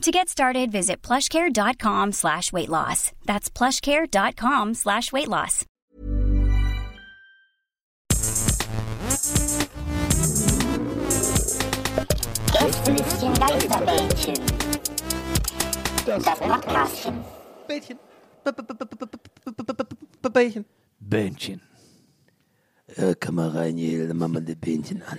To 0.00 0.10
get 0.10 0.30
started, 0.30 0.72
visit 0.72 1.02
plushcare.com 1.02 2.12
slash 2.12 2.54
weight 2.54 2.70
loss. 2.70 3.12
That's 3.26 3.50
plushcare.com 3.50 4.72
slash 4.72 5.12
weight 5.12 5.28
loss. 5.28 5.66
Gästelistchen 12.50 13.34
Geisterbällchen. 13.34 14.34
Das 16.06 16.24
Podcastchen. 16.24 17.24
Bällchen. 17.68 17.98
Bällchen. 20.32 20.64
Bähnchen. 20.98 21.60
Ja, 22.96 23.14
komm 23.14 23.34
mal 23.34 23.50
rein, 23.50 23.76
hier, 23.76 24.08
dann 24.08 24.16
machen 24.16 24.32
wir 24.32 24.40
das 24.40 24.56
Bähnchen 24.56 25.02
an. 25.02 25.18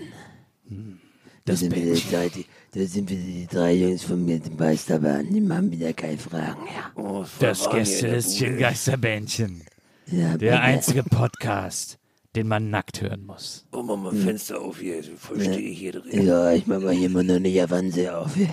Da 1.51 1.57
sind, 1.57 1.75
wieder 1.75 1.93
die, 1.93 2.09
drei- 2.11 2.29
die, 2.29 2.45
da 2.73 2.85
sind 2.85 3.09
wieder 3.09 3.21
die 3.23 3.47
drei 3.47 3.73
Jungs 3.73 4.03
von 4.03 4.23
mir, 4.25 4.39
die 4.39 4.49
Meisterbahn. 4.51 5.31
Die 5.33 5.41
machen 5.41 5.71
wieder 5.71 5.93
keine 5.93 6.17
Fragen, 6.17 6.65
ja. 6.65 6.91
Oh, 6.95 7.25
Das 7.39 7.69
Gästelistchen 7.69 8.57
Geisterbähnchen. 8.57 9.63
ja 10.07 10.37
Der 10.37 10.61
einzige 10.61 11.03
Podcast, 11.03 11.97
den 12.35 12.47
man 12.47 12.69
nackt 12.69 13.01
hören 13.01 13.25
muss. 13.25 13.65
Oh, 13.71 13.83
mach 13.83 13.97
mal 13.97 14.15
Fenster 14.15 14.59
auf 14.61 14.79
hier, 14.79 15.03
so 15.03 15.11
voll 15.17 15.41
stehe 15.41 15.59
ich 15.59 15.79
hier 15.79 15.91
drin. 15.93 16.25
Ja, 16.25 16.51
ich 16.51 16.65
mach 16.67 16.79
mal 16.79 16.93
hier 16.93 17.09
mal 17.09 17.23
noch 17.23 17.35
eine 17.35 17.49
Javanse 17.49 18.15
auf. 18.17 18.35
Ja. 18.37 18.47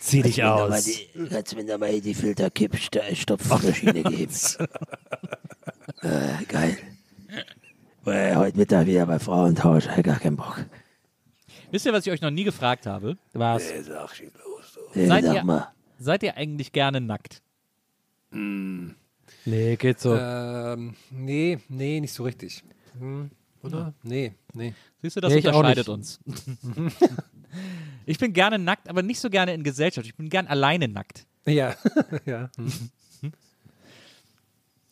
Zieh 0.00 0.22
dich 0.22 0.36
Kannst 0.36 0.72
aus. 0.72 0.84
die- 0.84 1.28
Kannst 1.30 1.52
du 1.52 1.56
mir 1.56 1.64
noch 1.64 1.78
mal 1.78 1.88
hier 1.90 2.02
die 2.02 2.14
Filterkipp-Stopfmaschine 2.14 4.02
geben? 4.02 4.32
äh, 6.02 6.44
geil. 6.48 6.76
Äh, 8.06 8.36
heute 8.36 8.58
Mittag 8.58 8.86
wieder 8.86 9.06
bei 9.06 9.18
Frauentausch, 9.18 9.86
gar 10.02 10.18
keinen 10.20 10.36
Bock. 10.36 10.64
Wisst 11.74 11.86
ihr, 11.86 11.92
was 11.92 12.06
ich 12.06 12.12
euch 12.12 12.20
noch 12.20 12.30
nie 12.30 12.44
gefragt 12.44 12.86
habe? 12.86 13.16
Was? 13.32 13.68
Äh, 13.68 13.82
sag, 13.82 14.14
schieß 14.14 14.30
los. 14.44 14.74
So. 14.74 14.80
Äh, 15.00 15.08
Seid 15.08 15.24
sag 15.24 15.34
ihr- 15.34 15.42
mal. 15.42 15.72
Seid 15.98 16.22
ihr 16.22 16.36
eigentlich 16.36 16.70
gerne 16.70 17.00
nackt? 17.00 17.42
Nee, 18.30 19.74
geht 19.74 19.98
so. 19.98 20.14
Ähm, 20.14 20.94
nee, 21.10 21.58
nee, 21.68 21.98
nicht 21.98 22.12
so 22.12 22.22
richtig. 22.22 22.62
Hm, 22.96 23.28
oder? 23.64 23.92
Nee, 24.04 24.34
nee. 24.52 24.72
Siehst 25.02 25.16
du, 25.16 25.20
das 25.20 25.32
Nee, 25.32 25.40
ich 25.40 25.48
auch 25.48 25.56
unterscheidet 25.56 25.88
uns. 25.88 26.20
ich 28.06 28.18
bin 28.18 28.32
gerne 28.32 28.60
nackt, 28.60 28.88
aber 28.88 29.02
nicht 29.02 29.18
so 29.18 29.28
gerne 29.28 29.52
in 29.52 29.64
Gesellschaft. 29.64 30.06
Ich 30.06 30.14
bin 30.14 30.28
gern 30.28 30.46
alleine 30.46 30.86
nackt. 30.86 31.26
Ja, 31.44 31.74
ja. 32.24 32.50
Hm. 32.56 32.72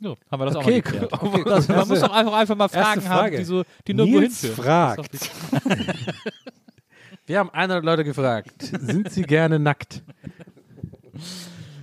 So, 0.01 0.17
haben 0.33 0.41
wir 0.41 0.47
das 0.47 0.57
auch 0.57 0.63
Okay, 0.63 0.71
mal 0.73 0.83
geklärt. 0.83 1.13
cool. 1.23 1.45
Das, 1.45 1.69
man 1.69 1.87
muss 1.87 2.01
doch 2.01 2.11
einfach, 2.13 2.33
einfach 2.33 2.57
mal 2.57 2.67
Fragen 2.69 3.09
haben, 3.09 3.19
Frage. 3.21 3.39
die, 3.39 3.45
so, 3.45 3.63
die 3.87 3.95
nirgendwo 3.95 4.19
Nils 4.19 4.41
hinführen. 4.41 4.65
fragt. 4.65 5.11
Das 5.15 5.23
ist 5.23 5.31
doch 5.63 5.77
die- 5.77 7.22
Wir 7.33 7.39
haben 7.39 7.49
100 7.49 7.83
Leute 7.83 8.05
gefragt, 8.05 8.53
sind 8.61 9.11
sie 9.11 9.23
gerne 9.23 9.59
nackt? 9.59 10.03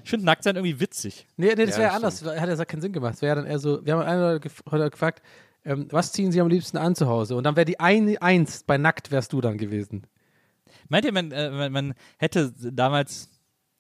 Ich 0.04 0.10
finde 0.12 0.28
Nacktsein 0.28 0.56
irgendwie 0.56 0.80
witzig. 0.80 1.26
Nee, 1.38 1.56
nee 1.56 1.66
das 1.66 1.76
Ja, 1.76 1.82
wäre 1.82 2.02
das 2.02 2.22
anders. 2.22 2.40
Hat 2.40 2.50
ja 2.60 2.66
keinen 2.66 2.82
Sinn 2.82 2.94
gemacht. 2.94 3.16
Es 3.16 3.24
wäre 3.24 3.38
dann 3.38 3.48
eher 3.48 3.58
so, 3.58 3.84
wir 3.84 3.94
haben 3.94 4.04
100 4.04 4.34
Leute 4.34 4.40
gef 4.42 4.62
Leute 4.70 4.92
gefragt, 4.92 5.24
ähm, 5.66 5.88
was 5.90 6.12
ziehen 6.12 6.32
sie 6.32 6.40
am 6.40 6.50
liebsten 6.50 6.78
an 6.78 6.94
zu 6.94 7.08
Hause? 7.08 7.36
Und 7.36 7.46
dann 7.46 7.56
wäre 7.56 7.66
die 7.66 7.80
ein, 7.80 8.16
Eins 8.20 8.62
bei 8.62 8.78
nackt 8.78 9.10
wärst 9.10 9.34
du 9.34 9.42
dann 9.42 9.58
gewesen. 9.58 10.06
Meint 10.88 11.06
ihr, 11.06 11.14
man, 11.14 11.32
äh, 11.32 11.50
man, 11.50 11.72
man 11.72 11.94
hätte 12.20 12.54
damals, 12.72 13.32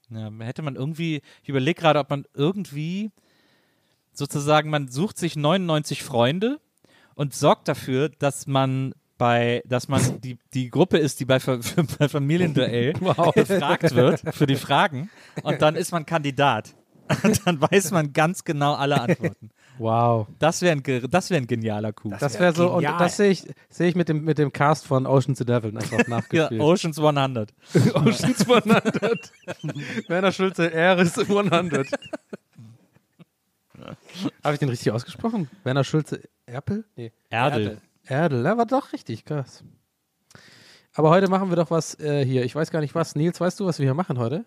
ja, 0.09 0.31
hätte 0.40 0.63
man 0.63 0.75
irgendwie, 0.75 1.22
ich 1.44 1.50
überlege 1.50 1.80
gerade, 1.80 2.00
ob 2.00 2.09
man 2.09 2.25
irgendwie 2.34 3.12
sozusagen, 4.12 4.72
man 4.72 4.88
sucht 4.88 5.19
sich 5.19 5.36
99 5.36 6.01
Freunde 6.01 6.59
und 7.13 7.36
sorgt 7.36 7.68
dafür, 7.68 8.09
dass 8.09 8.47
man 8.47 8.96
bei, 9.19 9.62
dass 9.68 9.88
man 9.88 10.02
die, 10.22 10.40
die 10.56 10.72
Gruppe 10.72 10.97
ist, 10.97 11.19
die 11.19 11.25
bei, 11.25 11.40
Fa- 11.40 11.59
bei 12.00 12.09
Familienduell 12.09 12.94
befragt 13.35 13.94
wird 13.94 14.22
für 14.34 14.47
die 14.47 14.56
Fragen 14.56 15.12
und 15.44 15.62
dann 15.62 15.75
ist 15.75 15.91
man 15.91 16.07
Kandidat. 16.07 16.74
Und 17.24 17.46
dann 17.47 17.59
weiß 17.59 17.90
man 17.91 18.13
ganz 18.13 18.44
genau 18.44 18.75
alle 18.75 19.02
Antworten. 19.02 19.50
Wow. 19.80 20.28
Das 20.38 20.62
wäre 20.62 20.75
ein, 20.75 20.84
das 21.09 21.31
wär 21.31 21.38
ein 21.38 21.47
genialer 21.47 21.91
Coup. 21.91 22.13
Das 22.19 22.40
wäre 22.40 22.53
so, 22.53 22.69
und 22.69 22.81
genial. 22.81 23.00
das 23.00 23.18
sehe 23.18 23.31
ich, 23.31 23.47
sehe 23.69 23.88
ich 23.90 23.96
mit 23.96 24.09
dem, 24.09 24.24
mit 24.25 24.38
dem 24.38 24.53
Cast 24.53 24.85
von 24.85 25.07
Ocean's 25.07 25.41
Eleven 25.41 25.75
einfach 25.78 25.97
Ja, 26.00 26.07
nachgespielt. 26.07 26.62
Oceans 26.62 27.00
100. 27.00 27.51
Ocean's 27.96 28.47
100. 28.47 29.31
Werner 30.07 30.31
Schulze, 30.31 30.72
Eris 30.72 31.18
100. 31.18 31.88
Habe 34.44 34.53
ich 34.53 34.59
den 34.59 34.69
richtig 34.69 34.91
ausgesprochen? 34.91 35.50
Werner 35.63 35.84
Schulze, 35.84 36.22
Erpel? 36.46 36.86
Nee. 36.96 37.12
Erdel. 37.30 37.62
Erdel, 37.63 37.81
ja, 38.09 38.30
war 38.58 38.66
doch 38.66 38.94
richtig, 38.94 39.25
krass. 39.25 39.64
Aber 40.94 41.12
heute 41.12 41.30
machen 41.30 41.50
wir 41.50 41.56
doch 41.56 41.72
was 41.72 42.00
äh, 42.00 42.25
hier. 42.25 42.44
Ich 42.44 42.56
weiß 42.56 42.72
gar 42.72 42.81
nicht 42.81 42.96
was. 42.96 43.16
Nils, 43.16 43.40
weißt 43.40 43.59
du, 43.59 43.66
was 43.66 43.80
wir 43.80 43.86
hier 43.86 43.94
machen 43.94 44.18
heute? 44.18 44.46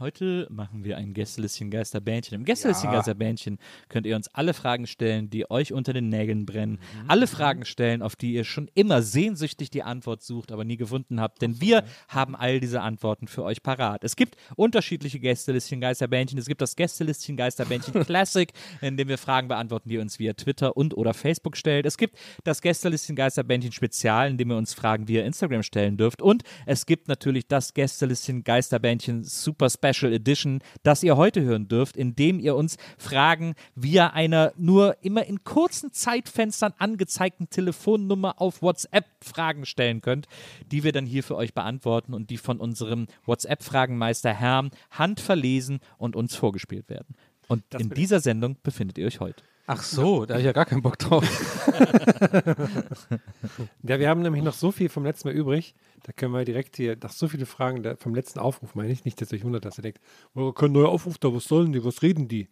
Heute 0.00 0.48
machen 0.50 0.82
wir 0.82 0.96
ein 0.96 1.14
Gästelistchen 1.14 1.70
Geisterbähnchen. 1.70 2.34
Im 2.34 2.44
Gästelistchen 2.44 2.90
Geisterbähnchen 2.90 3.58
könnt 3.88 4.06
ihr 4.06 4.16
uns 4.16 4.26
alle 4.34 4.52
Fragen 4.52 4.88
stellen, 4.88 5.30
die 5.30 5.48
euch 5.48 5.72
unter 5.72 5.92
den 5.92 6.08
Nägeln 6.08 6.46
brennen. 6.46 6.80
Alle 7.06 7.28
Fragen 7.28 7.64
stellen, 7.64 8.02
auf 8.02 8.16
die 8.16 8.34
ihr 8.34 8.42
schon 8.42 8.68
immer 8.74 9.02
sehnsüchtig 9.02 9.70
die 9.70 9.84
Antwort 9.84 10.24
sucht, 10.24 10.50
aber 10.50 10.64
nie 10.64 10.76
gefunden 10.76 11.20
habt. 11.20 11.42
Denn 11.42 11.60
wir 11.60 11.84
haben 12.08 12.34
all 12.34 12.58
diese 12.58 12.80
Antworten 12.80 13.28
für 13.28 13.44
euch 13.44 13.62
parat. 13.62 14.02
Es 14.02 14.16
gibt 14.16 14.34
unterschiedliche 14.56 15.20
Gästelistchen 15.20 15.80
Geisterbähnchen. 15.80 16.40
Es 16.40 16.46
gibt 16.46 16.60
das 16.60 16.74
Gästelistchen 16.74 17.36
Geisterbähnchen 17.36 17.92
Classic, 18.04 18.50
in 18.80 18.96
dem 18.96 19.06
wir 19.06 19.18
Fragen 19.18 19.46
beantworten, 19.46 19.90
die 19.90 19.94
ihr 19.94 20.02
uns 20.02 20.18
via 20.18 20.32
Twitter 20.32 20.76
und 20.76 20.96
oder 20.96 21.14
Facebook 21.14 21.56
stellt. 21.56 21.86
Es 21.86 21.98
gibt 21.98 22.18
das 22.42 22.62
Gästelistchen 22.62 23.14
Geisterbähnchen 23.14 23.70
Spezial, 23.70 24.30
in 24.30 24.38
dem 24.38 24.50
ihr 24.50 24.56
uns 24.56 24.74
Fragen 24.74 25.06
via 25.06 25.22
Instagram 25.22 25.62
stellen 25.62 25.96
dürft. 25.96 26.20
Und 26.20 26.42
es 26.66 26.84
gibt 26.84 27.06
natürlich 27.06 27.46
das 27.46 27.74
Gästelistchen 27.74 28.42
Geisterbähnchen 28.42 29.22
Super 29.22 29.70
Special 29.70 29.83
Edition, 29.84 30.60
das 30.82 31.02
ihr 31.02 31.16
heute 31.16 31.42
hören 31.42 31.68
dürft, 31.68 31.96
in 31.96 32.16
dem 32.16 32.40
ihr 32.40 32.56
uns 32.56 32.76
Fragen 32.98 33.54
via 33.74 34.08
einer 34.08 34.52
nur 34.56 34.96
immer 35.02 35.26
in 35.26 35.44
kurzen 35.44 35.92
Zeitfenstern 35.92 36.72
angezeigten 36.78 37.50
Telefonnummer 37.50 38.40
auf 38.40 38.62
WhatsApp 38.62 39.06
Fragen 39.20 39.66
stellen 39.66 40.00
könnt, 40.00 40.26
die 40.70 40.84
wir 40.84 40.92
dann 40.92 41.06
hier 41.06 41.22
für 41.22 41.36
euch 41.36 41.54
beantworten 41.54 42.14
und 42.14 42.30
die 42.30 42.38
von 42.38 42.60
unserem 42.60 43.06
WhatsApp-Fragenmeister 43.26 44.32
Herrn 44.32 44.70
handverlesen 44.90 45.80
und 45.98 46.16
uns 46.16 46.34
vorgespielt 46.34 46.88
werden. 46.88 47.14
Und 47.48 47.62
in 47.78 47.90
dieser 47.90 48.20
Sendung 48.20 48.56
befindet 48.62 48.98
ihr 48.98 49.06
euch 49.06 49.20
heute. 49.20 49.42
Ach 49.66 49.82
so, 49.82 50.26
da 50.26 50.34
habe 50.34 50.40
ich 50.40 50.46
ja 50.46 50.52
gar 50.52 50.66
keinen 50.66 50.82
Bock 50.82 50.98
drauf. 50.98 51.24
Ja, 53.82 53.98
wir 53.98 54.08
haben 54.08 54.22
nämlich 54.22 54.42
noch 54.42 54.54
so 54.54 54.72
viel 54.72 54.88
vom 54.88 55.04
letzten 55.04 55.28
Mal 55.28 55.34
übrig. 55.34 55.74
Da 56.02 56.12
können 56.12 56.32
wir 56.32 56.44
direkt 56.44 56.76
hier, 56.76 56.96
nach 57.00 57.12
so 57.12 57.28
viele 57.28 57.46
Fragen 57.46 57.96
vom 57.98 58.14
letzten 58.14 58.38
Aufruf, 58.38 58.74
meine 58.74 58.90
ich, 58.92 59.04
nicht, 59.04 59.20
dass 59.20 59.32
euch 59.32 59.44
wundert, 59.44 59.64
dass 59.64 59.78
ihr 59.78 59.82
denkt, 59.82 60.00
oh, 60.34 60.52
kein 60.52 60.72
neuer 60.72 60.88
Aufruf 60.88 61.18
da, 61.18 61.32
was 61.32 61.44
sollen 61.44 61.72
die, 61.72 61.84
was 61.84 62.02
reden 62.02 62.28
die? 62.28 62.48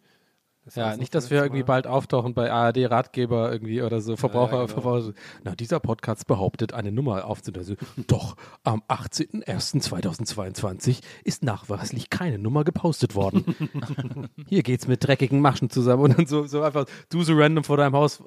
Das 0.65 0.75
Ja, 0.75 0.95
nicht, 0.95 1.13
dass 1.13 1.29
wir 1.29 1.43
irgendwie 1.43 1.63
bald 1.63 1.87
auftauchen 1.87 2.33
bei 2.33 2.49
ARD 2.49 2.89
Ratgeber 2.89 3.51
irgendwie 3.51 3.81
oder 3.81 3.99
so, 3.99 4.15
Verbraucher, 4.15 4.61
genau. 4.61 4.67
Verbraucher. 4.67 5.11
Na, 5.43 5.55
dieser 5.55 5.81
Podcast 5.81 6.25
behauptet, 6.25 6.73
eine 6.73 6.93
Nummer 6.93 7.25
aufzunehmen. 7.25 7.75
Doch, 8.07 8.37
am 8.63 8.81
18.01.2022 8.87 11.01
ist 11.25 11.43
nachweislich 11.43 12.09
keine 12.09 12.39
Nummer 12.39 12.63
gepostet 12.63 13.13
worden. 13.13 14.29
Hier 14.47 14.63
geht's 14.63 14.87
mit 14.87 15.05
dreckigen 15.05 15.41
Maschen 15.41 15.69
zusammen 15.69 16.03
und 16.03 16.17
dann 16.17 16.27
so, 16.27 16.47
so 16.47 16.63
einfach, 16.63 16.85
du 17.09 17.23
so 17.23 17.33
random 17.35 17.65
vor 17.65 17.75
deinem 17.75 17.95
Haus. 17.95 18.23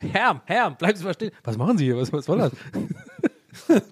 Herr, 0.00 0.42
Herr, 0.44 0.72
bleiben 0.72 0.98
Sie 0.98 1.04
mal 1.04 1.14
stehen. 1.14 1.30
Was 1.44 1.56
machen 1.56 1.78
Sie 1.78 1.86
hier? 1.86 1.96
Was, 1.96 2.12
was 2.12 2.26
soll 2.26 2.36
das? 2.38 2.52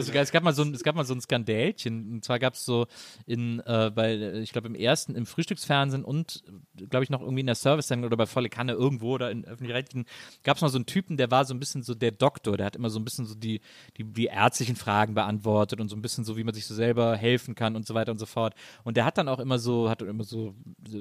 Sogar, 0.00 0.22
es, 0.22 0.32
gab 0.32 0.42
mal 0.42 0.54
so 0.54 0.62
ein, 0.62 0.72
es 0.72 0.82
gab 0.82 0.94
mal 0.94 1.04
so 1.04 1.12
ein 1.12 1.20
Skandälchen. 1.20 2.12
Und 2.12 2.24
zwar 2.24 2.38
gab 2.38 2.54
es 2.54 2.64
so 2.64 2.86
in, 3.26 3.60
äh, 3.60 3.90
bei, 3.94 4.14
ich 4.40 4.52
glaube, 4.52 4.68
im 4.68 4.74
ersten, 4.74 5.14
im 5.14 5.26
Frühstücksfernsehen 5.26 6.02
und, 6.02 6.42
glaube 6.88 7.04
ich, 7.04 7.10
noch 7.10 7.20
irgendwie 7.20 7.40
in 7.40 7.46
der 7.46 7.54
Service-Sendung 7.54 8.06
oder 8.06 8.16
bei 8.16 8.24
Volle 8.24 8.48
Kanne 8.48 8.72
irgendwo 8.72 9.12
oder 9.12 9.30
in 9.30 9.44
öffentlich-rechtlichen, 9.44 10.06
gab 10.44 10.56
es 10.56 10.62
mal 10.62 10.70
so 10.70 10.78
einen 10.78 10.86
Typen, 10.86 11.18
der 11.18 11.30
war 11.30 11.44
so 11.44 11.52
ein 11.52 11.60
bisschen 11.60 11.82
so 11.82 11.94
der 11.94 12.10
Doktor. 12.10 12.56
Der 12.56 12.64
hat 12.64 12.76
immer 12.76 12.88
so 12.88 12.98
ein 12.98 13.04
bisschen 13.04 13.26
so 13.26 13.34
die, 13.34 13.60
die, 13.98 14.04
die 14.04 14.26
ärztlichen 14.26 14.76
Fragen 14.76 15.12
beantwortet 15.12 15.78
und 15.78 15.90
so 15.90 15.96
ein 15.96 16.02
bisschen 16.02 16.24
so, 16.24 16.38
wie 16.38 16.44
man 16.44 16.54
sich 16.54 16.64
so 16.64 16.74
selber 16.74 17.14
helfen 17.14 17.54
kann 17.54 17.76
und 17.76 17.86
so 17.86 17.92
weiter 17.92 18.12
und 18.12 18.18
so 18.18 18.26
fort. 18.26 18.54
Und 18.84 18.96
der 18.96 19.04
hat 19.04 19.18
dann 19.18 19.28
auch 19.28 19.40
immer 19.40 19.58
so, 19.58 19.90
hat 19.90 20.00
immer 20.00 20.24
so, 20.24 20.54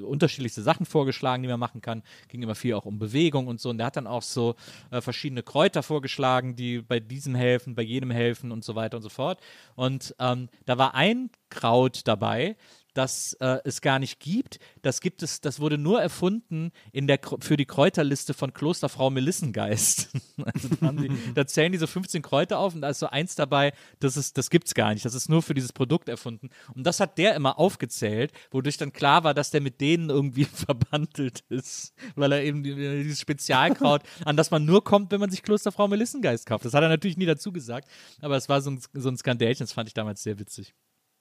unterschiedlichste 0.03 0.63
Sachen 0.63 0.85
vorgeschlagen, 0.85 1.43
die 1.43 1.49
man 1.49 1.59
machen 1.59 1.79
kann. 1.79 2.03
Ging 2.27 2.43
immer 2.43 2.55
viel 2.55 2.73
auch 2.73 2.85
um 2.85 2.99
Bewegung 2.99 3.47
und 3.47 3.61
so. 3.61 3.69
Und 3.69 3.77
der 3.77 3.87
hat 3.87 3.95
dann 3.95 4.07
auch 4.07 4.21
so 4.21 4.55
äh, 4.89 4.99
verschiedene 4.99 5.43
Kräuter 5.43 5.81
vorgeschlagen, 5.81 6.57
die 6.57 6.81
bei 6.81 6.99
diesem 6.99 7.35
helfen, 7.35 7.73
bei 7.73 7.83
jedem 7.83 8.11
helfen 8.11 8.51
und 8.51 8.65
so 8.65 8.75
weiter 8.75 8.80
und 8.93 9.01
so 9.01 9.09
fort. 9.09 9.39
Und 9.75 10.15
ähm, 10.19 10.49
da 10.65 10.77
war 10.77 10.95
ein 10.95 11.29
Kraut 11.49 12.01
dabei, 12.05 12.55
das 12.93 13.33
äh, 13.39 13.59
es 13.63 13.81
gar 13.81 13.99
nicht 13.99 14.19
gibt. 14.19 14.59
Das 14.81 14.99
gibt 15.01 15.23
es, 15.23 15.41
das 15.41 15.59
wurde 15.59 15.77
nur 15.77 16.01
erfunden 16.01 16.71
in 16.91 17.07
der, 17.07 17.19
für 17.39 17.57
die 17.57 17.65
Kräuterliste 17.65 18.33
von 18.33 18.53
Klosterfrau 18.53 19.09
Melissengeist. 19.09 20.09
also 20.43 20.69
da, 20.79 20.91
die, 20.91 21.11
da 21.33 21.47
zählen 21.47 21.71
diese 21.71 21.87
15 21.87 22.21
Kräuter 22.21 22.59
auf 22.59 22.75
und 22.75 22.81
da 22.81 22.89
ist 22.89 22.99
so 22.99 23.07
eins 23.07 23.35
dabei, 23.35 23.73
das, 23.99 24.17
ist, 24.17 24.37
das 24.37 24.49
gibt's 24.49 24.73
gar 24.73 24.93
nicht. 24.93 25.05
Das 25.05 25.15
ist 25.15 25.29
nur 25.29 25.41
für 25.41 25.53
dieses 25.53 25.71
Produkt 25.73 26.09
erfunden. 26.09 26.49
Und 26.73 26.85
das 26.85 26.99
hat 26.99 27.17
der 27.17 27.35
immer 27.35 27.57
aufgezählt, 27.59 28.31
wodurch 28.51 28.77
dann 28.77 28.91
klar 28.93 29.23
war, 29.23 29.33
dass 29.33 29.51
der 29.51 29.61
mit 29.61 29.79
denen 29.81 30.09
irgendwie 30.09 30.45
verbandelt 30.53 31.43
ist. 31.49 31.93
Weil 32.15 32.31
er 32.33 32.43
eben 32.43 32.63
die- 32.63 32.75
dieses 33.03 33.19
Spezialkraut, 33.21 34.01
an 34.25 34.35
das 34.37 34.51
man 34.51 34.65
nur 34.65 34.83
kommt, 34.83 35.11
wenn 35.11 35.19
man 35.19 35.29
sich 35.31 35.43
Klosterfrau 35.43 35.87
Melissengeist 35.87 36.45
kauft. 36.45 36.65
Das 36.65 36.73
hat 36.73 36.83
er 36.83 36.89
natürlich 36.89 37.17
nie 37.17 37.25
dazu 37.25 37.51
gesagt, 37.51 37.87
aber 38.21 38.35
es 38.35 38.49
war 38.49 38.61
so 38.61 38.71
ein, 38.71 38.81
so 38.93 39.09
ein 39.09 39.17
Skandälchen, 39.17 39.63
das 39.65 39.73
fand 39.73 39.87
ich 39.87 39.93
damals 39.93 40.23
sehr 40.23 40.39
witzig. 40.39 40.73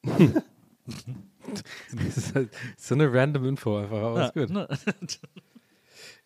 Das 1.92 2.16
ist 2.16 2.34
halt 2.34 2.50
so 2.76 2.94
eine 2.94 3.12
random 3.12 3.44
Info 3.46 3.76
einfach, 3.76 3.96
aber 4.02 4.26
ist 4.26 4.34
gut. 4.34 4.50
ne? 4.50 4.68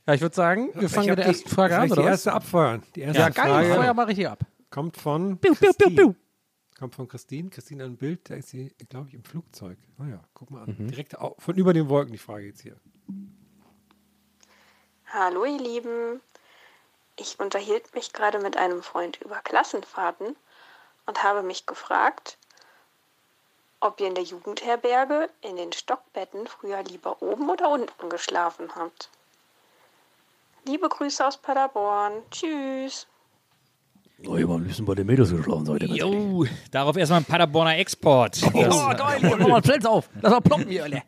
Ja, 0.06 0.14
ich 0.14 0.20
würde 0.20 0.34
sagen, 0.34 0.70
wir 0.74 0.88
fangen 0.90 1.08
mit 1.10 1.18
der 1.18 1.26
ersten 1.26 1.48
Frage 1.48 1.78
an, 1.78 1.90
oder 1.90 2.02
die 2.02 2.08
erste 2.08 2.32
abfeuern. 2.32 2.82
Die 2.94 3.00
erste 3.00 3.22
Ja, 3.22 3.28
geil, 3.30 3.46
Frage 3.46 3.74
Feuer 3.74 3.94
mache 3.94 4.12
ich 4.12 4.18
hier 4.18 4.32
ab. 4.32 4.40
kommt 4.70 4.96
von 4.98 5.38
piu, 5.38 5.54
piu, 5.54 5.66
Christine. 5.68 5.90
piu. 5.94 6.14
Kommt 6.78 6.94
von 6.94 7.08
Christine. 7.08 7.48
Christine 7.48 7.84
ein 7.84 7.96
Bild, 7.96 8.28
da 8.28 8.34
ist 8.34 8.48
sie, 8.50 8.74
glaube 8.90 9.08
ich, 9.08 9.14
im 9.14 9.24
Flugzeug. 9.24 9.78
Naja, 9.96 10.20
guck 10.34 10.50
mal 10.50 10.64
an. 10.64 10.74
Mhm. 10.78 10.88
Direkt 10.88 11.16
von 11.38 11.54
über 11.54 11.72
den 11.72 11.88
Wolken 11.88 12.12
die 12.12 12.18
Frage 12.18 12.46
jetzt 12.46 12.60
hier. 12.60 12.76
Hallo 15.06 15.44
ihr 15.44 15.58
Lieben, 15.58 16.20
ich 17.16 17.38
unterhielt 17.38 17.94
mich 17.94 18.12
gerade 18.12 18.40
mit 18.40 18.56
einem 18.56 18.82
Freund 18.82 19.20
über 19.22 19.36
Klassenfahrten 19.36 20.36
und 21.06 21.22
habe 21.22 21.42
mich 21.42 21.66
gefragt, 21.66 22.36
ob 23.84 24.00
ihr 24.00 24.08
in 24.08 24.14
der 24.14 24.24
Jugendherberge 24.24 25.28
in 25.42 25.56
den 25.56 25.72
Stockbetten 25.72 26.46
früher 26.46 26.82
lieber 26.82 27.20
oben 27.20 27.50
oder 27.50 27.70
unten 27.70 28.08
geschlafen 28.08 28.68
habt. 28.74 29.10
Liebe 30.66 30.88
Grüße 30.88 31.26
aus 31.26 31.36
Paderborn. 31.36 32.14
Tschüss. 32.30 33.06
Oh, 34.26 34.36
ich 34.36 34.44
habe 34.44 34.54
am 34.54 34.64
liebsten 34.64 34.86
bei 34.86 34.94
den 34.94 35.06
Mädels 35.06 35.30
geschlafen 35.30 35.68
heute. 35.68 35.84
Jo, 35.84 36.46
darauf 36.70 36.96
erstmal 36.96 37.20
ein 37.20 37.26
Paderborner 37.26 37.76
Export. 37.76 38.42
Das, 38.42 38.52
geil, 38.52 39.18
mach 39.22 39.48
mal 39.48 39.60
Plätze 39.60 39.90
auf. 39.90 40.08
Lass 40.22 40.32
mal 40.32 40.40
ploppen 40.40 40.68
hier, 40.68 40.84
alle. 40.84 41.02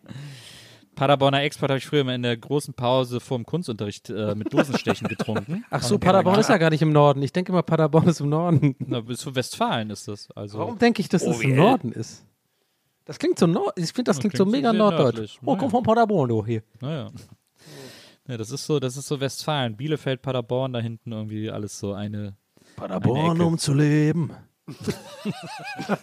Paderborner 0.95 1.43
Export 1.43 1.71
habe 1.71 1.79
ich 1.79 1.87
früher 1.87 2.03
immer 2.03 2.15
in 2.15 2.23
der 2.23 2.37
großen 2.37 2.75
Pause 2.75 3.21
vorm 3.21 3.47
Kunstunterricht 3.47 4.11
äh, 4.11 4.35
mit 4.35 4.53
Dosenstechen 4.53 5.09
getrunken. 5.09 5.65
Ach 5.71 5.83
so, 5.83 5.99
Paderborn 5.99 6.41
ist 6.41 6.51
ja 6.51 6.59
gar 6.59 6.71
nicht 6.71 6.83
im 6.83 6.93
Norden. 6.93 7.23
Ich 7.23 7.33
denke 7.33 7.53
immer, 7.53 7.63
Paderborn 7.63 8.09
ist 8.09 8.21
im 8.21 8.29
Norden. 8.29 8.77
Na, 8.81 9.01
bis 9.01 9.21
zu 9.21 9.35
Westfalen 9.35 9.89
ist 9.89 10.09
das. 10.09 10.31
Also. 10.33 10.59
Warum 10.59 10.79
denke 10.79 11.01
ich, 11.01 11.09
dass 11.09 11.25
das 11.25 11.41
im. 11.41 11.57
Norden 11.57 11.93
ist? 11.93 12.23
Das 13.07 13.19
klingt 13.19 13.39
so 13.39 13.47
nord. 13.47 13.73
Ich 13.79 13.93
finde, 13.93 14.11
das 14.11 14.17
Ja, 14.17 14.21
klingt 14.21 14.37
so 14.37 14.45
klingt 14.45 14.57
mega 14.59 14.73
norddeutsch. 14.75 15.39
Oh, 15.45 15.57
komm 15.57 15.71
von 15.71 15.83
Paderborn, 15.83 16.29
du 16.29 16.45
hier. 16.45 16.63
Naja. 16.81 17.11
Ja, 18.29 18.37
das 18.37 18.51
ist 18.51 18.67
so, 18.67 18.79
das 18.81 18.97
ist 18.97 19.07
so 19.07 19.19
Westfalen. 19.21 19.77
Bielefeld, 19.77 20.21
Paderborn, 20.21 20.73
da 20.73 20.81
hinten 20.81 21.13
irgendwie 21.13 21.49
alles 21.51 21.79
so 21.79 21.93
eine. 21.95 22.37
Paderborn, 22.77 23.37
Ecke. 23.37 23.47
um 23.47 23.57
zu 23.59 23.73
leben. 23.73 24.33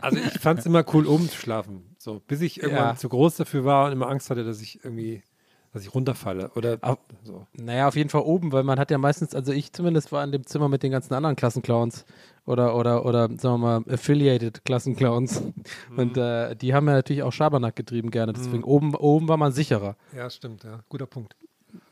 Also 0.00 0.18
ich 0.18 0.38
fand 0.38 0.58
es 0.58 0.66
immer 0.66 0.84
cool, 0.92 1.06
oben 1.06 1.30
zu 1.30 1.36
schlafen. 1.38 1.94
So, 1.98 2.20
bis 2.26 2.42
ich 2.42 2.62
irgendwann 2.62 2.88
Ja. 2.88 2.96
zu 2.96 3.08
groß 3.08 3.36
dafür 3.36 3.64
war 3.64 3.86
und 3.86 3.92
immer 3.92 4.08
Angst 4.08 4.28
hatte, 4.28 4.44
dass 4.44 4.60
ich 4.60 4.84
irgendwie, 4.84 5.22
dass 5.74 5.82
ich 5.82 5.92
runterfalle. 5.94 6.50
Oder 6.54 6.78
Au- 6.82 6.96
so. 7.24 7.46
Naja, 7.52 7.88
auf 7.88 7.96
jeden 7.96 8.08
Fall 8.08 8.22
oben, 8.22 8.52
weil 8.52 8.62
man 8.62 8.78
hat 8.78 8.90
ja 8.90 8.96
meistens, 8.96 9.34
also 9.34 9.52
ich 9.52 9.72
zumindest 9.72 10.12
war 10.12 10.22
in 10.24 10.30
dem 10.32 10.46
Zimmer 10.46 10.68
mit 10.68 10.82
den 10.84 10.92
ganzen 10.92 11.12
anderen 11.14 11.34
Klassenclowns 11.36 12.06
oder, 12.46 12.76
oder, 12.76 13.04
oder, 13.04 13.28
sagen 13.28 13.40
wir 13.40 13.58
mal, 13.58 13.82
affiliated 13.88 14.64
Klassenclowns. 14.64 15.42
Und 15.96 16.16
äh, 16.16 16.54
die 16.54 16.74
haben 16.74 16.86
ja 16.86 16.94
natürlich 16.94 17.24
auch 17.24 17.32
Schabernack 17.32 17.74
getrieben 17.74 18.10
gerne. 18.10 18.32
Deswegen 18.32 18.62
oben, 18.64 18.94
oben 18.94 19.28
war 19.28 19.36
man 19.36 19.52
sicherer. 19.52 19.96
Ja, 20.16 20.30
stimmt, 20.30 20.62
ja. 20.62 20.84
Guter 20.88 21.06
Punkt. 21.06 21.36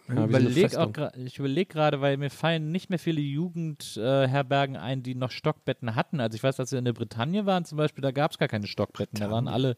Ich 0.09 0.15
Ja, 0.15 0.29
wie 0.29 0.31
überlege 0.31 0.69
Festung. 0.69 0.97
auch 0.97 1.13
ich 1.17 1.39
überleg 1.39 1.69
gerade, 1.69 2.01
weil 2.01 2.17
mir 2.17 2.29
fallen 2.31 2.73
nicht 2.73 2.91
mehr 2.91 2.99
viele 2.99 3.21
Jugendherbergen 3.21 4.77
ein, 4.77 5.03
die 5.03 5.15
noch 5.15 5.31
Stockbetten 5.31 5.95
hatten. 5.95 6.21
Also 6.21 6.35
ich 6.37 6.43
weiß, 6.43 6.59
als 6.61 6.73
wir 6.73 6.79
in 6.79 6.85
der 6.85 6.93
Bretagne 6.93 7.47
waren 7.47 7.65
zum 7.65 7.79
Beispiel, 7.79 8.03
da 8.03 8.11
gab 8.11 8.33
es 8.33 8.39
gar 8.39 8.49
keine 8.49 8.67
Stockbetten. 8.67 9.21
Da 9.21 9.31
waren 9.31 9.47
alle, 9.49 9.77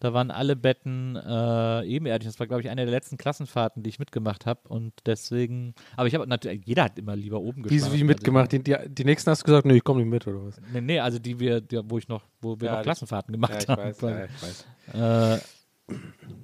da 0.00 0.14
waren 0.14 0.30
alle 0.30 0.56
Betten 0.56 1.16
äh, 1.16 1.84
ebenerdig. 1.86 2.26
Das 2.28 2.40
war, 2.40 2.46
glaube 2.46 2.62
ich, 2.62 2.70
eine 2.70 2.82
der 2.84 2.90
letzten 2.90 3.18
Klassenfahrten, 3.18 3.82
die 3.82 3.90
ich 3.90 3.98
mitgemacht 3.98 4.46
habe. 4.46 4.68
Und 4.68 4.94
deswegen, 5.06 5.74
aber 5.96 6.06
ich 6.08 6.14
habe 6.14 6.26
natürlich, 6.26 6.64
jeder 6.66 6.84
hat 6.84 6.98
immer 6.98 7.14
lieber 7.14 7.40
oben 7.40 7.62
Wie, 7.64 7.68
geschlafen. 7.68 7.94
wie 7.94 8.04
mitgemacht. 8.04 8.52
Die, 8.52 8.62
die, 8.64 8.74
die 8.88 9.04
nächsten 9.04 9.30
hast 9.30 9.42
du 9.42 9.44
gesagt, 9.44 9.66
nee, 9.66 9.74
ich 9.74 9.84
komme 9.84 10.00
nicht 10.00 10.10
mit 10.10 10.26
oder 10.26 10.46
was? 10.46 10.58
Also, 10.58 10.70
nee, 10.72 10.80
nee, 10.80 10.98
also 11.00 11.18
die 11.18 11.38
wir, 11.38 11.60
die, 11.60 11.78
wo 11.84 11.98
ich 11.98 12.08
noch, 12.08 12.24
wo 12.40 12.58
wir 12.58 12.68
Ja, 12.68 12.76
noch 12.76 12.82
Klassenfahrten 12.82 13.32
gemacht 13.32 13.68
haben. 13.68 13.90
ich 13.90 14.02
weiß. 14.02 14.66
Äh, 14.94 15.38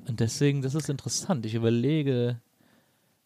und 0.09 0.21
deswegen, 0.21 0.63
das 0.63 0.75
ist 0.75 0.89
interessant. 0.91 1.47
Ich 1.47 1.55
überlege, 1.55 2.41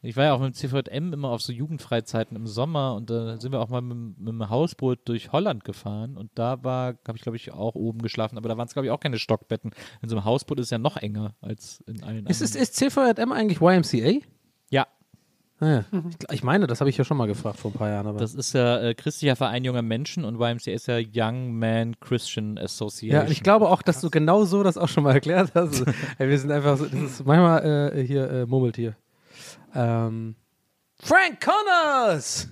ich 0.03 0.17
war 0.17 0.25
ja 0.25 0.35
auch 0.35 0.41
mit 0.41 0.49
dem 0.49 0.55
CVM 0.55 1.13
immer 1.13 1.29
auf 1.31 1.43
so 1.43 1.53
Jugendfreizeiten 1.53 2.37
im 2.37 2.47
Sommer 2.47 2.95
und 2.95 3.09
da 3.11 3.41
sind 3.41 3.53
wir 3.53 3.61
auch 3.61 3.69
mal 3.69 3.81
mit, 3.81 4.19
mit 4.19 4.29
dem 4.29 4.51
Hausboot 4.51 5.01
durch 5.09 5.33
Holland 5.33 5.65
gefahren 5.65 6.17
und 6.17 6.31
da 6.35 6.63
war, 6.65 6.95
habe 7.07 7.17
ich 7.17 7.23
glaube 7.23 7.37
ich 7.37 7.53
auch 7.53 7.75
oben 7.75 8.01
geschlafen, 8.03 8.37
aber 8.37 8.49
da 8.49 8.57
waren 8.59 8.67
es 8.67 8.73
glaube 8.73 8.87
ich 8.87 8.91
auch 8.93 9.01
keine 9.01 9.19
Stockbetten. 9.19 9.71
In 10.03 10.09
so 10.09 10.17
einem 10.17 10.25
Hausboot 10.25 10.59
ist 10.59 10.67
es 10.67 10.71
ja 10.71 10.79
noch 10.79 10.97
enger 10.97 11.35
als 11.41 11.81
in 11.87 12.03
allen 12.03 12.27
Ist, 12.27 12.41
ist, 12.43 12.57
anderen. 12.57 12.63
ist 12.63 12.77
CVM 12.77 13.33
eigentlich 13.33 13.61
YMCA? 13.61 14.19
Ja, 14.71 14.87
Ah, 15.61 15.67
ja. 15.69 15.85
ich, 15.93 16.35
ich 16.35 16.43
meine, 16.43 16.67
das 16.67 16.81
habe 16.81 16.91
ich 16.91 16.97
ja 16.97 17.05
schon 17.05 17.17
mal 17.17 17.27
gefragt 17.29 17.61
vor 17.61 17.71
ein 17.71 17.75
paar 17.75 17.89
Jahren. 17.89 18.09
Aber 18.09 18.19
das 18.19 18.35
ist 18.35 18.53
ja 18.53 18.81
äh, 18.81 18.95
christlicher 18.95 19.37
Verein 19.37 19.63
junger 19.65 19.83
Menschen 19.83 20.25
und 20.25 20.35
YMCA 20.41 20.73
ist 20.73 20.89
ja 20.89 20.99
Young 20.99 21.57
Man 21.57 22.01
Christian 22.01 22.59
Association. 22.59 23.27
ja, 23.27 23.31
ich 23.31 23.45
glaube 23.45 23.69
auch, 23.69 23.81
dass 23.83 24.01
du 24.01 24.11
genau 24.11 24.45
so 24.45 24.65
das 24.65 24.77
auch 24.77 24.89
schon 24.89 25.05
mal 25.05 25.13
erklärt 25.13 25.53
hast. 25.55 25.57
Also, 25.57 25.85
ey, 26.19 26.29
wir 26.29 26.37
sind 26.37 26.51
einfach 26.51 26.77
so, 26.79 26.87
das 26.87 26.95
ist 27.01 27.25
manchmal 27.25 27.93
äh, 27.95 28.05
hier 28.05 28.29
äh, 28.29 28.47
Murmeltier. 28.47 28.97
Ähm, 29.75 30.37
Frank 31.01 31.41
Connors! 31.45 32.49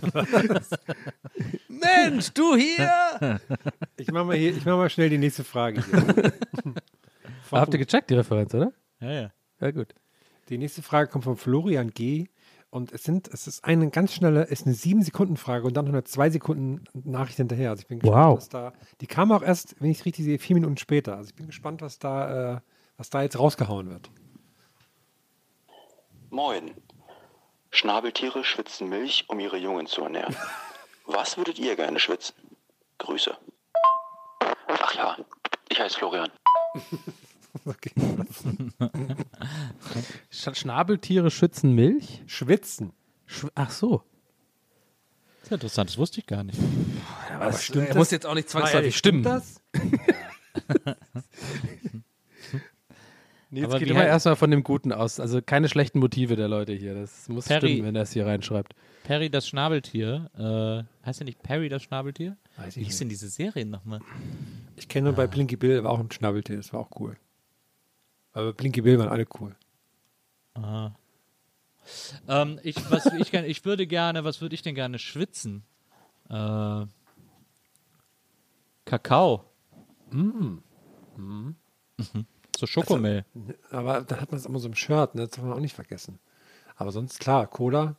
Mensch, 1.68 2.30
du 2.32 2.56
hier! 2.56 3.40
Ich 3.96 4.10
mache 4.10 4.24
mal, 4.24 4.36
hier- 4.36 4.56
ich 4.56 4.64
mach 4.64 4.76
mal 4.76 4.90
schnell 4.90 5.10
die 5.10 5.18
nächste 5.18 5.44
Frage. 5.44 5.82
Hier. 5.84 6.32
Habt 7.52 7.72
ihr 7.72 7.78
gecheckt, 7.78 8.10
die 8.10 8.14
Referenz, 8.14 8.52
oder? 8.54 8.72
ja, 9.00 9.10
ja. 9.12 9.30
Ja, 9.60 9.70
gut. 9.72 9.94
Die 10.50 10.58
nächste 10.58 10.82
Frage 10.82 11.10
kommt 11.10 11.24
von 11.24 11.36
Florian 11.36 11.90
G. 11.90 12.28
Und 12.70 12.92
es 12.92 13.02
sind, 13.02 13.28
es 13.28 13.46
ist 13.46 13.64
eine 13.64 13.88
ganz 13.90 14.12
schnelle, 14.12 14.44
es 14.44 14.60
ist 14.60 14.66
eine 14.66 14.74
sieben 14.74 15.02
Sekunden 15.02 15.36
Frage 15.38 15.66
und 15.66 15.74
dann 15.76 15.86
noch 15.86 15.92
eine 15.92 16.04
zwei 16.04 16.28
Sekunden 16.28 16.84
Nachricht 16.92 17.38
hinterher. 17.38 17.70
Also 17.70 17.80
ich 17.80 17.86
bin 17.88 17.98
gespannt, 17.98 18.26
Wow. 18.28 18.36
was 18.36 18.48
da. 18.50 18.72
Die 19.00 19.06
kam 19.06 19.32
auch 19.32 19.42
erst, 19.42 19.74
wenn 19.80 19.90
ich 19.90 20.00
es 20.00 20.04
richtig 20.04 20.26
sehe, 20.26 20.38
vier 20.38 20.54
Minuten 20.54 20.76
später. 20.76 21.16
Also 21.16 21.30
ich 21.30 21.34
bin 21.34 21.46
gespannt, 21.46 21.80
was 21.80 21.98
da, 21.98 22.56
äh, 22.56 22.60
was 22.98 23.08
da 23.08 23.22
jetzt 23.22 23.38
rausgehauen 23.38 23.88
wird. 23.88 24.10
Moin. 26.30 26.74
Schnabeltiere 27.70 28.44
schwitzen 28.44 28.88
Milch, 28.88 29.24
um 29.28 29.40
ihre 29.40 29.56
Jungen 29.56 29.86
zu 29.86 30.02
ernähren. 30.02 30.34
Was 31.06 31.36
würdet 31.36 31.58
ihr 31.58 31.76
gerne 31.76 31.98
schwitzen? 31.98 32.34
Grüße. 32.98 33.36
Ach 34.68 34.94
ja, 34.94 35.16
ich 35.68 35.80
heiße 35.80 35.98
Florian. 35.98 36.30
Okay. 37.64 37.92
Sch 40.30 40.54
Schnabeltiere 40.54 41.30
schützen 41.30 41.74
Milch? 41.74 42.22
Schwitzen. 42.26 42.92
Schw 43.26 43.48
Ach 43.54 43.70
so. 43.70 44.02
Das 45.40 45.44
ist 45.44 45.52
interessant, 45.52 45.90
das 45.90 45.98
wusste 45.98 46.20
ich 46.20 46.26
gar 46.26 46.44
nicht. 46.44 46.58
Aber 47.34 47.52
stimmt 47.54 47.84
er 47.84 47.88
das? 47.88 47.96
muss 47.96 48.10
jetzt 48.10 48.26
auch 48.26 48.34
nicht 48.34 48.50
zwangsläufig 48.50 48.96
stimmen. 48.96 49.22
das? 49.22 49.62
Nils 53.50 53.64
Aber 53.66 53.78
geht 53.78 53.88
immer 53.88 54.04
erstmal 54.06 54.36
von 54.36 54.50
dem 54.50 54.62
Guten 54.62 54.92
aus. 54.92 55.20
Also 55.20 55.40
keine 55.40 55.68
schlechten 55.68 55.98
Motive 56.00 56.36
der 56.36 56.48
Leute 56.48 56.72
hier. 56.74 56.94
Das 56.94 57.28
muss 57.28 57.46
Perry- 57.46 57.68
stimmen, 57.68 57.86
wenn 57.86 57.96
er 57.96 58.02
es 58.02 58.12
hier 58.12 58.26
reinschreibt. 58.26 58.74
Perry 59.04 59.30
das 59.30 59.48
Schnabeltier. 59.48 60.30
Äh, 60.36 61.06
heißt 61.06 61.20
ja 61.20 61.24
nicht 61.24 61.42
Perry 61.42 61.70
das 61.70 61.82
Schnabeltier? 61.82 62.36
Weiß 62.58 62.76
Wie 62.76 62.80
ich 62.80 62.88
hieß 62.88 62.98
denn 62.98 63.08
diese 63.08 63.28
Serie 63.28 63.64
nochmal? 63.64 64.00
Ich 64.76 64.86
kenne 64.88 65.04
nur 65.06 65.14
bei 65.14 65.26
Blinky 65.26 65.56
Bill, 65.56 65.82
war 65.82 65.92
auch 65.92 65.98
ein 66.00 66.10
Schnabeltier, 66.10 66.56
das 66.56 66.72
war 66.74 66.80
auch 66.80 66.90
cool. 67.00 67.16
Aber 68.32 68.52
Blinky 68.52 68.82
Bill 68.82 68.98
waren 68.98 69.08
alle 69.08 69.26
cool. 69.40 69.56
Ähm, 72.28 72.60
ich, 72.62 72.76
was 72.90 73.06
ich, 73.18 73.30
gern, 73.30 73.44
ich 73.46 73.64
würde 73.64 73.86
gerne, 73.86 74.24
was 74.24 74.40
würde 74.42 74.54
ich 74.54 74.62
denn 74.62 74.74
gerne 74.74 74.98
schwitzen? 74.98 75.62
Äh, 76.28 76.84
Kakao. 78.84 79.44
Mm. 80.10 80.58
Mm. 81.16 81.50
So 82.58 82.66
Schokomel. 82.66 83.24
Aber 83.70 84.00
da 84.00 84.20
hat 84.20 84.32
man 84.32 84.40
es 84.40 84.44
immer 84.46 84.58
so 84.58 84.66
im 84.66 84.74
Shirt, 84.74 85.14
ne? 85.14 85.22
das 85.22 85.30
darf 85.30 85.44
man 85.44 85.52
auch 85.52 85.60
nicht 85.60 85.76
vergessen. 85.76 86.18
Aber 86.74 86.90
sonst 86.90 87.20
klar, 87.20 87.46
Cola, 87.46 87.94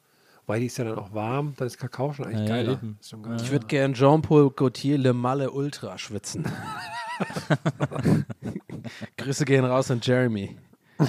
weil 0.48 0.60
die 0.60 0.66
ist 0.66 0.78
ja 0.78 0.84
dann 0.84 0.98
auch 1.00 1.14
warm, 1.14 1.54
dann 1.56 1.68
ist 1.68 1.78
Kakao 1.78 2.12
schon 2.12 2.26
eigentlich 2.26 2.50
Ja, 2.50 2.58
ja, 2.58 2.64
geiler. 2.64 2.80
schon 3.02 3.24
geil. 3.24 3.38
Ich 3.42 3.52
würde 3.52 3.68
gern 3.68 3.94
Jean-Paul 3.94 4.52
Gaultier 4.52 4.98
Le 4.98 5.14
Malle 5.14 5.52
Ultra 5.52 5.98
schwitzen. 5.98 6.46
Grüße 9.18 9.46
gehen 9.46 9.64
raus 9.64 9.90
an 9.92 10.02
Jeremy. 10.04 10.58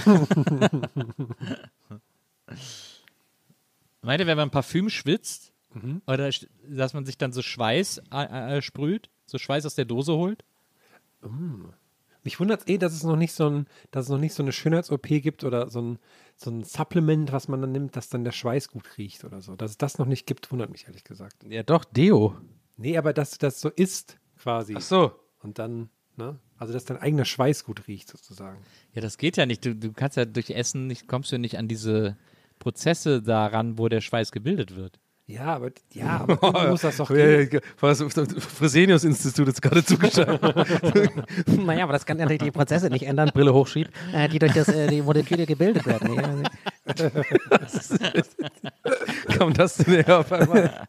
Meint 4.02 4.20
ihr, 4.20 4.26
wenn 4.26 4.36
man 4.36 4.50
Parfüm 4.50 4.88
schwitzt, 4.90 5.52
Mhm. 5.72 6.02
oder 6.08 6.28
dass 6.68 6.94
man 6.94 7.06
sich 7.06 7.16
dann 7.16 7.30
so 7.32 7.42
Schweiß 7.42 8.02
äh, 8.12 8.58
äh, 8.58 8.62
sprüht, 8.62 9.08
so 9.26 9.38
Schweiß 9.38 9.64
aus 9.66 9.76
der 9.76 9.84
Dose 9.84 10.14
holt? 10.14 10.42
Mich 12.22 12.38
wundert 12.38 12.60
es 12.60 12.68
eh, 12.68 12.78
dass 12.78 12.92
es 12.92 13.02
noch 13.02 13.16
nicht 13.16 13.32
so 13.32 13.48
ein, 13.48 13.66
dass 13.90 14.04
es 14.06 14.10
noch 14.10 14.18
nicht 14.18 14.34
so 14.34 14.42
eine 14.42 14.52
Schönheits-OP 14.52 15.06
gibt 15.06 15.44
oder 15.44 15.68
so 15.70 15.80
ein, 15.80 15.98
so 16.36 16.50
ein 16.50 16.64
Supplement, 16.64 17.32
was 17.32 17.48
man 17.48 17.60
dann 17.60 17.72
nimmt, 17.72 17.96
dass 17.96 18.08
dann 18.08 18.24
der 18.24 18.32
Schweiß 18.32 18.68
gut 18.68 18.98
riecht 18.98 19.24
oder 19.24 19.40
so. 19.40 19.56
Dass 19.56 19.72
es 19.72 19.78
das 19.78 19.98
noch 19.98 20.06
nicht 20.06 20.26
gibt, 20.26 20.50
wundert 20.52 20.70
mich 20.70 20.86
ehrlich 20.86 21.04
gesagt. 21.04 21.44
Ja, 21.44 21.62
doch, 21.62 21.84
Deo. 21.84 22.36
Nee, 22.76 22.96
aber 22.96 23.12
dass 23.12 23.38
das 23.38 23.60
so 23.60 23.68
ist, 23.68 24.18
quasi. 24.38 24.74
Ach 24.76 24.80
so. 24.80 25.12
Und 25.42 25.58
dann, 25.58 25.90
ne? 26.16 26.38
Also 26.58 26.72
dass 26.72 26.84
dein 26.84 26.98
eigener 26.98 27.24
Schweiß 27.24 27.64
gut 27.64 27.88
riecht, 27.88 28.08
sozusagen. 28.08 28.58
Ja, 28.94 29.00
das 29.00 29.16
geht 29.16 29.36
ja 29.36 29.46
nicht. 29.46 29.64
Du, 29.64 29.74
du 29.74 29.92
kannst 29.92 30.16
ja 30.16 30.26
durch 30.26 30.50
Essen 30.50 30.86
nicht, 30.86 31.08
kommst 31.08 31.32
du 31.32 31.38
nicht 31.38 31.58
an 31.58 31.68
diese 31.68 32.16
Prozesse 32.58 33.22
daran, 33.22 33.78
wo 33.78 33.88
der 33.88 34.02
Schweiß 34.02 34.30
gebildet 34.30 34.76
wird. 34.76 35.00
Ja, 35.30 35.44
aber 35.54 35.70
ja, 35.92 36.26
aber 36.40 36.70
muss 36.70 36.80
das 36.80 36.96
doch 36.96 37.08
Ja, 37.10 37.16
gehen. 37.44 37.50
ja, 37.52 37.60
Was 37.78 38.02
Fresenius-Institut 38.02 39.46
ist 39.48 39.62
gerade 39.62 39.84
zugeschaut. 39.84 40.40
Naja, 41.46 41.84
aber 41.84 41.92
das 41.92 42.04
kann 42.04 42.16
natürlich 42.16 42.42
die 42.42 42.50
Prozesse 42.50 42.88
nicht 42.90 43.04
ändern, 43.06 43.30
Brille 43.32 43.54
hochschiebt, 43.54 43.92
äh, 44.12 44.28
die 44.28 44.38
durch 44.40 44.52
das, 44.52 44.68
äh, 44.68 44.88
die 44.88 45.02
Moleküle 45.02 45.46
gebildet 45.46 45.86
werden. 45.86 46.14
Ja, 46.14 47.10
Kommt 49.38 49.58
das 49.58 49.76
denn 49.76 49.94
her 50.04 50.18
auf 50.18 50.32
einmal? 50.32 50.88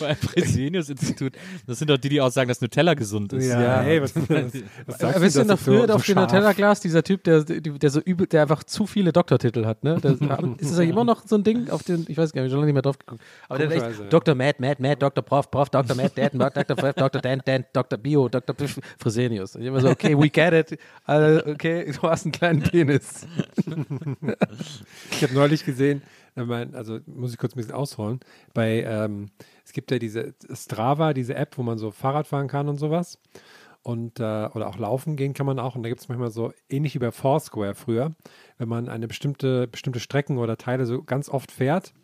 Beim 0.00 0.16
Fresenius-Institut. 0.16 1.32
Das 1.66 1.78
sind 1.78 1.90
doch 1.90 1.98
die, 1.98 2.08
die 2.08 2.20
auch 2.20 2.30
sagen, 2.30 2.48
dass 2.48 2.60
Nutella 2.60 2.94
gesund 2.94 3.32
ist. 3.32 3.48
Ja, 3.48 3.80
hey, 3.80 4.02
was, 4.02 4.14
was, 4.16 4.28
was 4.86 4.98
sagst 4.98 5.16
Äh, 5.16 5.20
wisst 5.20 5.36
ihr 5.36 5.44
noch 5.44 5.54
das 5.54 5.62
früher 5.62 5.86
so, 5.86 5.94
auf 5.94 6.04
dem? 6.04 6.16
Nutella-Glas, 6.16 6.80
dieser 6.80 7.02
Typ, 7.02 7.24
der, 7.24 7.42
der, 7.44 7.90
so 7.90 8.00
übel, 8.00 8.26
der 8.26 8.42
einfach 8.42 8.64
zu 8.64 8.86
viele 8.86 9.12
Doktortitel 9.12 9.66
hat, 9.66 9.84
ne? 9.84 10.00
Der, 10.00 10.12
ist 10.58 10.70
es 10.72 10.78
ja 10.78 10.84
immer 10.84 11.04
noch 11.04 11.26
so 11.26 11.36
ein 11.36 11.44
Ding 11.44 11.70
auf 11.70 11.82
den, 11.82 12.04
ich 12.08 12.16
weiß 12.16 12.32
gar 12.32 12.42
nicht, 12.42 12.48
ich 12.48 12.50
habe 12.50 12.50
schon 12.50 12.58
lange 12.60 12.66
nicht 12.66 12.74
mehr 12.74 12.82
drauf 12.82 12.98
geguckt. 12.98 13.22
Aber 13.48 13.58
der 13.58 13.76
ja. 13.76 13.88
echt 13.88 14.12
Dr. 14.12 14.34
Matt, 14.34 14.60
Matt, 14.60 14.80
Matt, 14.80 15.02
Dr. 15.02 15.24
Prof, 15.24 15.50
Prof, 15.50 15.70
Dr. 15.70 15.96
Matt, 15.96 16.16
Dad, 16.16 16.32
Dr. 16.34 16.76
Prof, 16.76 16.94
Dr. 16.94 17.20
Dan, 17.20 17.42
Dan, 17.44 17.64
Dr. 17.72 17.98
Bio, 17.98 18.28
Dr. 18.28 18.54
Pf- 18.54 18.80
Fresenius. 18.98 19.54
Und 19.56 19.62
ich 19.62 19.68
immer 19.68 19.80
so, 19.80 19.88
okay, 19.90 20.16
we 20.16 20.28
get 20.28 20.52
it. 20.52 20.78
Also, 21.04 21.46
okay, 21.46 21.92
du 21.92 22.02
hast 22.08 22.24
einen 22.24 22.32
kleinen 22.32 22.62
Penis. 22.62 23.26
Ich 25.12 25.22
habe 25.22 25.34
neulich 25.34 25.64
gesehen, 25.64 26.02
äh, 26.40 26.44
mein- 26.46 26.74
also 26.74 26.98
muss 27.06 27.32
ich 27.32 27.38
kurz 27.38 27.54
ein 27.54 27.58
bisschen 27.58 27.74
ausholen, 27.74 28.20
bei, 28.54 28.82
ähm, 28.82 29.30
es 29.64 29.72
gibt 29.72 29.90
ja 29.90 29.98
diese 29.98 30.34
Strava, 30.52 31.12
diese 31.14 31.34
App, 31.34 31.56
wo 31.58 31.62
man 31.62 31.78
so 31.78 31.90
Fahrrad 31.90 32.26
fahren 32.26 32.48
kann 32.48 32.68
und 32.68 32.78
sowas. 32.78 33.18
Und, 33.82 34.20
äh, 34.20 34.22
oder 34.52 34.68
auch 34.68 34.76
laufen 34.78 35.16
gehen 35.16 35.32
kann 35.32 35.46
man 35.46 35.58
auch. 35.58 35.74
Und 35.74 35.82
da 35.82 35.88
gibt 35.88 36.02
es 36.02 36.08
manchmal 36.08 36.30
so, 36.30 36.52
ähnlich 36.68 36.94
wie 36.94 36.98
bei 36.98 37.12
Foursquare 37.12 37.74
früher, 37.74 38.12
wenn 38.58 38.68
man 38.68 38.88
eine 38.90 39.08
bestimmte, 39.08 39.68
bestimmte 39.68 40.00
Strecken 40.00 40.36
oder 40.36 40.58
Teile 40.58 40.84
so 40.84 41.02
ganz 41.02 41.30
oft 41.30 41.50
fährt, 41.50 41.94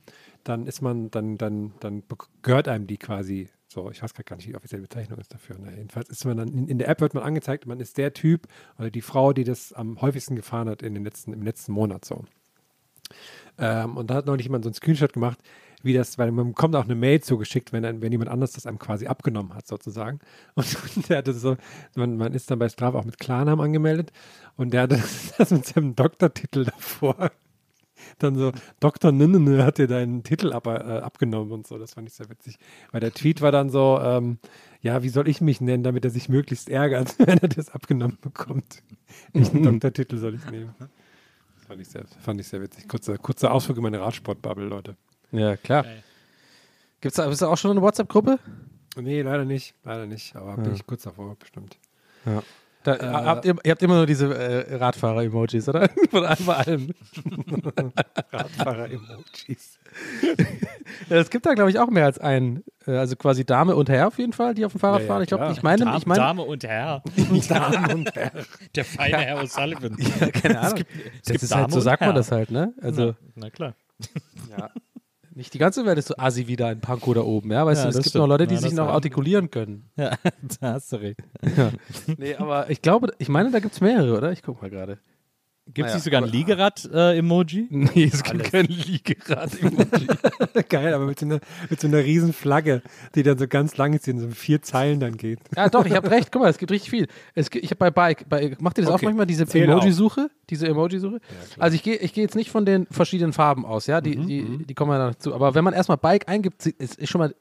dann 0.43 0.67
ist 0.67 0.81
man, 0.81 1.11
dann, 1.11 1.37
dann, 1.37 1.75
dann 1.81 2.03
gehört 2.43 2.69
einem 2.69 2.87
die 2.87 2.97
quasi 2.97 3.51
so. 3.69 3.91
Ich 3.91 4.03
weiß 4.03 4.15
grad 4.15 4.25
gar 4.27 4.37
nicht, 4.37 4.47
wie 4.47 4.53
die 4.53 4.57
offizielle 4.57 4.83
Bezeichnung 4.83 5.19
ist 5.19 5.35
dafür. 5.35 5.57
Na, 5.61 5.71
jedenfalls 5.71 6.09
ist 6.09 6.25
man 6.25 6.39
dann, 6.39 6.49
in, 6.49 6.69
in 6.69 6.79
der 6.79 6.89
App 6.89 7.01
wird 7.03 7.13
man 7.15 7.23
angezeigt, 7.25 7.67
man 7.67 7.81
ist 7.81 7.99
der 7.99 8.15
Typ 8.15 8.47
oder 8.79 8.91
die 8.91 9.03
Frau, 9.03 9.35
die 9.35 9.45
das 9.45 9.73
am 9.75 10.01
häufigsten 10.01 10.35
gefahren 10.37 10.71
hat 10.71 10.83
in 10.83 10.95
den 10.95 11.05
letzten, 11.05 11.33
im 11.35 11.43
letzten 11.43 11.73
Monat 11.73 12.05
so. 12.07 12.25
Ähm, 13.59 13.97
und 13.97 14.11
da 14.11 14.15
hat 14.15 14.27
neulich 14.27 14.47
jemand 14.47 14.65
so 14.65 14.69
einen 14.69 14.75
Screenshot 14.75 15.13
gemacht, 15.13 15.39
wie 15.83 15.93
das, 15.93 16.19
weil 16.19 16.33
man 16.33 16.49
bekommt 16.49 16.75
auch 16.75 16.85
eine 16.85 16.95
Mail 16.95 17.21
zugeschickt, 17.21 17.73
wenn, 17.73 18.01
wenn 18.01 18.13
jemand 18.13 18.31
anders 18.31 18.53
das 18.53 18.67
einem 18.67 18.79
quasi 18.79 19.07
abgenommen 19.07 19.55
hat, 19.55 19.67
sozusagen. 19.67 20.21
Und 20.55 21.09
der 21.09 21.19
hatte 21.19 21.33
so, 21.33 21.57
man, 21.95 22.17
man 22.17 22.35
ist 22.35 22.51
dann 22.51 22.59
bei 22.59 22.69
Strava 22.69 22.99
auch 22.99 23.05
mit 23.05 23.19
Klarnamen 23.19 23.65
angemeldet 23.65 24.13
und 24.57 24.73
der 24.73 24.83
hatte 24.83 25.03
das 25.39 25.51
mit 25.51 25.67
seinem 25.67 25.95
Doktortitel 25.95 26.65
davor. 26.65 27.31
Dann 28.19 28.37
so, 28.37 28.53
Dr. 28.81 29.11
Ninnene 29.13 29.65
hat 29.65 29.79
dir 29.79 29.87
deinen 29.87 30.23
Titel 30.23 30.53
ab, 30.53 30.67
äh, 30.67 30.71
abgenommen 30.71 31.53
und 31.53 31.67
so. 31.67 31.79
Das 31.79 31.95
fand 31.95 32.09
ich 32.09 32.15
sehr 32.15 32.29
witzig. 32.29 32.59
Weil 32.93 33.01
der 33.01 33.13
Tweet 33.13 33.41
war 33.41 33.53
dann 33.53 33.71
so, 33.71 33.99
ähm, 34.03 34.39
ja, 34.81 35.03
wie 35.03 35.09
soll 35.09 35.29
ich 35.29 35.41
mich 35.41 35.61
nennen, 35.61 35.83
damit 35.83 36.05
er 36.05 36.11
sich 36.11 36.29
möglichst 36.29 36.69
ärgert, 36.69 37.17
wenn 37.27 37.39
er 37.39 37.49
das 37.49 37.71
abgenommen 37.71 38.19
bekommt. 38.21 38.83
Welchen 39.33 39.63
Doktortitel 39.63 40.19
soll 40.19 40.35
ich 40.35 40.51
nehmen? 40.51 40.75
Fand 41.67 41.81
ich 41.81 41.89
sehr, 41.89 42.05
fand 42.23 42.41
ich 42.41 42.49
sehr 42.49 42.61
witzig. 42.63 42.89
Kurzer, 42.89 43.19
kurzer 43.19 43.53
Ausflug 43.53 43.77
in 43.79 43.83
meine 43.83 44.01
Radsportbubble, 44.01 44.67
Leute. 44.67 44.97
Ja, 45.33 45.57
klar. 45.57 45.85
Gibt's 47.01 47.17
da, 47.17 47.29
bist 47.29 47.43
du 47.43 47.47
auch 47.47 47.59
schon 47.59 47.73
in 47.73 47.77
einer 47.79 47.87
WhatsApp-Gruppe? 47.87 48.39
Nee, 48.97 49.23
leider 49.23 49.45
nicht. 49.45 49.75
Leider 49.85 50.07
nicht. 50.07 50.35
Aber 50.37 50.57
bin 50.57 50.67
Ja. 50.67 50.73
ich 50.73 50.87
kurz 50.87 51.03
davor, 51.03 51.35
bestimmt. 51.37 51.77
Ja. 52.25 52.43
Da, 52.85 52.95
Äh, 52.97 52.99
habt 53.03 53.45
ihr, 53.45 53.57
ihr 53.65 53.71
habt 53.73 53.83
immer 53.83 53.97
nur 53.97 54.07
diese 54.07 54.33
äh, 54.33 54.77
Radfahrer-Emojis, 54.77 55.69
oder? 55.69 55.89
Von 56.11 56.25
allem 56.25 56.47
bei 56.47 56.55
allem. 56.57 56.95
Radfahrer-Emojis. 58.33 59.76
es 61.09 61.31
gibt 61.31 61.47
da, 61.47 61.55
glaube 61.55 61.71
ich, 61.71 61.79
auch 61.79 61.91
mehr 61.91 62.05
als 62.05 62.19
einen. 62.19 62.63
Äh, 62.87 62.93
Also 62.93 63.17
quasi 63.17 63.45
Dame 63.45 63.75
und 63.77 63.89
Herr 63.89 64.09
auf 64.09 64.19
jeden 64.19 64.33
Fall, 64.33 64.55
die 64.55 64.65
auf 64.65 64.73
dem 64.73 64.81
Fahrrad 64.81 65.01
Ja, 65.01 65.07
ja, 65.07 65.13
fahren. 65.13 65.23
Ich 65.23 65.29
glaube, 65.29 65.49
ich 65.53 65.63
meine, 65.63 65.85
Dame, 65.85 65.99
ich 65.99 66.07
meine, 66.07 66.21
Dame 66.21 66.43
und 66.43 66.65
Herr. 66.65 67.03
Dame 67.49 67.95
und 67.95 68.15
Herr. 68.15 68.33
Der 68.75 68.85
feine 68.85 69.19
Herr 69.19 69.41
O'Sullivan. 69.43 69.97
ja, 70.21 70.31
keine 70.31 70.61
Ahnung. 70.61 70.75
gibt- 70.77 70.91
es 71.23 71.33
das 71.33 71.43
ist 71.43 71.53
Dame 71.53 71.63
halt, 71.63 71.73
so 71.73 71.81
sagt 71.81 72.01
man 72.03 72.15
das 72.15 72.31
halt, 72.33 72.51
ne? 72.51 72.73
Also, 72.81 73.15
na, 73.35 73.47
na 73.47 73.51
klar. 73.51 73.75
ja. 74.59 74.71
Nicht 75.35 75.53
die 75.53 75.59
ganze 75.59 75.85
Welt 75.85 75.99
ist 75.99 76.09
so 76.09 76.15
assi 76.17 76.47
wieder 76.47 76.73
in 76.73 76.81
Pankow 76.81 77.13
da 77.13 77.21
oben, 77.21 77.53
ja? 77.53 77.67
Weißt 77.67 77.81
Ja, 77.85 77.85
du, 77.85 77.89
es 77.91 77.97
gibt 77.97 78.09
stimmt. 78.09 78.21
noch 78.23 78.29
Leute, 78.29 78.47
die 78.47 78.55
Ja, 78.55 78.61
sich 78.63 78.73
noch 78.73 78.89
artikulieren 78.89 79.51
können. 79.51 79.91
Ja, 79.97 80.13
da 80.61 80.73
hast 80.75 80.91
du 80.93 80.97
recht. 80.97 81.21
Ja. 81.57 81.71
Nee, 82.17 82.37
aber 82.37 82.71
ich 82.71 82.81
glaube, 82.81 83.13
ich 83.19 83.29
meine, 83.29 83.51
da 83.51 83.59
gibt 83.61 83.75
es 83.75 83.83
mehrere, 83.83 84.17
oder? 84.17 84.33
Ich 84.33 84.43
guck 84.43 84.63
mal 84.63 84.71
gerade. 84.71 84.99
Gibt 85.75 85.79
es 85.79 85.83
Naja, 85.87 85.95
nicht 85.97 86.05
sogar 86.05 86.23
ein 86.23 86.29
Liegerad-Emoji? 86.29 87.67
Nee, 87.71 88.11
es 88.13 88.23
gibt 88.23 88.45
kein 88.53 88.67
Liegerad-Emoji. 88.67 90.07
Geil, 90.69 90.95
aber 90.95 91.07
mit 91.07 91.19
so, 91.19 91.27
einer, 91.27 91.41
mit 91.69 91.81
so 91.81 91.89
einer 91.89 91.99
riesen 91.99 92.33
Flagge, 92.33 92.83
die 93.17 93.23
dann 93.25 93.37
so 93.37 93.49
ganz 93.49 93.77
lang 93.77 93.93
ist, 93.93 94.07
die 94.07 94.11
in 94.13 94.21
so 94.21 94.29
vier 94.31 94.63
Zeilen 94.63 95.01
dann 95.01 95.17
geht. 95.17 95.41
Ja, 95.57 95.69
doch, 95.69 95.85
ich 95.85 95.95
habe 95.95 96.11
recht. 96.11 96.31
Guck 96.31 96.43
mal, 96.43 96.49
es 96.51 96.59
gibt 96.59 96.71
richtig 96.71 96.91
viel. 96.91 97.09
Es, 97.35 97.51
gibt- 97.51 97.65
ich 97.65 97.71
habe 97.71 97.79
bei 97.79 97.91
Bike, 97.91 98.29
bei, 98.29 98.57
macht 98.61 98.79
ihr 98.79 98.83
das 98.85 98.91
auch 98.91 98.95
Okay. 98.97 99.07
manchmal, 99.07 99.27
diese 99.27 99.43
Emoji-Suche? 99.45 100.31
Diese 100.51 100.69
Emoji-Suche? 100.69 101.19
also 101.59 101.75
ich 101.75 101.83
gehe 101.83 101.97
ich 101.97 102.13
geh 102.15 102.23
jetzt 102.23 102.37
nicht 102.37 102.51
von 102.51 102.65
den 102.65 102.87
verschiedenen 102.91 103.33
Farben 103.33 103.67
aus, 103.67 103.87
ja, 103.89 104.01
die, 104.01 104.17
die, 104.17 104.65
die 104.67 104.75
kommen 104.75 104.93
ja 104.93 104.99
dazu. 105.11 105.35
Aber 105.35 105.55
wenn 105.57 105.65
man 105.65 105.75
erstmal 105.75 105.99
Bike 105.99 106.29
eingibt, 106.29 106.65
ist, 106.65 106.97
ist 106.99 107.09
schon 107.11 107.19
mal 107.19 107.35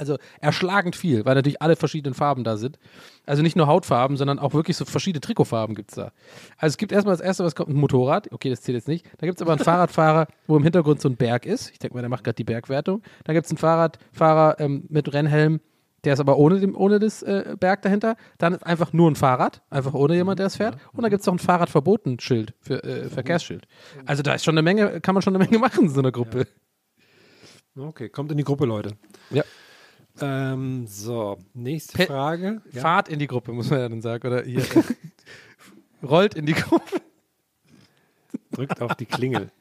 also 0.00 0.16
erschlagend 0.40 0.96
viel, 0.96 1.24
weil 1.24 1.34
natürlich 1.34 1.62
alle 1.62 1.76
verschiedenen 1.76 2.14
Farben 2.14 2.42
da 2.42 2.56
sind. 2.56 2.78
Also 3.26 3.42
nicht 3.42 3.54
nur 3.54 3.66
Hautfarben, 3.66 4.16
sondern 4.16 4.38
auch 4.38 4.54
wirklich 4.54 4.76
so 4.76 4.84
verschiedene 4.84 5.20
Trikotfarben 5.20 5.76
gibt 5.76 5.90
es 5.90 5.96
da. 5.96 6.12
Also 6.56 6.72
es 6.72 6.76
gibt 6.78 6.90
erstmal 6.90 7.14
das 7.14 7.24
erste, 7.24 7.44
was 7.44 7.54
kommt, 7.54 7.68
ein 7.68 7.76
Motorrad. 7.76 8.32
Okay, 8.32 8.50
das 8.50 8.62
zählt 8.62 8.76
jetzt 8.76 8.88
nicht. 8.88 9.06
Da 9.18 9.26
gibt 9.26 9.38
es 9.38 9.42
aber 9.42 9.52
einen 9.52 9.62
Fahrradfahrer, 9.62 10.26
wo 10.46 10.56
im 10.56 10.64
Hintergrund 10.64 11.00
so 11.00 11.08
ein 11.08 11.16
Berg 11.16 11.46
ist. 11.46 11.70
Ich 11.70 11.78
denke 11.78 11.94
mal, 11.94 12.00
der 12.00 12.10
macht 12.10 12.24
gerade 12.24 12.36
die 12.36 12.44
Bergwertung. 12.44 13.02
Dann 13.24 13.34
gibt 13.34 13.46
es 13.46 13.52
einen 13.52 13.58
Fahrradfahrer 13.58 14.58
ähm, 14.58 14.84
mit 14.88 15.12
Rennhelm, 15.12 15.60
der 16.04 16.14
ist 16.14 16.20
aber 16.20 16.38
ohne, 16.38 16.60
dem, 16.60 16.74
ohne 16.74 16.98
das 16.98 17.22
äh, 17.22 17.56
Berg 17.58 17.82
dahinter. 17.82 18.16
Dann 18.38 18.54
ist 18.54 18.64
einfach 18.64 18.92
nur 18.92 19.10
ein 19.10 19.16
Fahrrad, 19.16 19.62
einfach 19.68 19.94
ohne 19.94 20.14
jemand, 20.14 20.38
der 20.38 20.46
es 20.46 20.56
fährt. 20.56 20.78
Und 20.92 21.02
dann 21.02 21.10
gibt 21.10 21.20
es 21.20 21.26
noch 21.26 21.34
ein 21.34 21.38
Fahrradverbotenschild, 21.38 22.54
für, 22.60 22.82
äh, 22.82 23.08
Verkehrsschild. 23.08 23.66
Also 24.06 24.22
da 24.22 24.34
ist 24.34 24.44
schon 24.44 24.54
eine 24.54 24.62
Menge, 24.62 25.00
kann 25.00 25.14
man 25.14 25.22
schon 25.22 25.36
eine 25.36 25.44
Menge 25.44 25.58
machen 25.58 25.84
in 25.84 25.90
so 25.90 26.00
einer 26.00 26.12
Gruppe. 26.12 26.46
Okay, 27.76 28.08
kommt 28.08 28.30
in 28.32 28.36
die 28.36 28.44
Gruppe, 28.44 28.66
Leute. 28.66 28.96
Ja. 29.30 29.44
Ähm, 30.22 30.86
so, 30.86 31.38
nächste 31.54 31.96
Pe- 31.98 32.06
Frage. 32.06 32.62
Ja. 32.72 32.82
Fahrt 32.82 33.08
in 33.08 33.18
die 33.18 33.26
Gruppe, 33.26 33.52
muss 33.52 33.70
man 33.70 33.80
ja 33.80 33.88
dann 33.88 34.02
sagen. 34.02 34.26
Oder 34.26 34.42
hier. 34.42 34.60
äh, 34.60 34.82
rollt 36.06 36.34
in 36.34 36.46
die 36.46 36.52
Gruppe. 36.54 37.00
Drückt 38.52 38.80
auf 38.80 38.94
die 38.94 39.06
Klingel. 39.06 39.50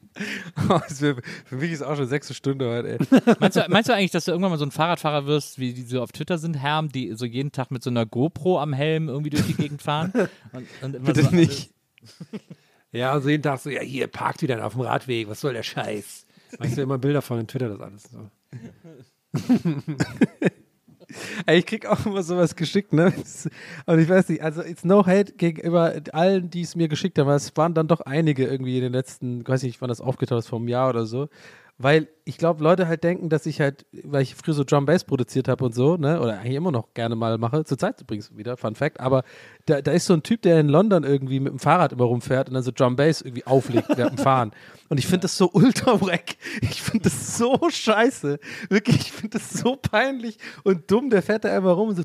Oh, 0.67 0.79
für 0.89 1.55
mich 1.55 1.71
ist 1.71 1.81
auch 1.83 1.95
schon 1.95 2.07
sechste 2.07 2.33
Stunde 2.33 2.67
heute, 2.69 2.89
ey. 2.99 3.33
Meinst 3.39 3.55
du, 3.55 3.65
meinst 3.69 3.87
du 3.89 3.93
eigentlich, 3.93 4.11
dass 4.11 4.25
du 4.25 4.31
irgendwann 4.31 4.51
mal 4.51 4.57
so 4.57 4.65
ein 4.65 4.71
Fahrradfahrer 4.71 5.27
wirst, 5.27 5.59
wie 5.59 5.71
die 5.73 5.83
so 5.83 6.01
auf 6.01 6.11
Twitter 6.11 6.37
sind, 6.39 6.55
Herm, 6.55 6.89
die 6.89 7.13
so 7.13 7.25
jeden 7.25 7.51
Tag 7.53 7.71
mit 7.71 7.83
so 7.83 7.89
einer 7.89 8.05
GoPro 8.05 8.59
am 8.59 8.73
Helm 8.73 9.07
irgendwie 9.07 9.29
durch 9.29 9.45
die 9.45 9.53
Gegend 9.53 9.81
fahren? 9.81 10.11
Und, 10.51 10.67
und 10.81 10.95
immer 10.95 11.05
Bitte 11.05 11.23
so 11.23 11.29
nicht. 11.35 11.71
Ja, 12.91 13.13
also 13.13 13.29
jeden 13.29 13.43
Tag 13.43 13.59
so, 13.59 13.69
ja, 13.69 13.81
hier, 13.81 14.07
parkt 14.07 14.41
wieder 14.41 14.65
auf 14.65 14.73
dem 14.73 14.81
Radweg, 14.81 15.29
was 15.29 15.39
soll 15.39 15.53
der 15.53 15.63
Scheiß? 15.63 16.25
Weißt 16.57 16.75
du 16.77 16.81
immer 16.81 16.97
Bilder 16.97 17.21
von 17.21 17.39
in 17.39 17.47
Twitter, 17.47 17.69
das 17.69 17.79
alles 17.79 18.03
so. 18.11 18.29
Ich 21.47 21.65
krieg 21.65 21.87
auch 21.87 22.05
immer 22.05 22.21
sowas 22.21 22.55
geschickt, 22.55 22.93
ne? 22.93 23.11
Und 23.87 23.99
ich 23.99 24.07
weiß 24.07 24.29
nicht, 24.29 24.43
also 24.43 24.61
it's 24.61 24.83
no 24.83 25.05
hate 25.05 25.33
gegenüber 25.33 25.95
allen, 26.13 26.49
die 26.49 26.61
es 26.61 26.75
mir 26.75 26.87
geschickt 26.87 27.17
haben, 27.17 27.29
es 27.29 27.55
waren 27.57 27.73
dann 27.73 27.87
doch 27.87 28.01
einige 28.01 28.45
irgendwie 28.45 28.77
in 28.77 28.83
den 28.83 28.93
letzten, 28.93 29.41
ich 29.41 29.47
weiß 29.47 29.63
nicht, 29.63 29.81
wann 29.81 29.89
das 29.89 30.01
aufgetaucht 30.01 30.39
ist, 30.39 30.49
vor 30.49 30.59
einem 30.59 30.67
Jahr 30.67 30.89
oder 30.89 31.05
so. 31.05 31.29
Weil 31.79 32.09
ich 32.25 32.37
glaube, 32.37 32.63
Leute 32.63 32.87
halt 32.87 33.03
denken, 33.03 33.29
dass 33.29 33.45
ich 33.47 33.59
halt, 33.61 33.85
weil 34.03 34.21
ich 34.21 34.35
früher 34.35 34.53
so 34.53 34.63
Drum 34.63 34.85
Bass 34.85 35.05
produziert 35.05 35.47
habe 35.47 35.65
und 35.65 35.73
so, 35.73 35.95
ne, 35.97 36.21
oder 36.21 36.37
eigentlich 36.37 36.55
immer 36.55 36.71
noch 36.71 36.93
gerne 36.93 37.15
mal 37.15 37.37
mache, 37.39 37.63
zurzeit 37.63 37.99
übrigens 38.01 38.35
wieder, 38.37 38.57
Fun 38.57 38.75
Fact, 38.75 38.99
aber 38.99 39.23
da, 39.65 39.81
da 39.81 39.91
ist 39.91 40.05
so 40.05 40.13
ein 40.13 40.21
Typ, 40.21 40.43
der 40.43 40.59
in 40.59 40.67
London 40.67 41.03
irgendwie 41.03 41.39
mit 41.39 41.51
dem 41.51 41.57
Fahrrad 41.57 41.93
immer 41.93 42.03
rumfährt 42.03 42.49
und 42.49 42.53
dann 42.53 42.63
so 42.63 42.71
Drum 42.71 42.97
Bass 42.97 43.21
irgendwie 43.21 43.47
auflegt 43.47 43.87
während 43.95 44.19
dem 44.19 44.23
Fahren. 44.23 44.51
Und 44.89 44.97
ich 44.97 45.07
finde 45.07 45.21
das 45.21 45.37
so 45.37 45.49
ultra 45.53 46.01
wack. 46.01 46.35
Ich 46.61 46.81
finde 46.81 47.03
das 47.03 47.37
so 47.37 47.57
scheiße. 47.69 48.39
Wirklich, 48.69 48.97
ich 48.97 49.11
finde 49.11 49.37
das 49.37 49.51
so 49.51 49.75
peinlich 49.75 50.37
und 50.63 50.89
dumm. 50.89 51.11
Der 51.11 51.21
fährt 51.21 51.45
da 51.45 51.55
einfach 51.55 51.77
rum 51.77 51.89
und 51.89 51.95
so 51.95 52.03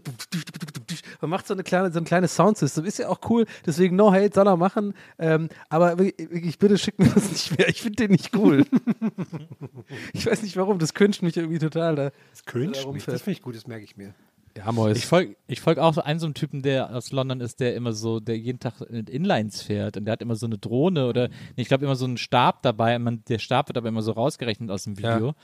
und 1.21 1.31
macht 1.31 1.47
so 1.47 1.55
eine 1.55 1.63
kleine, 1.63 1.91
so 1.91 1.99
ein 1.99 2.05
kleines 2.05 2.37
Soundsystem. 2.37 2.85
Ist 2.85 2.99
ja 2.99 3.09
auch 3.09 3.21
cool. 3.31 3.47
Deswegen 3.65 3.97
no 3.97 4.13
hate, 4.13 4.31
soll 4.35 4.47
er 4.47 4.59
machen. 4.59 4.93
Ähm, 5.19 5.49
aber 5.71 5.99
wirklich, 5.99 6.59
bitte 6.59 6.77
schick 6.77 6.99
mir 6.99 7.09
das 7.09 7.31
nicht 7.31 7.59
mehr. 7.59 7.69
Ich 7.69 7.81
finde 7.81 7.97
den 7.97 8.11
nicht 8.11 8.37
cool. 8.37 8.67
ich 10.13 10.27
weiß 10.27 10.43
nicht 10.43 10.57
warum. 10.57 10.79
Das 10.79 10.95
cringet 10.95 11.23
mich 11.23 11.37
irgendwie 11.37 11.59
total. 11.59 11.95
Da, 11.97 12.11
Das 12.31 12.45
cringe 12.45 12.73
da 12.73 12.93
mich. 12.93 13.05
Das 13.05 13.23
finde 13.23 13.39
ich 13.39 13.43
gut, 13.43 13.55
das 13.57 13.67
merke 13.67 13.85
ich 13.85 13.97
mir. 13.97 14.15
Ja, 14.57 14.71
Mäus. 14.71 14.97
Ich 14.97 15.07
folge 15.07 15.37
ich 15.47 15.61
folg 15.61 15.79
auch 15.79 15.93
so 15.93 16.03
einem 16.03 16.19
so 16.19 16.27
einem 16.27 16.35
Typen, 16.35 16.63
der 16.63 16.95
aus 16.95 17.13
London 17.13 17.41
ist, 17.41 17.61
der 17.61 17.75
immer 17.75 17.93
so, 17.93 18.19
der 18.19 18.39
jeden 18.39 18.61
Tag 18.61 18.75
mit 18.91 19.11
Inlines 19.11 19.61
fährt 19.61 19.99
und 19.99 20.07
der 20.07 20.13
hat 20.13 20.23
immer 20.23 20.37
so 20.37 20.47
eine 20.47 20.57
Drohne 20.57 21.07
oder 21.07 21.29
ich 21.55 21.69
glaube 21.69 21.85
immer 21.85 21.97
so 21.97 22.07
einen 22.07 22.17
Stab 22.17 22.63
dabei. 22.63 22.99
Man, 22.99 23.23
der 23.29 23.39
Stab 23.39 23.69
wird 23.69 23.77
aber 23.77 23.89
immer 23.89 24.01
so 24.01 24.13
rausgerechnet 24.13 24.71
aus 24.71 24.85
dem 24.85 24.97
Video 24.97 25.35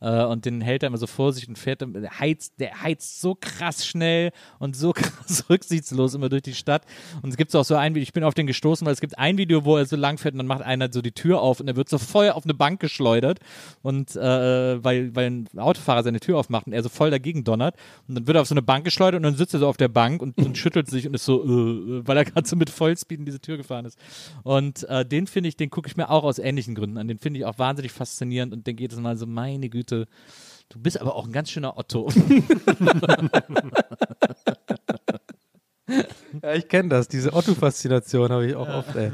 äh, 0.00 0.24
und 0.24 0.46
den 0.46 0.62
hält 0.62 0.82
er 0.82 0.86
immer 0.86 0.96
so 0.96 1.06
vor 1.06 1.34
sich 1.34 1.46
und 1.46 1.58
fährt, 1.58 1.82
der 1.82 2.18
heizt, 2.18 2.58
der 2.58 2.82
heizt 2.82 3.20
so 3.20 3.36
krass 3.38 3.86
schnell 3.86 4.30
und 4.58 4.76
so 4.76 4.92
krass 4.94 5.44
rücksichtslos 5.50 6.14
immer 6.14 6.30
durch 6.30 6.42
die 6.42 6.54
Stadt. 6.54 6.84
Und 7.22 7.30
es 7.30 7.36
gibt 7.36 7.54
auch 7.54 7.64
so 7.64 7.74
ein 7.74 7.94
Video, 7.94 8.02
ich 8.02 8.14
bin 8.14 8.24
auf 8.24 8.34
den 8.34 8.46
gestoßen, 8.46 8.86
weil 8.86 8.94
es 8.94 9.00
gibt 9.00 9.18
ein 9.18 9.36
Video, 9.36 9.66
wo 9.66 9.76
er 9.76 9.84
so 9.84 9.96
lang 9.96 10.16
fährt 10.16 10.34
und 10.34 10.38
dann 10.38 10.46
macht 10.46 10.62
einer 10.62 10.90
so 10.90 11.02
die 11.02 11.12
Tür 11.12 11.42
auf 11.42 11.60
und 11.60 11.68
er 11.68 11.76
wird 11.76 11.90
so 11.90 11.98
voll 11.98 12.30
auf 12.30 12.44
eine 12.44 12.54
Bank 12.54 12.80
geschleudert 12.80 13.40
und 13.82 14.16
äh, 14.16 14.82
weil, 14.82 15.14
weil 15.14 15.26
ein 15.26 15.48
Autofahrer 15.58 16.02
seine 16.02 16.20
Tür 16.20 16.38
aufmacht 16.38 16.66
und 16.66 16.72
er 16.72 16.82
so 16.82 16.88
voll 16.88 17.10
dagegen 17.10 17.44
donnert 17.44 17.74
und 18.08 18.14
dann 18.14 18.26
wird 18.26 18.36
er 18.36 18.40
auf 18.40 18.48
so 18.48 18.54
eine 18.54 18.59
Bank 18.62 18.84
geschleudert 18.84 19.18
und 19.18 19.22
dann 19.24 19.34
sitzt 19.34 19.54
er 19.54 19.60
so 19.60 19.68
auf 19.68 19.76
der 19.76 19.88
Bank 19.88 20.22
und, 20.22 20.36
und 20.38 20.56
schüttelt 20.58 20.88
sich 20.88 21.06
und 21.06 21.14
ist 21.14 21.24
so, 21.24 21.44
äh, 21.44 22.06
weil 22.06 22.16
er 22.16 22.24
gerade 22.24 22.48
so 22.48 22.56
mit 22.56 22.70
Vollspeed 22.70 23.18
in 23.20 23.24
diese 23.24 23.40
Tür 23.40 23.56
gefahren 23.56 23.84
ist. 23.84 23.98
Und 24.42 24.84
äh, 24.88 25.04
den 25.04 25.26
finde 25.26 25.48
ich, 25.48 25.56
den 25.56 25.70
gucke 25.70 25.88
ich 25.88 25.96
mir 25.96 26.10
auch 26.10 26.24
aus 26.24 26.38
ähnlichen 26.38 26.74
Gründen 26.74 26.98
an. 26.98 27.08
Den 27.08 27.18
finde 27.18 27.40
ich 27.40 27.46
auch 27.46 27.58
wahnsinnig 27.58 27.92
faszinierend 27.92 28.52
und 28.52 28.66
den 28.66 28.76
geht 28.76 28.92
es 28.92 28.98
mal 28.98 29.16
so, 29.16 29.26
meine 29.26 29.68
Güte, 29.68 30.06
du 30.68 30.78
bist 30.78 31.00
aber 31.00 31.14
auch 31.14 31.26
ein 31.26 31.32
ganz 31.32 31.50
schöner 31.50 31.76
Otto. 31.76 32.10
Ja, 36.42 36.54
ich 36.54 36.68
kenne 36.68 36.88
das. 36.88 37.08
Diese 37.08 37.32
Otto-Faszination 37.32 38.30
habe 38.30 38.46
ich 38.46 38.54
auch 38.54 38.68
oft, 38.68 38.94
ey. 38.94 39.10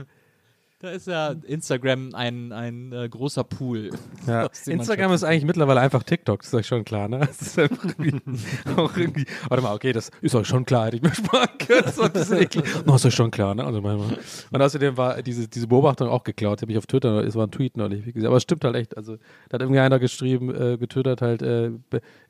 Da 0.86 0.92
ist 0.92 1.08
ja 1.08 1.34
Instagram 1.48 2.14
ein, 2.14 2.52
ein 2.52 2.92
äh, 2.92 3.08
großer 3.08 3.42
Pool. 3.42 3.90
Ja. 4.28 4.48
Instagram 4.66 5.12
ist 5.14 5.24
eigentlich 5.24 5.44
mittlerweile 5.44 5.80
einfach 5.80 6.04
TikTok, 6.04 6.44
ist 6.44 6.54
euch 6.54 6.68
schon 6.68 6.84
klar, 6.84 7.08
ne? 7.08 7.18
Das 7.26 7.42
ist 7.42 7.58
einfach 7.58 7.84
irgendwie, 7.84 8.20
auch 8.76 8.96
irgendwie, 8.96 9.24
warte 9.48 9.64
mal, 9.64 9.74
okay, 9.74 9.92
das 9.92 10.12
ist 10.20 10.36
euch 10.36 10.46
schon 10.46 10.64
klar, 10.64 10.86
hätte 10.86 10.98
ich 10.98 11.02
mir 11.02 11.12
sparen 11.12 11.48
können. 11.58 11.82
Das 12.14 12.30
ist. 12.30 12.86
No, 12.86 12.94
euch 12.94 13.12
schon 13.12 13.32
klar, 13.32 13.56
ne? 13.56 13.64
Also 13.64 13.80
manchmal. 13.80 14.16
Und 14.52 14.62
außerdem 14.62 14.96
war 14.96 15.20
diese, 15.22 15.48
diese 15.48 15.66
Beobachtung 15.66 16.08
auch 16.08 16.22
geklaut, 16.22 16.60
die 16.60 16.62
habe 16.62 16.70
ich 16.70 16.78
auf 16.78 16.86
Twitter, 16.86 17.24
es 17.24 17.34
war 17.34 17.48
ein 17.48 17.50
Tweet 17.50 17.76
neulich, 17.76 18.06
wie 18.06 18.12
gesagt. 18.12 18.28
aber 18.28 18.36
es 18.36 18.44
stimmt 18.44 18.64
halt 18.64 18.76
echt. 18.76 18.96
Also, 18.96 19.16
da 19.48 19.54
hat 19.54 19.62
irgendwie 19.62 19.80
einer 19.80 19.98
geschrieben, 19.98 20.54
äh, 20.54 20.78
getwittert 20.78 21.20
halt, 21.20 21.42
äh, 21.42 21.72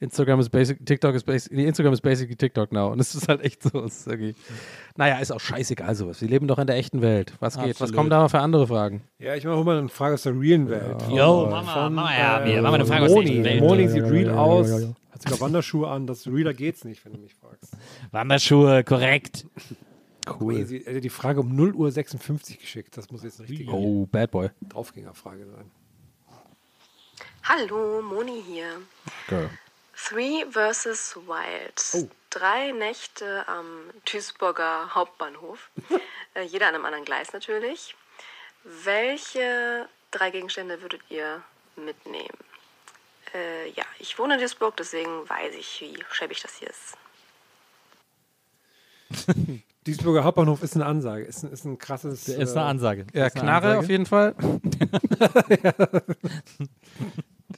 Instagram 0.00 0.40
ist 0.40 0.48
basic, 0.48 0.86
TikTok 0.86 1.14
ist 1.14 1.26
basic, 1.26 1.52
nee, 1.52 1.66
Instagram 1.66 1.92
ist 1.92 2.00
basically 2.00 2.36
TikTok 2.36 2.72
now. 2.72 2.90
Und 2.90 3.00
es 3.00 3.14
ist 3.14 3.28
halt 3.28 3.42
echt 3.42 3.64
so. 3.64 3.84
Ist 3.84 4.06
irgendwie, 4.06 4.34
naja, 4.96 5.18
ist 5.18 5.30
auch 5.32 5.40
scheißegal 5.40 5.94
sowas. 5.94 6.20
Wir 6.20 6.28
leben 6.28 6.46
doch 6.48 6.58
in 6.58 6.66
der 6.66 6.76
echten 6.76 7.02
Welt. 7.02 7.32
Was 7.40 7.54
geht? 7.56 7.64
Was 7.66 7.70
Absolut. 7.82 7.94
kommen 7.96 8.10
da 8.10 8.20
noch 8.22 8.30
für 8.30 8.40
andere 8.40 8.66
Fragen? 8.66 9.02
Ja, 9.18 9.34
ich 9.34 9.44
mache 9.44 9.62
mal 9.64 9.78
eine 9.78 9.88
Frage 9.88 10.14
aus 10.14 10.22
der 10.22 10.38
realen 10.38 10.68
Welt. 10.68 11.02
Yo, 11.10 11.42
Von, 11.42 11.50
Mama, 11.50 11.72
von, 11.72 11.94
Mama, 11.94 12.16
ja, 12.18 12.40
äh, 12.44 12.54
wir 12.54 12.62
machen 12.62 12.74
eine 12.76 12.86
Frage 12.86 13.02
aus 13.04 13.08
der 13.12 13.16
Moni. 13.16 13.30
echten 13.30 13.44
Welt. 13.44 13.60
Moni 13.60 13.88
sieht 13.88 13.96
Ja, 14.02 14.04
ja, 14.06 14.10
real 14.12 14.26
ja, 14.26 14.32
ja, 14.32 14.38
aus. 14.40 14.70
ja, 14.70 14.78
ja. 14.78 14.88
Hat 15.12 15.22
sogar 15.22 15.40
Wanderschuhe 15.40 15.88
an. 15.88 16.06
Das 16.06 16.26
realer 16.26 16.54
geht's 16.54 16.84
nicht, 16.84 17.04
wenn 17.04 17.12
du 17.14 17.18
mich 17.20 17.34
fragst. 17.34 17.72
Wanderschuhe, 18.10 18.84
korrekt. 18.84 19.46
Cool. 20.40 20.66
Sie 20.66 20.78
hätte 20.80 21.00
die 21.00 21.08
Frage 21.08 21.40
um 21.40 21.54
0 21.54 21.72
Uhr 21.74 21.90
56 21.90 22.58
geschickt. 22.58 22.96
Das 22.96 23.10
muss 23.10 23.22
jetzt 23.22 23.38
eine 23.40 23.48
richtige 23.48 23.70
Oh, 23.72 24.06
Bad 24.10 24.30
Boy. 24.32 24.50
Draufgängerfrage 24.68 25.46
sein. 25.46 25.70
Hallo, 27.44 28.02
Moni 28.02 28.42
hier. 28.46 28.66
Girl. 29.28 29.48
Three 29.94 30.44
vs. 30.50 31.16
Wild. 31.26 32.10
Drei 32.36 32.72
Nächte 32.72 33.48
am 33.48 33.64
Duisburger 34.04 34.94
Hauptbahnhof. 34.94 35.70
äh, 36.34 36.42
jeder 36.42 36.68
an 36.68 36.74
einem 36.74 36.84
anderen 36.84 37.06
Gleis 37.06 37.32
natürlich. 37.32 37.94
Welche 38.62 39.88
drei 40.10 40.30
Gegenstände 40.30 40.82
würdet 40.82 41.00
ihr 41.08 41.42
mitnehmen? 41.76 42.36
Äh, 43.32 43.70
ja, 43.70 43.84
ich 43.98 44.18
wohne 44.18 44.34
in 44.34 44.40
Duisburg, 44.40 44.76
deswegen 44.76 45.26
weiß 45.26 45.54
ich, 45.54 45.80
wie 45.80 45.96
schäbig 46.12 46.42
das 46.42 46.56
hier 46.56 46.68
ist. 46.68 46.98
Duisburger 49.86 50.22
Hauptbahnhof 50.24 50.62
ist 50.62 50.74
eine 50.74 50.84
Ansage. 50.84 51.24
Ist 51.24 51.42
ein, 51.42 51.52
ist 51.52 51.64
ein 51.64 51.78
krasses. 51.78 52.28
Ist 52.28 52.54
eine 52.54 52.66
äh, 52.66 52.68
Ansage. 52.68 53.06
Ja, 53.14 53.28
Ist 53.28 53.36
eine 53.36 53.44
Knarre 53.44 53.78
Ansage. 53.78 53.78
auf 53.78 53.88
jeden 53.88 54.04
Fall. 54.04 54.34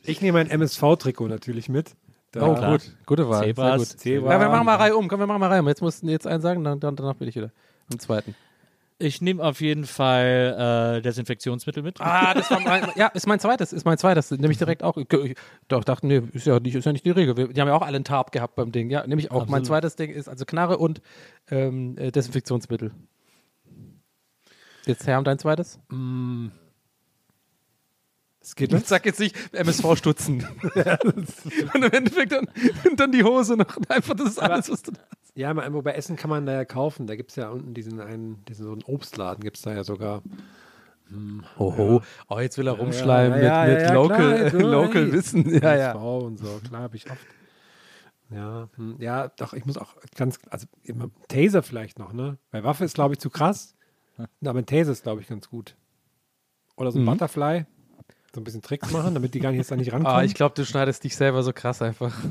Ich 0.04 0.22
nehme 0.22 0.38
ein 0.38 0.48
MSV-Trikot 0.48 1.28
natürlich 1.28 1.68
mit. 1.68 1.94
Da- 2.32 2.46
Oh, 2.46 2.54
klar. 2.54 2.72
gut. 2.72 2.96
Gute 3.06 3.28
Wahl. 3.28 3.44
Zebras. 3.44 3.78
Gut. 3.90 4.00
Zebra. 4.00 4.32
Ja, 4.34 4.40
wir 4.40 4.48
machen 4.48 4.66
mal 4.66 4.76
Reihe 4.76 4.96
um. 4.96 5.08
Komm, 5.08 5.20
wir 5.20 5.26
machen 5.26 5.40
mal 5.40 5.48
Reihe 5.48 5.60
um. 5.60 5.68
Jetzt 5.68 5.80
mussten 5.82 6.08
jetzt 6.08 6.26
einen 6.26 6.42
sagen, 6.42 6.62
dann, 6.64 6.78
dann 6.80 6.94
danach 6.96 7.14
bin 7.14 7.28
ich 7.28 7.36
wieder. 7.36 7.50
Im 7.90 7.98
zweiten. 7.98 8.34
Ich 9.00 9.22
nehme 9.22 9.44
auf 9.44 9.60
jeden 9.60 9.84
Fall 9.84 10.96
äh, 10.98 11.02
Desinfektionsmittel 11.02 11.84
mit. 11.84 12.00
Ah, 12.00 12.34
das 12.34 12.50
war 12.50 12.58
mein, 12.58 12.88
ja, 12.96 13.06
ist 13.06 13.28
mein 13.28 13.38
zweites, 13.38 13.72
ist 13.72 13.84
mein 13.84 13.96
zweites. 13.96 14.32
Nehme 14.32 14.50
ich 14.50 14.58
direkt 14.58 14.82
auch. 14.82 14.96
Ich, 14.96 15.06
ich 15.12 15.36
doch, 15.68 15.84
dachte, 15.84 16.04
nee, 16.06 16.20
ist 16.32 16.46
ja, 16.48 16.58
nicht, 16.58 16.74
ist 16.74 16.84
ja 16.84 16.90
nicht 16.92 17.06
die 17.06 17.12
Regel. 17.12 17.36
Wir, 17.36 17.46
die 17.48 17.60
haben 17.60 17.68
ja 17.68 17.74
auch 17.74 17.82
alle 17.82 17.94
einen 17.94 18.04
Tarp 18.04 18.32
gehabt 18.32 18.56
beim 18.56 18.72
Ding. 18.72 18.90
Ja, 18.90 19.06
nehme 19.06 19.20
ich 19.20 19.30
auch. 19.30 19.46
Mein 19.46 19.60
Absolut. 19.60 19.66
zweites 19.66 19.94
Ding 19.94 20.10
ist 20.10 20.28
also 20.28 20.44
Knarre 20.44 20.78
und 20.78 21.00
ähm, 21.48 21.96
äh, 21.96 22.10
Desinfektionsmittel. 22.10 22.90
Jetzt 24.84 25.06
Herr, 25.06 25.22
dein 25.22 25.38
zweites? 25.38 25.78
Es 28.48 28.56
geht 28.56 28.72
Ich 28.72 28.87
sag 28.87 29.04
jetzt 29.04 29.20
nicht 29.20 29.37
MSV-Stutzen. 29.52 30.42
und 31.04 31.84
im 31.84 31.92
Endeffekt 31.92 32.32
dann, 32.32 32.46
dann 32.96 33.12
die 33.12 33.22
Hose 33.22 33.56
noch. 33.58 33.76
Einfach, 33.90 34.14
das 34.14 34.30
ist 34.30 34.38
alles, 34.38 34.70
was 34.70 34.82
du 34.82 34.92
da 34.92 35.00
hast. 35.02 35.37
Ja, 35.37 35.52
mal 35.52 35.62
irgendwo 35.64 35.82
bei 35.82 35.92
Essen 35.92 36.16
kann 36.16 36.30
man 36.30 36.46
da 36.46 36.54
ja 36.54 36.64
kaufen. 36.64 37.06
Da 37.06 37.14
gibt 37.14 37.28
es 37.28 37.37
ja 37.37 37.50
unten 37.50 37.74
diesen 37.74 38.00
einen, 38.00 38.42
diesen 38.46 38.64
so 38.64 38.72
einen 38.72 38.82
Obstladen 38.84 39.44
gibt 39.44 39.58
es 39.58 39.62
da 39.64 39.74
ja 39.74 39.84
sogar. 39.84 40.22
Oho. 41.58 42.00
Oh, 42.28 42.38
jetzt 42.38 42.56
will 42.56 42.66
er 42.68 42.72
Ja, 42.74 42.80
rumschleimen 42.80 43.42
ja, 43.42 43.64
mit, 43.66 43.70
ja, 43.70 43.74
mit 43.74 43.82
ja, 43.82 43.92
Local, 43.92 44.50
klar, 44.50 44.62
Local 44.62 45.04
hey. 45.04 45.12
Wissen. 45.12 45.50
Ja, 45.50 45.76
ja. 45.76 45.90
MSV 45.92 46.24
und 46.24 46.38
so, 46.38 46.61
klar, 46.66 46.82
habe 46.82 46.96
ich 46.96 47.11
oft. 47.11 47.26
Ja, 48.30 48.70
hm, 48.76 48.96
ja, 48.98 49.28
doch, 49.28 49.52
ich 49.52 49.66
muss 49.66 49.76
auch 49.76 49.94
ganz, 50.16 50.38
also 50.48 50.66
immer 50.84 51.11
Taser 51.28 51.62
vielleicht 51.62 51.98
noch, 51.98 52.14
ne? 52.14 52.38
Bei 52.50 52.64
Waffe 52.64 52.87
ist, 52.87 52.94
glaube 52.94 53.12
ich, 53.12 53.20
zu 53.20 53.28
krass. 53.28 53.74
Aber 54.42 54.58
ein 54.58 54.66
Taser 54.66 54.92
ist, 54.92 55.02
glaube 55.02 55.20
ich, 55.20 55.28
ganz 55.28 55.50
gut. 55.50 55.76
Oder 56.76 56.92
so 56.92 56.98
ein 56.98 57.02
Mhm. 57.02 57.06
Butterfly. 57.11 57.66
So 58.38 58.40
ein 58.40 58.44
bisschen 58.44 58.62
Tricks 58.62 58.92
machen, 58.92 59.14
damit 59.14 59.35
die 59.35 59.40
gar 59.40 59.51
nicht 59.51 59.59
jetzt 59.59 59.72
da 59.72 59.74
nicht 59.74 59.92
rankommen. 59.92 60.16
Ah, 60.16 60.22
ich 60.22 60.33
glaube, 60.35 60.55
du 60.55 60.64
schneidest 60.64 61.03
dich 61.03 61.16
selber 61.16 61.42
so 61.42 61.53
krass 61.53 61.83
einfach. 61.83 62.14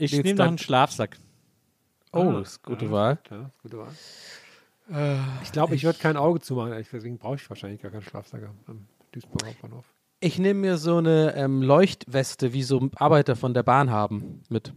Ich 0.00 0.12
nehme 0.12 0.30
noch 0.30 0.36
dann- 0.36 0.48
einen 0.48 0.58
Schlafsack. 0.58 1.16
Oh, 2.12 2.18
Ah, 2.20 2.32
das 2.38 2.50
ist 2.52 2.62
gute 2.62 2.84
ja, 2.84 2.90
Wahl. 2.92 3.18
Ja, 3.30 3.50
gute 3.62 3.78
Wahl. 3.78 5.18
ich 5.42 5.50
glaube, 5.50 5.74
ich 5.74 5.82
würde 5.84 5.98
kein 5.98 6.16
Auge 6.16 6.40
zumachen, 6.40 6.70
deswegen 6.92 7.18
brauche 7.18 7.34
ich 7.36 7.50
wahrscheinlich 7.50 7.80
gar 7.82 7.90
keinen 7.90 8.02
Schlafsack 8.02 8.42
am 8.66 8.86
Duisburger 9.12 9.48
Hauptbahnhof. 9.48 9.84
Ich 10.20 10.38
nehme 10.38 10.60
mir 10.60 10.76
so 10.76 10.98
eine 10.98 11.34
ähm, 11.36 11.62
Leuchtweste, 11.62 12.52
wie 12.52 12.62
so 12.62 12.88
Arbeiter 12.96 13.34
von 13.34 13.54
der 13.54 13.62
Bahn 13.64 13.90
haben, 13.90 14.42
mit. 14.48 14.72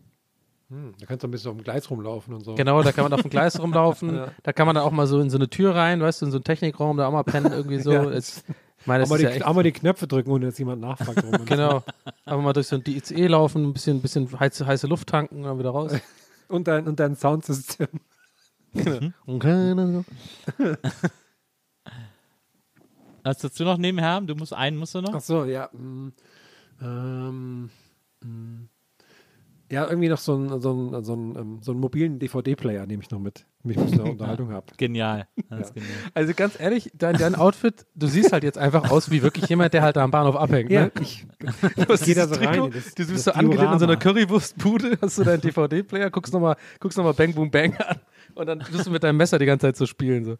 Hm, 0.71 0.93
da 0.99 1.05
kannst 1.05 1.23
du 1.23 1.27
ein 1.27 1.31
bisschen 1.31 1.51
auf 1.51 1.57
dem 1.57 1.63
Gleis 1.65 1.89
rumlaufen 1.89 2.33
und 2.33 2.45
so. 2.45 2.55
Genau, 2.55 2.81
da 2.81 2.93
kann 2.93 3.03
man 3.03 3.11
auf 3.11 3.21
dem 3.23 3.29
Gleis 3.29 3.59
rumlaufen. 3.61 4.15
Ja. 4.15 4.31
Da 4.41 4.53
kann 4.53 4.65
man 4.65 4.75
dann 4.75 4.85
auch 4.85 4.91
mal 4.91 5.05
so 5.05 5.19
in 5.19 5.29
so 5.29 5.37
eine 5.37 5.49
Tür 5.49 5.75
rein, 5.75 5.99
weißt 6.01 6.21
du, 6.21 6.27
in 6.27 6.31
so 6.31 6.37
einen 6.37 6.45
Technikraum, 6.45 6.95
da 6.95 7.07
auch 7.07 7.11
mal 7.11 7.23
pennen, 7.23 7.51
irgendwie 7.51 7.79
so. 7.79 7.91
Ja. 7.91 8.03
Es, 8.09 8.43
ich 8.79 8.87
meine, 8.87 9.03
auch, 9.03 9.09
das 9.09 9.09
mal 9.09 9.15
ist 9.17 9.19
die, 9.19 9.25
ja 9.25 9.29
echt, 9.31 9.45
auch 9.45 9.53
mal 9.53 9.63
die 9.63 9.73
Knöpfe 9.73 10.07
drücken, 10.07 10.31
ohne 10.31 10.45
dass 10.45 10.57
jemand 10.57 10.81
nachfragt. 10.81 11.23
Genau. 11.45 11.83
Einfach 12.25 12.41
mal 12.41 12.53
durch 12.53 12.67
so 12.67 12.77
ein 12.77 12.83
ICE 12.87 13.27
laufen, 13.27 13.65
ein 13.65 13.73
bisschen, 13.73 14.01
bisschen 14.01 14.39
heiße, 14.39 14.65
heiße 14.65 14.87
Luft 14.87 15.09
tanken 15.09 15.39
und 15.39 15.43
dann 15.43 15.59
wieder 15.59 15.71
raus. 15.71 15.91
und, 16.47 16.67
dein, 16.67 16.87
und 16.87 16.99
dein 16.99 17.15
Soundsystem. 17.17 17.87
Genau. 18.73 19.11
Und 19.25 19.39
keine- 19.39 20.05
Was 23.23 23.37
dazu 23.39 23.63
noch 23.65 23.77
nebenher? 23.77 24.21
Du 24.21 24.33
musst 24.35 24.53
einen, 24.53 24.77
musst 24.77 24.95
du 24.95 25.01
noch? 25.01 25.13
Ach 25.13 25.19
so, 25.21 25.43
ja. 25.43 25.69
mm, 25.73 26.13
ähm, 26.81 27.69
mm. 28.21 28.69
Ja, 29.71 29.87
irgendwie 29.87 30.09
noch 30.09 30.17
so 30.17 30.35
einen, 30.35 30.61
so 30.61 30.71
einen, 30.71 31.03
so 31.03 31.13
einen, 31.13 31.35
ähm, 31.37 31.57
so 31.61 31.71
einen 31.71 31.79
mobilen 31.79 32.19
DVD-Player 32.19 32.85
nehme 32.85 33.01
ich 33.01 33.09
noch 33.09 33.19
mit, 33.19 33.45
damit 33.63 33.77
ich 33.77 33.83
ein 33.83 33.89
bisschen 33.89 34.01
Unterhaltung 34.11 34.51
habe. 34.51 34.65
Genial. 34.77 35.27
Ja. 35.49 35.57
genial. 35.57 35.89
Also 36.13 36.33
ganz 36.35 36.59
ehrlich, 36.59 36.91
dein, 36.93 37.15
dein 37.15 37.35
Outfit, 37.35 37.85
du 37.95 38.07
siehst 38.07 38.31
halt 38.33 38.43
jetzt 38.43 38.57
einfach 38.57 38.91
aus 38.91 39.09
wie 39.11 39.23
wirklich 39.23 39.47
jemand, 39.49 39.73
der 39.73 39.81
halt 39.81 39.95
da 39.95 40.03
am 40.03 40.11
Bahnhof 40.11 40.35
abhängt. 40.35 40.69
Ja, 40.71 40.85
ne? 40.85 40.91
ich, 41.01 41.25
Du 41.75 41.87
hast 41.87 42.05
Geh 42.05 42.13
da 42.13 42.27
so 42.27 42.35
rein 42.35 42.71
das- 42.71 42.93
du 42.93 43.07
bist 43.07 43.23
so 43.25 43.31
angelehnt 43.31 43.71
in 43.73 43.79
so 43.79 43.85
einer. 43.85 43.97
Currywurstbude, 43.97 44.97
hast 45.01 45.17
du 45.17 45.23
deinen 45.23 45.41
DVD-Player, 45.41 46.09
guckst 46.11 46.33
nochmal 46.33 46.55
guckst 46.79 46.97
noch 46.97 47.05
mal 47.05 47.13
Bang 47.13 47.33
Boom 47.33 47.49
Bang 47.49 47.75
an 47.77 47.97
und 48.35 48.45
dann 48.47 48.59
wirst 48.71 48.87
du 48.87 48.91
mit 48.91 49.03
deinem 49.03 49.17
Messer 49.17 49.39
die 49.39 49.45
ganze 49.45 49.67
Zeit 49.67 49.77
so 49.77 49.85
spielen. 49.85 50.25
So. 50.25 50.37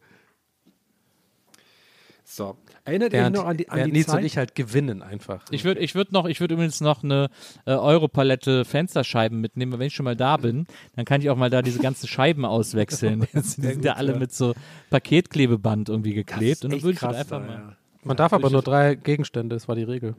So, 2.34 2.56
erinnert 2.86 3.12
ihr 3.12 3.17
euch 3.17 3.24
Während, 3.24 3.36
noch 3.36 3.46
an 3.46 3.58
die, 3.58 3.67
an 3.67 3.76
während 3.78 3.88
die 3.94 3.98
Nils 3.98 4.08
Zeit? 4.08 4.20
und 4.20 4.26
ich 4.26 4.38
halt 4.38 4.56
gewinnen 4.56 5.02
einfach. 5.02 5.44
Ich 5.52 5.65
würde 5.65 5.82
ich 5.82 5.96
würd 5.96 6.13
noch, 6.13 6.26
ich 6.26 6.39
würde 6.39 6.54
übrigens 6.54 6.80
noch 6.80 7.04
eine 7.04 7.30
äh, 7.65 7.72
Europalette 7.72 8.63
Fensterscheiben 8.63 9.41
mitnehmen, 9.41 9.74
weil 9.74 9.80
wenn 9.80 9.88
ich 9.88 9.96
schon 9.96 10.06
mal 10.06 10.15
da 10.15 10.38
bin, 10.38 10.65
dann 10.96 11.04
kann 11.04 11.20
ich 11.20 11.30
auch 11.30 11.36
mal 11.36 11.50
da 11.50 11.62
diese 11.62 11.80
ganzen 11.80 12.08
Scheiben 12.08 12.46
auswechseln. 12.46 13.28
die 13.34 13.39
sind 13.41 13.84
ja 13.84 13.96
alle 13.96 14.17
mit 14.17 14.32
so 14.32 14.54
Paketklebeband 14.91 15.89
irgendwie 15.89 16.13
geklebt. 16.13 16.63
Und 16.63 16.72
dann 16.72 16.82
würde 16.82 16.94
ich 16.94 17.00
krass 17.00 17.17
einfach 17.17 17.41
da, 17.41 17.46
mal. 17.48 17.54
ja. 17.54 17.76
Man 18.04 18.15
darf 18.15 18.32
aber 18.32 18.50
nur 18.50 18.62
drei 18.62 18.96
Gegenstände, 18.96 19.54
das 19.54 19.67
war 19.67 19.76
die 19.76 19.84
Regel. 19.84 20.15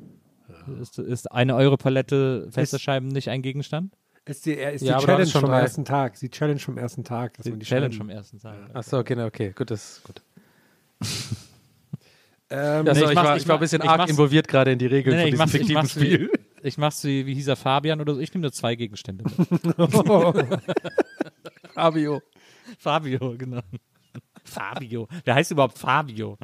Ist, 0.82 0.98
ist 0.98 1.32
eine 1.32 1.56
Europalette 1.56 2.46
Fensterscheiben 2.50 3.08
nicht 3.08 3.30
ein 3.30 3.40
Gegenstand? 3.40 3.94
Ist 4.26 4.44
die, 4.44 4.52
ist 4.52 4.82
die 4.82 4.86
Ja, 4.88 4.98
Challenge 4.98 5.26
vom 5.30 5.44
drei. 5.46 5.60
ersten 5.60 5.86
Tag. 5.86 6.18
Die 6.20 6.28
Challenge 6.28 6.60
vom 6.60 6.76
ersten 6.76 7.04
Tag. 7.04 7.38
Die 7.42 7.52
die 7.52 7.64
Challenge 7.64 7.94
vom 7.94 8.10
ersten 8.10 8.38
Tag. 8.38 8.54
Achso, 8.74 8.98
okay, 8.98 9.16
ne, 9.16 9.24
okay, 9.24 9.54
gut, 9.56 9.70
das 9.70 9.96
ist 9.98 10.04
gut. 10.04 10.20
Ähm, 12.52 12.86
Ja, 12.86 12.94
so, 12.94 13.04
ich 13.04 13.10
ich, 13.10 13.16
war, 13.16 13.36
ich 13.38 13.48
war 13.48 13.56
ein 13.56 13.60
bisschen 13.60 13.82
arg 13.82 14.08
involviert 14.10 14.46
gerade 14.46 14.72
in 14.72 14.78
die 14.78 14.86
Regeln 14.86 15.16
Nee, 15.16 15.24
nee, 15.24 15.30
ich 15.30 15.36
von 15.36 15.46
diesem 15.46 15.60
ich 15.62 15.66
fiktiven 15.68 15.82
mach's 15.82 15.96
wie, 16.00 16.14
Spiel. 16.14 16.30
ich 16.62 16.78
mach's 16.78 17.04
wie, 17.04 17.26
wie 17.26 17.34
hieß 17.34 17.48
er, 17.48 17.56
Fabian 17.56 18.00
oder 18.00 18.14
so. 18.14 18.20
Ich 18.20 18.32
nehme 18.34 18.42
nur 18.42 18.52
zwei 18.52 18.74
Gegenstände. 18.74 19.24
Fabio. 21.74 22.20
Fabio, 22.78 23.34
genau. 23.38 23.60
Fabio. 24.44 25.08
Wer 25.24 25.34
heißt 25.34 25.50
überhaupt 25.52 25.78
Fabio? 25.78 26.36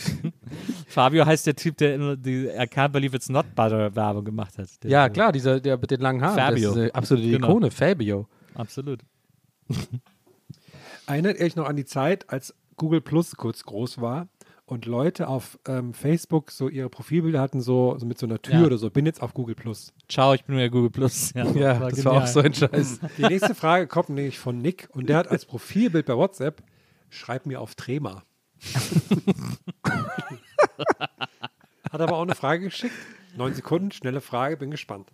Fabio 0.86 1.26
heißt 1.26 1.46
der 1.46 1.56
Typ, 1.56 1.76
der 1.78 2.16
die 2.16 2.46
I 2.46 2.60
can't 2.62 2.90
believe 2.90 3.16
it's 3.16 3.28
not 3.28 3.54
butter 3.54 3.94
Werbung 3.96 4.24
gemacht 4.24 4.56
hat. 4.58 4.68
Der, 4.84 4.90
Ja, 4.90 5.08
klar, 5.08 5.32
dieser, 5.32 5.58
der 5.60 5.76
mit 5.78 5.90
den 5.90 6.00
langen 6.00 6.22
Haaren. 6.22 6.36
Fabio. 6.38 6.68
Das 6.68 6.76
ist 6.76 6.82
eine 6.82 6.94
absolute 6.94 7.28
Genau. 7.30 7.48
Ikone, 7.48 7.70
Fabio. 7.70 8.28
Absolut. 8.54 9.00
Erinnert 11.06 11.38
ihr 11.38 11.46
euch 11.46 11.56
noch 11.56 11.66
an 11.66 11.76
die 11.76 11.84
Zeit, 11.84 12.30
als 12.30 12.54
Google 12.76 13.00
Plus 13.00 13.34
kurz 13.36 13.64
groß 13.64 14.00
war 14.00 14.28
und 14.66 14.84
Leute 14.84 15.28
auf 15.28 15.58
ähm, 15.66 15.94
Facebook 15.94 16.50
so 16.50 16.68
ihre 16.68 16.88
Profilbilder 16.90 17.40
hatten, 17.40 17.60
so, 17.60 17.96
so 17.98 18.04
mit 18.06 18.18
so 18.18 18.26
einer 18.26 18.42
Tür 18.42 18.60
Ja. 18.60 18.66
oder 18.66 18.78
so. 18.78 18.90
Bin 18.90 19.06
jetzt 19.06 19.22
auf 19.22 19.32
Google 19.32 19.54
Plus. 19.54 19.92
Ciao, 20.08 20.34
ich 20.34 20.44
bin 20.44 20.54
nur 20.56 20.60
der 20.60 20.70
Google 20.70 20.90
Plus. 20.90 21.32
Ja, 21.36 21.44
Ja, 21.52 21.74
das 21.88 22.04
war 22.04 22.12
auch 22.22 22.26
so 22.26 22.40
ein 22.40 22.52
Scheiß. 22.52 22.98
Die 23.16 23.22
nächste 23.22 23.54
Frage 23.54 23.86
kommt 23.86 24.08
nämlich 24.08 24.38
von 24.38 24.58
Nick 24.58 24.88
und 24.92 25.08
der 25.08 25.18
hat 25.18 25.28
als 25.28 25.46
Profilbild 25.46 26.06
bei 26.06 26.16
WhatsApp, 26.16 26.62
schreib 27.10 27.46
mir 27.46 27.60
auf 27.60 27.74
Trema. 27.76 28.24
hat 31.92 32.00
aber 32.00 32.16
auch 32.16 32.22
eine 32.22 32.34
Frage 32.34 32.64
geschickt. 32.64 32.94
Neun 33.36 33.54
Sekunden, 33.54 33.92
schnelle 33.92 34.20
Frage, 34.20 34.56
bin 34.56 34.70
gespannt. 34.70 35.08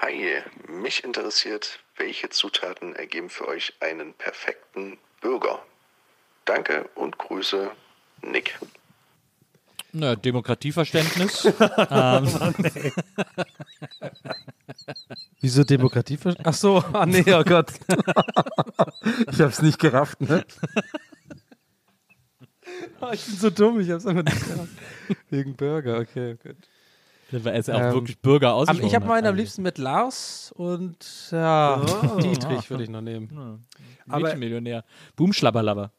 Hi, 0.00 0.42
mich 0.68 1.04
interessiert, 1.04 1.80
welche 1.96 2.28
Zutaten 2.28 2.94
ergeben 2.94 3.30
für 3.30 3.48
euch 3.48 3.72
einen 3.80 4.12
perfekten 4.14 4.98
Burger? 5.22 5.62
Danke 6.46 6.88
und 6.94 7.18
Grüße, 7.18 7.70
Nick. 8.22 8.58
Na, 9.92 10.14
Demokratieverständnis. 10.16 11.44
ähm, 11.90 12.28
Wieso 15.40 15.64
Demokratie? 15.64 16.18
Ach 16.44 16.54
so, 16.54 16.78
ah 16.92 17.04
nee, 17.06 17.24
oh 17.32 17.42
Gott. 17.44 17.72
ich 19.32 19.40
hab's 19.40 19.60
nicht 19.62 19.78
gerafft, 19.78 20.20
ne? 20.20 20.44
Ah, 23.00 23.12
ich 23.12 23.24
bin 23.24 23.36
so 23.36 23.50
dumm, 23.50 23.80
ich 23.80 23.90
hab's 23.90 24.06
einfach 24.06 24.22
nicht 24.24 24.46
gerafft. 24.46 24.72
Wegen 25.30 25.56
Burger, 25.56 25.98
okay, 25.98 26.36
gut. 26.42 26.56
weil 27.44 27.56
es 27.58 27.68
auch 27.70 27.80
Ähm, 27.80 27.92
wirklich 27.94 28.18
Bürger 28.18 28.48
Aber 28.50 28.56
ausgesprochen 28.58 28.86
ich 28.88 28.94
habe 28.94 29.06
meinen 29.06 29.26
am 29.26 29.34
liebsten 29.34 29.62
mit 29.62 29.78
Lars 29.78 30.52
und 30.56 31.28
ja, 31.30 31.82
Oh. 32.02 32.20
Dietrich 32.20 32.68
würde 32.70 32.84
ich 32.84 32.90
noch 32.90 33.00
nehmen. 33.02 33.64
Aber- 34.08 34.20
Mädchenmillionär. 34.20 34.84
Boom, 35.16 35.32
Schlabberlabber. 35.32 35.90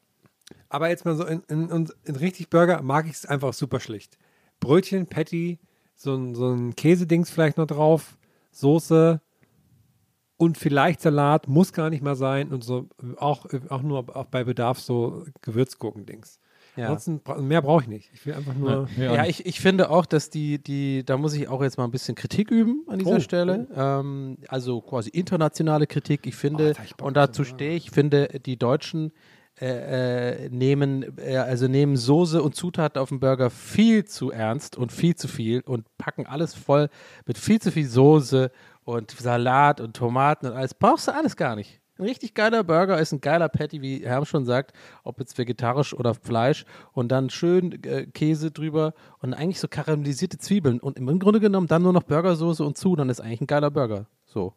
Aber 0.69 0.89
jetzt 0.89 1.05
mal 1.05 1.15
so 1.15 1.25
in, 1.25 1.43
in, 1.47 1.69
in, 1.69 1.91
in 2.03 2.15
richtig 2.15 2.49
Burger 2.49 2.81
mag 2.81 3.05
ich 3.05 3.13
es 3.13 3.25
einfach 3.25 3.53
super 3.53 3.79
schlicht. 3.79 4.17
Brötchen, 4.59 5.07
Patty, 5.07 5.59
so 5.95 6.15
ein, 6.15 6.35
so 6.35 6.51
ein 6.51 6.75
Käsedings 6.75 7.29
vielleicht 7.29 7.57
noch 7.57 7.67
drauf, 7.67 8.17
Soße 8.51 9.21
und 10.37 10.57
vielleicht 10.57 11.01
Salat, 11.01 11.47
muss 11.47 11.73
gar 11.73 11.89
nicht 11.89 12.03
mal 12.03 12.15
sein 12.15 12.49
und 12.49 12.63
so 12.63 12.87
auch, 13.17 13.45
auch 13.69 13.81
nur 13.81 14.15
auch 14.15 14.25
bei 14.25 14.43
Bedarf 14.43 14.79
so 14.79 15.25
Gewürzgurkendings. 15.41 16.39
Ja. 16.75 16.89
Ansonsten 16.89 17.47
mehr 17.47 17.63
brauche 17.63 17.81
ich 17.81 17.87
nicht. 17.87 18.11
Ich 18.13 18.23
will 18.25 18.35
einfach 18.35 18.53
nur. 18.53 18.87
Ja, 18.97 19.25
ich, 19.25 19.47
ich 19.47 19.59
finde 19.59 19.89
auch, 19.89 20.05
dass 20.05 20.29
die, 20.29 20.61
die, 20.61 21.03
da 21.03 21.17
muss 21.17 21.33
ich 21.33 21.47
auch 21.47 21.63
jetzt 21.63 21.77
mal 21.79 21.85
ein 21.85 21.91
bisschen 21.91 22.13
Kritik 22.13 22.51
üben 22.51 22.83
an 22.87 22.99
dieser 22.99 23.15
Oh, 23.15 23.19
Stelle. 23.19 23.67
Ähm, 23.75 24.37
also 24.47 24.81
quasi 24.81 25.09
internationale 25.09 25.87
Kritik. 25.87 26.27
Ich 26.27 26.35
finde, 26.35 26.75
hab 26.75 26.85
ich 26.85 27.01
und 27.01 27.17
dazu 27.17 27.43
stehe 27.43 27.75
ich, 27.75 27.89
finde, 27.89 28.27
die 28.45 28.57
Deutschen 28.57 29.11
äh, 29.59 30.45
äh, 30.45 30.49
nehmen, 30.49 31.17
äh, 31.17 31.37
also 31.37 31.67
nehmen 31.67 31.97
Soße 31.97 32.43
und 32.43 32.55
Zutaten 32.55 33.01
auf 33.01 33.09
dem 33.09 33.19
Burger 33.19 33.49
viel 33.49 34.05
zu 34.05 34.31
ernst 34.31 34.77
und 34.77 34.91
viel 34.91 35.15
zu 35.15 35.27
viel 35.27 35.61
und 35.61 35.85
packen 35.97 36.27
alles 36.27 36.53
voll 36.53 36.89
mit 37.25 37.39
viel 37.39 37.59
zu 37.59 37.71
viel 37.71 37.87
Soße 37.87 38.51
und 38.83 39.09
Salat 39.11 39.81
und 39.81 39.95
Tomaten 39.95 40.45
und 40.45 40.53
alles. 40.53 40.75
Brauchst 40.75 41.07
du 41.07 41.15
alles 41.15 41.35
gar 41.35 41.55
nicht. 41.55 41.81
Ein 41.97 42.05
richtig 42.05 42.35
geiler 42.35 42.63
Burger 42.63 42.99
ist 42.99 43.11
ein 43.11 43.21
geiler 43.21 43.49
Patty, 43.49 43.81
wie 43.81 44.05
Herm 44.05 44.25
schon 44.25 44.45
sagt, 44.45 44.73
ob 45.03 45.19
jetzt 45.19 45.37
vegetarisch 45.39 45.95
oder 45.95 46.13
Fleisch 46.13 46.63
und 46.93 47.11
dann 47.11 47.31
schön 47.31 47.83
äh, 47.83 48.05
Käse 48.05 48.51
drüber 48.51 48.93
und 49.19 49.33
eigentlich 49.33 49.59
so 49.59 49.67
karamellisierte 49.67 50.37
Zwiebeln 50.37 50.79
und 50.79 50.99
im 50.99 51.17
Grunde 51.17 51.39
genommen 51.39 51.65
dann 51.65 51.81
nur 51.81 51.93
noch 51.93 52.03
Burgersoße 52.03 52.63
und 52.63 52.77
zu, 52.77 52.95
dann 52.95 53.09
ist 53.09 53.21
eigentlich 53.21 53.41
ein 53.41 53.47
geiler 53.47 53.71
Burger. 53.71 54.05
So. 54.25 54.53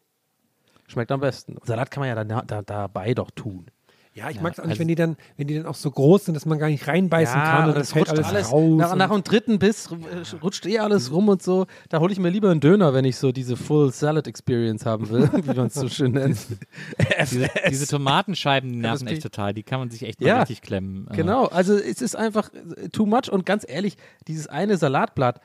Schmeckt 0.85 1.11
am 1.11 1.21
besten. 1.21 1.57
Salat 1.63 1.89
kann 1.89 2.01
man 2.01 2.09
ja 2.09 2.23
da, 2.23 2.41
da, 2.41 2.61
dabei 2.61 3.13
doch 3.15 3.31
tun. 3.31 3.65
Ja, 4.13 4.29
ich 4.29 4.41
mag 4.41 4.51
es 4.51 4.59
auch 4.59 4.63
nicht, 4.65 4.71
also- 4.71 4.79
wenn 4.81 4.87
die 4.89 4.95
dann, 4.95 5.15
wenn 5.37 5.47
die 5.47 5.55
dann 5.55 5.65
auch 5.65 5.75
so 5.75 5.89
groß 5.89 6.25
sind, 6.25 6.33
dass 6.35 6.45
man 6.45 6.59
gar 6.59 6.67
nicht 6.67 6.85
reinbeißen 6.85 7.33
kann 7.41 7.69
und 7.69 7.73
fällt 7.85 7.95
rutscht 8.09 8.11
alles, 8.11 8.25
alles, 8.27 8.51
raus. 8.51 8.77
nach, 8.77 8.91
und- 8.91 8.97
nach 8.97 9.09
dem 9.11 9.23
dritten 9.23 9.57
Biss 9.57 9.87
äh, 9.89 10.35
rutscht 10.43 10.65
eh 10.65 10.79
alles 10.79 11.11
rum 11.13 11.29
und 11.29 11.41
so. 11.41 11.65
Da 11.87 11.99
hole 12.01 12.11
ich 12.11 12.19
mir 12.19 12.29
lieber 12.29 12.51
einen 12.51 12.59
Döner, 12.59 12.93
wenn 12.93 13.05
ich 13.05 13.15
so 13.15 13.31
diese 13.31 13.55
Full 13.55 13.93
Salad 13.93 14.27
Experience 14.27 14.85
haben 14.85 15.09
will, 15.09 15.29
wie 15.45 15.53
man 15.55 15.67
es 15.67 15.75
so 15.75 15.87
schön 15.87 16.11
nennt. 16.11 16.37
Diese, 17.21 17.49
diese 17.69 17.87
Tomatenscheiben 17.87 18.69
die 18.71 18.77
nerven 18.79 19.07
echt 19.07 19.21
total. 19.23 19.53
Die 19.53 19.63
kann 19.63 19.79
man 19.79 19.89
sich 19.89 20.03
echt 20.03 20.19
mal 20.19 20.27
Ja, 20.27 20.39
richtig 20.39 20.61
klemmen. 20.61 21.07
Äh, 21.11 21.15
Genau, 21.15 21.45
also 21.45 21.75
es 21.75 22.01
ist 22.01 22.15
einfach 22.15 22.49
äh, 22.53 22.89
too 22.89 23.05
much 23.05 23.31
und 23.31 23.45
ganz 23.45 23.63
ehrlich, 23.67 23.95
dieses 24.27 24.47
eine 24.47 24.75
Salatblatt, 24.77 25.39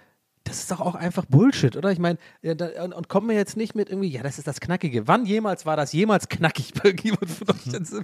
das 0.47 0.61
ist 0.61 0.71
doch 0.71 0.81
auch 0.81 0.95
einfach 0.95 1.25
Bullshit, 1.27 1.77
oder? 1.77 1.91
Ich 1.93 1.99
meine, 1.99 2.19
und, 2.43 2.93
und 2.95 3.09
kommt 3.09 3.27
mir 3.27 3.35
jetzt 3.35 3.57
nicht 3.57 3.75
mit 3.75 3.89
irgendwie, 3.91 4.09
ja, 4.09 4.23
das 4.23 4.39
ist 4.39 4.47
das 4.47 4.61
Knackige. 4.61 5.07
Wann 5.09 5.27
jemals 5.27 5.67
war 5.67 5.77
das 5.77 5.93
jemals 5.93 6.29
knackig 6.29 6.73
bei 6.83 6.95
jemand 7.03 7.29
von 7.31 7.49
euch? 7.51 7.67
Ist- 7.81 7.95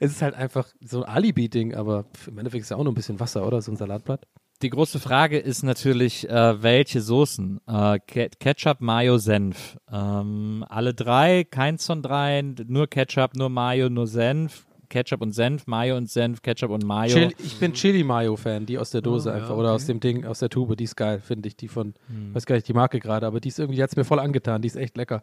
Es 0.00 0.12
ist 0.12 0.22
halt 0.22 0.34
einfach 0.34 0.66
so 0.80 1.02
ein 1.04 1.08
Alibi-Ding, 1.12 1.74
aber 1.74 2.04
im 2.26 2.38
Endeffekt 2.38 2.62
ist 2.62 2.70
ja 2.70 2.76
auch 2.76 2.84
nur 2.84 2.92
ein 2.92 2.96
bisschen 2.96 3.18
Wasser, 3.20 3.46
oder? 3.46 3.60
So 3.62 3.72
ein 3.72 3.76
Salatblatt. 3.76 4.26
Die 4.62 4.70
große 4.70 5.00
Frage 5.00 5.38
ist 5.38 5.62
natürlich, 5.64 6.28
äh, 6.30 6.62
welche 6.62 7.02
Soßen? 7.02 7.60
Äh, 7.66 7.98
Ke 8.06 8.30
Ketchup, 8.40 8.80
Mayo, 8.80 9.18
Senf. 9.18 9.76
Ähm, 9.92 10.64
alle 10.68 10.94
drei, 10.94 11.44
keins 11.44 11.84
von 11.86 12.00
dreien, 12.02 12.56
nur 12.66 12.86
Ketchup, 12.86 13.34
nur 13.36 13.50
Mayo, 13.50 13.90
nur 13.90 14.06
Senf. 14.06 14.65
Ketchup 14.88 15.20
und 15.22 15.32
Senf, 15.32 15.66
Mayo 15.66 15.96
und 15.96 16.08
Senf, 16.10 16.42
Ketchup 16.42 16.70
und 16.70 16.84
Mayo. 16.84 17.12
Chili, 17.12 17.34
ich 17.38 17.58
bin 17.58 17.72
Chili-Mayo-Fan, 17.72 18.66
die 18.66 18.78
aus 18.78 18.90
der 18.90 19.02
Dose 19.02 19.30
Oh, 19.30 19.32
ja, 19.32 19.38
einfach, 19.42 19.56
oder 19.56 19.72
aus 19.72 19.82
okay. 19.84 19.92
dem 19.92 20.00
Ding, 20.00 20.24
aus 20.26 20.38
der 20.40 20.48
Tube, 20.48 20.76
die 20.76 20.84
ist 20.84 20.96
geil, 20.96 21.20
finde 21.20 21.48
ich. 21.48 21.56
Die 21.56 21.68
von, 21.68 21.94
Hm. 22.08 22.34
weiß 22.34 22.46
gar 22.46 22.54
nicht 22.54 22.68
die 22.68 22.72
Marke 22.72 22.98
gerade, 23.00 23.26
aber 23.26 23.40
die 23.40 23.48
ist 23.48 23.58
irgendwie, 23.58 23.76
die 23.76 23.82
hat 23.82 23.90
es 23.90 23.96
mir 23.96 24.04
voll 24.04 24.18
angetan, 24.18 24.62
die 24.62 24.68
ist 24.68 24.76
echt 24.76 24.96
lecker. 24.96 25.22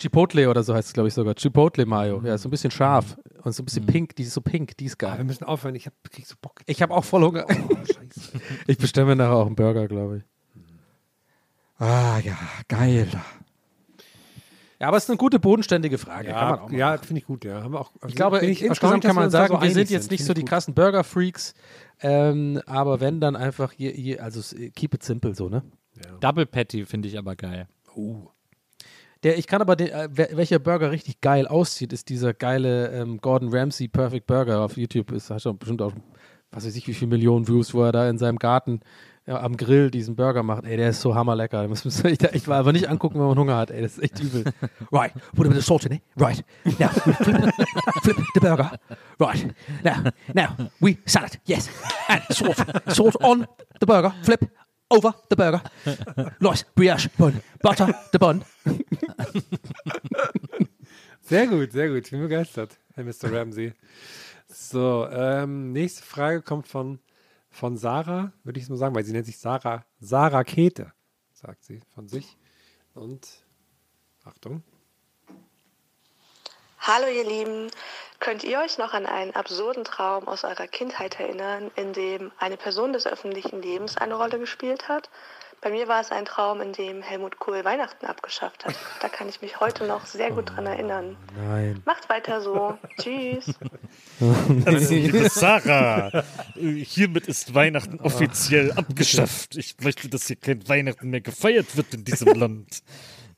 Chipotle 0.00 0.48
oder 0.48 0.62
so 0.62 0.74
heißt 0.74 0.88
es, 0.88 0.92
glaube 0.94 1.08
ich, 1.08 1.14
sogar. 1.14 1.34
Chipotle 1.34 1.84
Mayo. 1.84 2.22
Ja, 2.24 2.38
so 2.38 2.46
ein 2.48 2.52
bisschen 2.52 2.70
scharf 2.70 3.16
und 3.42 3.52
so 3.52 3.62
ein 3.62 3.66
bisschen 3.66 3.84
pink. 3.84 4.14
Die 4.14 4.22
ist 4.22 4.32
so 4.32 4.40
pink, 4.40 4.76
die 4.76 4.84
ist 4.84 4.94
Ah, 5.02 5.08
wir 5.10 5.16
geil. 5.16 5.24
müssen 5.24 5.42
aufhören, 5.42 5.74
ich 5.74 5.86
hab, 5.86 5.92
krieg 6.10 6.24
so 6.24 6.36
Bock. 6.40 6.60
Ich 6.66 6.80
habe 6.82 6.94
auch 6.94 7.04
voll 7.04 7.24
Hunger. 7.24 7.46
Scheiße. 7.48 7.98
Ich 8.68 8.78
bestelle 8.78 9.06
mir 9.08 9.16
nachher 9.16 9.32
auch 9.34 9.46
einen 9.46 9.56
Burger, 9.56 9.88
glaube 9.88 10.18
ich. 10.18 10.22
Ah, 11.80 12.20
ja, 12.24 12.36
geil. 12.68 13.08
Ja, 14.80 14.88
aber 14.88 14.96
es 14.96 15.04
ist 15.04 15.10
eine 15.10 15.16
gute, 15.16 15.40
bodenständige 15.40 15.98
Frage. 15.98 16.28
Ja, 16.28 16.68
ja 16.70 16.96
finde 16.98 17.20
ich 17.20 17.26
gut, 17.26 17.44
ja. 17.44 17.62
Haben 17.62 17.74
wir 17.74 17.80
auch, 17.80 17.90
also 18.00 18.08
Ich 18.08 18.14
glaube, 18.14 18.44
ich 18.46 18.62
insgesamt 18.62 19.02
kann 19.02 19.16
man 19.16 19.30
sagen, 19.30 19.54
so 19.56 19.62
wir 19.62 19.70
sind 19.72 19.90
jetzt 19.90 20.10
nicht 20.10 20.20
Finde 20.20 20.28
so 20.28 20.34
die 20.34 20.42
gut. 20.42 20.50
krassen 20.50 20.74
Burger-Freaks, 20.74 21.54
ähm, 22.00 22.60
aber 22.66 23.00
wenn 23.00 23.20
dann 23.20 23.34
einfach, 23.34 23.72
je, 23.72 23.90
je, 23.90 24.18
also 24.18 24.40
keep 24.74 24.94
it 24.94 25.02
simple 25.02 25.34
so, 25.34 25.48
ne? 25.48 25.62
Double 26.20 26.46
Patty 26.46 26.86
finde 26.86 27.08
ich 27.08 27.18
aber 27.18 27.34
geil. 27.34 27.66
Oh. 27.96 28.28
Der, 29.24 29.36
ich 29.36 29.48
kann 29.48 29.60
aber, 29.60 29.74
den, 29.74 29.88
äh, 29.88 30.08
welcher 30.14 30.60
Burger 30.60 30.92
richtig 30.92 31.20
geil 31.20 31.48
aussieht, 31.48 31.92
ist 31.92 32.08
dieser 32.08 32.32
geile 32.34 32.92
ähm, 32.92 33.20
Gordon 33.20 33.48
Ramsay 33.52 33.88
Perfect 33.88 34.28
Burger 34.28 34.60
auf 34.60 34.76
YouTube. 34.76 35.10
Ist 35.10 35.30
hat 35.30 35.42
schon 35.42 35.58
bestimmt 35.58 35.82
auch, 35.82 35.92
was 36.52 36.64
weiß 36.64 36.76
ich, 36.76 36.86
wie 36.86 36.94
viele 36.94 37.08
Millionen 37.08 37.48
Views, 37.48 37.74
wo 37.74 37.82
er 37.82 37.90
da 37.90 38.08
in 38.08 38.18
seinem 38.18 38.38
Garten 38.38 38.80
ja, 39.28 39.42
am 39.42 39.58
Grill 39.58 39.90
diesen 39.90 40.16
Burger 40.16 40.42
macht. 40.42 40.64
Ey, 40.64 40.78
der 40.78 40.88
ist 40.88 41.02
so 41.02 41.14
hammerlecker. 41.14 41.60
Den 41.60 41.68
muss 41.68 41.84
man 41.84 41.92
sich 41.92 42.16
da 42.16 42.28
echt 42.28 42.46
mal 42.46 42.58
einfach 42.58 42.72
nicht 42.72 42.88
angucken, 42.88 43.20
wenn 43.20 43.26
man 43.26 43.38
Hunger 43.38 43.58
hat. 43.58 43.70
Ey, 43.70 43.82
das 43.82 43.98
ist 43.98 44.02
echt 44.02 44.20
übel. 44.20 44.44
right, 44.90 45.12
put 45.36 45.46
a 45.46 45.50
bit 45.50 45.58
of 45.58 45.64
salt 45.64 45.84
in 45.84 45.92
it. 45.92 46.02
Right, 46.16 46.42
now 46.78 46.88
flip, 46.88 47.36
flip 48.02 48.16
the 48.32 48.40
burger. 48.40 48.70
Right, 49.20 49.54
now, 49.84 50.10
now 50.32 50.70
we 50.80 50.96
salad. 51.04 51.38
Yes, 51.44 51.68
and 52.08 52.22
salt, 52.30 52.56
salt 52.88 53.22
on 53.22 53.46
the 53.80 53.86
burger. 53.86 54.14
Flip 54.22 54.50
over 54.90 55.14
the 55.28 55.36
burger. 55.36 55.60
Nice 56.40 56.64
brioche 56.74 57.10
bun. 57.18 57.42
Butter 57.60 57.94
the 58.12 58.18
bun. 58.18 58.42
Sehr 61.20 61.46
gut, 61.46 61.72
sehr 61.72 61.88
gut. 61.88 62.06
Ich 62.06 62.10
bin 62.10 62.22
begeistert, 62.22 62.78
Herr 62.94 63.04
Mr. 63.04 63.30
Ramsey. 63.30 63.74
So, 64.48 65.06
ähm, 65.12 65.72
nächste 65.72 66.02
Frage 66.02 66.40
kommt 66.40 66.66
von, 66.66 67.00
von 67.50 67.76
Sarah, 67.76 68.32
würde 68.44 68.60
ich 68.60 68.68
mal 68.68 68.76
sagen, 68.76 68.94
weil 68.94 69.04
sie 69.04 69.12
nennt 69.12 69.26
sich 69.26 69.38
Sarah, 69.38 69.84
Sarah 70.00 70.44
Kete, 70.44 70.92
sagt 71.32 71.64
sie 71.64 71.80
von 71.94 72.08
sich. 72.08 72.36
Und 72.94 73.28
Achtung. 74.24 74.62
Hallo 76.80 77.06
ihr 77.06 77.24
Lieben, 77.24 77.70
könnt 78.18 78.44
ihr 78.44 78.58
euch 78.60 78.78
noch 78.78 78.94
an 78.94 79.06
einen 79.06 79.34
absurden 79.34 79.84
Traum 79.84 80.26
aus 80.26 80.44
eurer 80.44 80.66
Kindheit 80.66 81.20
erinnern, 81.20 81.70
in 81.76 81.92
dem 81.92 82.32
eine 82.38 82.56
Person 82.56 82.92
des 82.92 83.06
öffentlichen 83.06 83.62
Lebens 83.62 83.96
eine 83.96 84.14
Rolle 84.14 84.38
gespielt 84.38 84.88
hat? 84.88 85.10
Bei 85.60 85.70
mir 85.70 85.88
war 85.88 86.00
es 86.00 86.12
ein 86.12 86.24
Traum, 86.24 86.60
in 86.60 86.72
dem 86.72 87.02
Helmut 87.02 87.38
Kohl 87.38 87.64
Weihnachten 87.64 88.06
abgeschafft 88.06 88.64
hat. 88.64 88.74
Da 89.00 89.08
kann 89.08 89.28
ich 89.28 89.42
mich 89.42 89.60
heute 89.60 89.86
noch 89.86 90.06
sehr 90.06 90.30
gut 90.30 90.50
dran 90.50 90.66
erinnern. 90.66 91.16
Nein. 91.36 91.82
Macht 91.84 92.08
weiter 92.08 92.40
so. 92.40 92.76
Tschüss. 93.00 93.54
Also, 94.64 94.94
liebe 94.94 95.28
Sarah, 95.28 96.24
äh, 96.56 96.72
hiermit 96.84 97.26
ist 97.26 97.54
Weihnachten 97.54 98.00
offiziell 98.00 98.72
abgeschafft. 98.72 99.56
Ich 99.56 99.76
möchte, 99.80 100.08
dass 100.08 100.26
hier 100.26 100.36
kein 100.36 100.68
Weihnachten 100.68 101.10
mehr 101.10 101.20
gefeiert 101.20 101.76
wird 101.76 101.94
in 101.94 102.04
diesem 102.04 102.34
Land. 102.34 102.82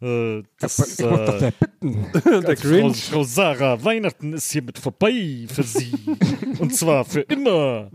Äh, 0.02 0.42
das, 0.58 0.98
Ich 0.98 1.04
mach 1.04 1.26
doch 1.26 1.38
der 1.40 1.50
Bitten. 1.52 2.06
also 2.14 2.40
Der 2.40 2.56
Frau. 2.56 2.92
Frau 2.92 3.22
Sarah, 3.24 3.84
Weihnachten 3.84 4.32
ist 4.32 4.50
hiermit 4.50 4.78
vorbei 4.78 5.46
für 5.52 5.62
Sie. 5.62 5.92
Und 6.58 6.74
zwar 6.74 7.04
für 7.04 7.20
immer. 7.20 7.90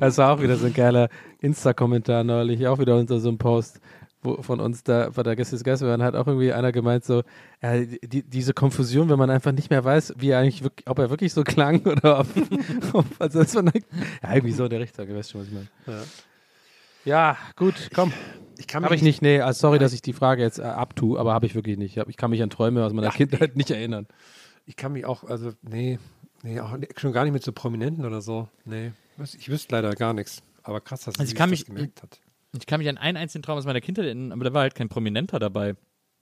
Das 0.00 0.18
war 0.18 0.32
auch 0.32 0.42
wieder 0.42 0.56
so 0.56 0.66
ein 0.66 0.74
geiler 0.74 1.08
Insta-Kommentar 1.40 2.24
neulich, 2.24 2.66
auch 2.66 2.78
wieder 2.78 2.96
unter 2.96 3.20
so 3.20 3.28
einem 3.28 3.38
Post 3.38 3.80
wo, 4.24 4.42
von 4.42 4.58
uns 4.58 4.82
da 4.82 5.10
bei 5.10 5.22
der 5.22 5.36
Gäste 5.36 5.54
des 5.54 5.64
Geistern 5.64 6.02
hat 6.02 6.16
auch 6.16 6.26
irgendwie 6.26 6.52
einer 6.52 6.72
gemeint, 6.72 7.04
so, 7.04 7.22
ja, 7.62 7.84
die, 7.84 8.22
diese 8.22 8.54
Konfusion, 8.54 9.10
wenn 9.10 9.18
man 9.18 9.30
einfach 9.30 9.52
nicht 9.52 9.70
mehr 9.70 9.84
weiß, 9.84 10.14
wie 10.16 10.30
er 10.30 10.38
eigentlich 10.38 10.64
wirklich, 10.64 10.88
ob 10.88 10.98
er 10.98 11.10
wirklich 11.10 11.32
so 11.32 11.44
klang 11.44 11.82
oder 11.86 12.20
ob, 12.20 12.26
ob 12.94 13.06
also 13.18 13.40
dass 13.40 13.54
man, 13.54 13.70
ja, 14.22 14.34
irgendwie 14.34 14.52
so 14.52 14.64
in 14.64 14.70
der 14.70 14.80
Richtung, 14.80 15.14
weißt 15.14 15.30
schon, 15.30 15.42
was 15.42 15.48
ich 15.48 15.54
meine. 15.54 15.68
Ja. 15.86 16.02
Ja, 17.04 17.36
gut, 17.56 17.90
komm. 17.94 18.12
Ich 18.56 18.66
kann 18.66 18.82
Habe 18.82 18.94
ich 18.94 19.02
nicht, 19.02 19.20
nee, 19.20 19.40
also 19.40 19.60
sorry, 19.60 19.78
dass 19.78 19.92
ich 19.92 20.00
die 20.00 20.14
Frage 20.14 20.42
jetzt 20.42 20.58
äh, 20.58 20.62
abtue, 20.62 21.18
aber 21.18 21.34
habe 21.34 21.44
ich 21.44 21.54
wirklich 21.54 21.76
nicht. 21.76 21.98
Ich 21.98 22.06
Ich 22.06 22.16
kann 22.16 22.30
mich 22.30 22.42
an 22.42 22.48
Träume 22.48 22.82
aus 22.84 22.94
meiner 22.94 23.10
Kindheit 23.10 23.56
nicht 23.56 23.70
erinnern. 23.70 24.06
Ich 24.64 24.76
kann 24.76 24.92
mich 24.92 25.04
auch, 25.04 25.24
also, 25.24 25.52
nee, 25.60 25.98
nee, 26.42 26.60
auch 26.60 26.74
schon 26.96 27.12
gar 27.12 27.24
nicht 27.24 27.34
mit 27.34 27.42
so 27.42 27.52
Prominenten 27.52 28.06
oder 28.06 28.22
so. 28.22 28.48
Nee, 28.64 28.92
ich 29.18 29.48
wüsste 29.48 29.74
leider 29.74 29.94
gar 29.94 30.12
nichts. 30.12 30.42
Aber 30.62 30.80
krass, 30.80 31.02
dass 31.04 31.14
Also 31.18 31.24
sie 31.28 31.32
ich 31.34 31.38
kann 31.38 31.50
das 31.50 31.60
mich, 31.60 31.66
gemerkt 31.66 32.02
hat. 32.02 32.20
ich 32.58 32.66
kann 32.66 32.78
mich 32.80 32.88
an 32.88 32.98
einen 32.98 33.16
einzigen 33.16 33.42
Traum 33.42 33.58
aus 33.58 33.66
meiner 33.66 33.80
Kindheit 33.80 34.06
erinnern, 34.06 34.32
aber 34.32 34.44
da 34.44 34.52
war 34.54 34.62
halt 34.62 34.74
kein 34.74 34.88
Prominenter 34.88 35.38
dabei. 35.38 35.74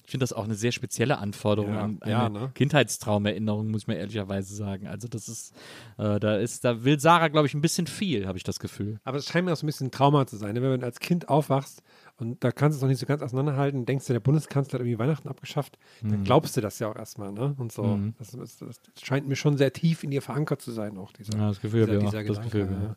Ich 0.04 0.10
finde 0.10 0.24
das 0.24 0.32
auch 0.32 0.44
eine 0.44 0.54
sehr 0.56 0.72
spezielle 0.72 1.18
Anforderung 1.18 1.74
Ja, 1.74 1.80
an 1.82 1.98
eine 2.02 2.10
ja, 2.12 2.28
ne? 2.28 2.50
Kindheitstraumerinnerung, 2.54 3.70
muss 3.70 3.86
man 3.86 3.96
ehrlicherweise 3.96 4.54
sagen. 4.54 4.86
Also 4.86 5.08
das 5.08 5.28
ist, 5.28 5.54
äh, 5.98 6.18
da 6.20 6.36
ist, 6.36 6.64
da 6.64 6.84
will 6.84 6.98
Sarah, 7.00 7.28
glaube 7.28 7.46
ich, 7.46 7.54
ein 7.54 7.60
bisschen 7.60 7.86
viel, 7.86 8.26
habe 8.26 8.36
ich 8.36 8.44
das 8.44 8.58
Gefühl. 8.58 8.98
Aber 9.04 9.18
es 9.18 9.26
scheint 9.26 9.46
mir 9.46 9.52
auch 9.52 9.56
so 9.56 9.64
ein 9.64 9.68
bisschen 9.68 9.86
ein 9.88 9.90
Trauma 9.92 10.26
zu 10.26 10.36
sein, 10.36 10.54
ne? 10.54 10.62
wenn 10.62 10.80
du 10.80 10.86
als 10.86 10.98
Kind 11.00 11.28
aufwachst 11.28 11.82
und 12.16 12.42
da 12.44 12.50
kannst 12.52 12.76
du 12.76 12.78
es 12.78 12.82
noch 12.82 12.88
nicht 12.88 12.98
so 12.98 13.06
ganz 13.06 13.22
auseinanderhalten, 13.22 13.86
denkst 13.86 14.06
du, 14.06 14.12
der 14.12 14.20
Bundeskanzler 14.20 14.74
hat 14.78 14.80
irgendwie 14.86 14.98
Weihnachten 14.98 15.28
abgeschafft, 15.28 15.78
dann 16.02 16.20
Mhm. 16.20 16.24
glaubst 16.24 16.56
du 16.56 16.60
das 16.60 16.78
ja 16.78 16.88
auch 16.90 16.96
erstmal, 16.96 17.32
ne? 17.32 17.54
Und 17.58 17.72
so. 17.72 17.84
Mhm. 17.84 18.14
Das, 18.18 18.32
das, 18.32 18.58
das 18.58 18.80
scheint 19.02 19.26
mir 19.28 19.36
schon 19.36 19.56
sehr 19.56 19.72
tief 19.72 20.02
in 20.04 20.10
dir 20.10 20.20
verankert 20.22 20.60
zu 20.62 20.72
sein, 20.72 20.98
auch 20.98 21.12
dieser, 21.12 21.38
Ja, 21.38 21.48
das 21.48 21.60
Gefühl 21.60 21.86
dieser, 21.86 21.98
dieser 22.00 22.06
auch, 22.20 22.26
das 22.26 22.36
Gedanke. 22.40 22.58
Gefühl, 22.58 22.96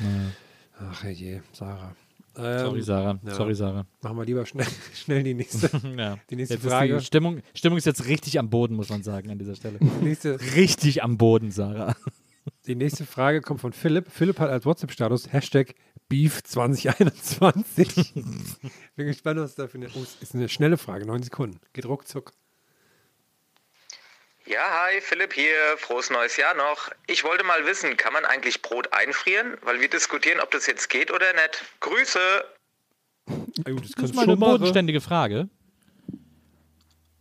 ja. 0.00 0.06
ja. 0.06 0.88
Ach 0.90 1.04
je, 1.04 1.40
Sarah. 1.52 1.94
Sorry, 2.40 2.82
Sarah. 2.82 3.18
Sorry, 3.24 3.54
Sarah. 3.54 3.86
Machen 4.02 4.16
wir 4.18 4.24
lieber 4.24 4.46
schnell, 4.46 4.66
schnell 4.94 5.22
die 5.22 5.34
nächste, 5.34 5.70
ja. 5.96 6.16
die 6.30 6.36
nächste 6.36 6.54
Jetzt 6.54 6.66
Frage. 6.66 6.94
Ist 6.96 7.02
die 7.02 7.06
Stimmung, 7.06 7.40
Stimmung 7.54 7.78
ist 7.78 7.84
jetzt 7.86 8.06
richtig 8.06 8.38
am 8.38 8.50
Boden, 8.50 8.74
muss 8.74 8.88
man 8.88 9.02
sagen, 9.02 9.30
an 9.30 9.38
dieser 9.38 9.54
Stelle. 9.54 9.78
nächste- 10.02 10.38
richtig 10.56 11.02
am 11.02 11.18
Boden, 11.18 11.50
Sarah. 11.50 11.94
Die 12.66 12.74
nächste 12.74 13.04
Frage 13.06 13.40
kommt 13.42 13.60
von 13.60 13.72
Philipp. 13.72 14.10
Philipp 14.10 14.40
hat 14.40 14.50
als 14.50 14.64
WhatsApp-Status 14.64 15.32
Hashtag 15.32 15.74
Beef2021. 16.10 18.14
Bin 18.96 19.06
gespannt, 19.06 19.38
was 19.40 19.54
da 19.54 19.68
für 19.68 19.78
eine. 19.78 19.86
Oh, 19.94 20.04
ist 20.20 20.34
eine 20.34 20.48
schnelle 20.48 20.76
Frage, 20.76 21.06
neun 21.06 21.22
Sekunden. 21.22 21.60
Geht 21.72 21.86
ruckzuck. 21.86 22.32
Ja, 24.50 24.58
hi, 24.84 25.00
Philipp 25.00 25.32
hier. 25.32 25.54
Frohes 25.78 26.10
neues 26.10 26.36
Jahr 26.36 26.54
noch. 26.54 26.90
Ich 27.06 27.22
wollte 27.24 27.44
mal 27.44 27.64
wissen, 27.66 27.96
kann 27.96 28.12
man 28.12 28.24
eigentlich 28.24 28.62
Brot 28.62 28.92
einfrieren? 28.92 29.56
Weil 29.62 29.80
wir 29.80 29.88
diskutieren, 29.88 30.40
ob 30.40 30.50
das 30.50 30.66
jetzt 30.66 30.88
geht 30.90 31.12
oder 31.12 31.32
nicht. 31.34 31.62
Grüße. 31.80 32.18
das, 33.26 33.90
Das 33.94 34.04
ist 34.06 34.14
mal 34.14 34.22
eine 34.24 34.36
bodenständige 34.36 35.00
Frage. 35.00 35.48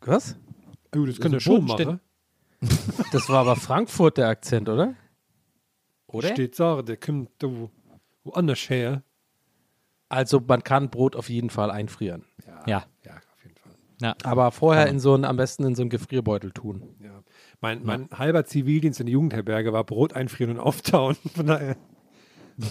Was? 0.02 0.36
Oh, 0.96 1.06
das 1.06 1.20
kann 1.20 1.32
der 1.32 1.40
schon 1.40 1.66
machen. 1.66 2.00
Das 3.14 3.30
war 3.30 3.40
aber 3.40 3.56
Frankfurt 3.56 4.18
der 4.18 4.28
Akzent, 4.28 4.68
oder? 4.68 4.94
Oder? 6.08 6.28
Steht 6.30 6.56
Sarah, 6.56 6.82
der 6.82 6.98
kommt 6.98 7.30
da 7.40 7.48
wo- 7.48 7.72
woanders 8.26 8.70
her. 8.70 9.02
Also 10.10 10.42
man 10.46 10.62
kann 10.64 10.90
Brot 10.90 11.16
auf 11.16 11.30
jeden 11.30 11.50
Fall 11.50 11.72
einfrieren. 11.72 12.26
Ja. 12.46 12.64
Ja. 12.68 12.86
Ja. 14.02 14.16
Aber 14.24 14.52
vorher 14.52 14.88
in 14.88 15.00
so 15.00 15.14
einen, 15.14 15.26
am 15.26 15.38
besten 15.38 15.64
in 15.66 15.76
so 15.76 15.82
einen 15.84 15.90
Gefrierbeutel 15.90 16.52
tun. 16.52 16.84
Ja. 17.04 17.10
Mein, 17.62 17.84
mein 17.84 18.10
halber 18.18 18.46
Zivildienst 18.46 19.00
in 19.02 19.08
der 19.08 19.14
Jugendherberge 19.14 19.74
war 19.74 19.84
Brot 19.84 20.14
einfrieren 20.14 20.52
und 20.54 20.60
auftauen. 20.60 21.18
Von 21.36 21.48
daher, 21.48 21.76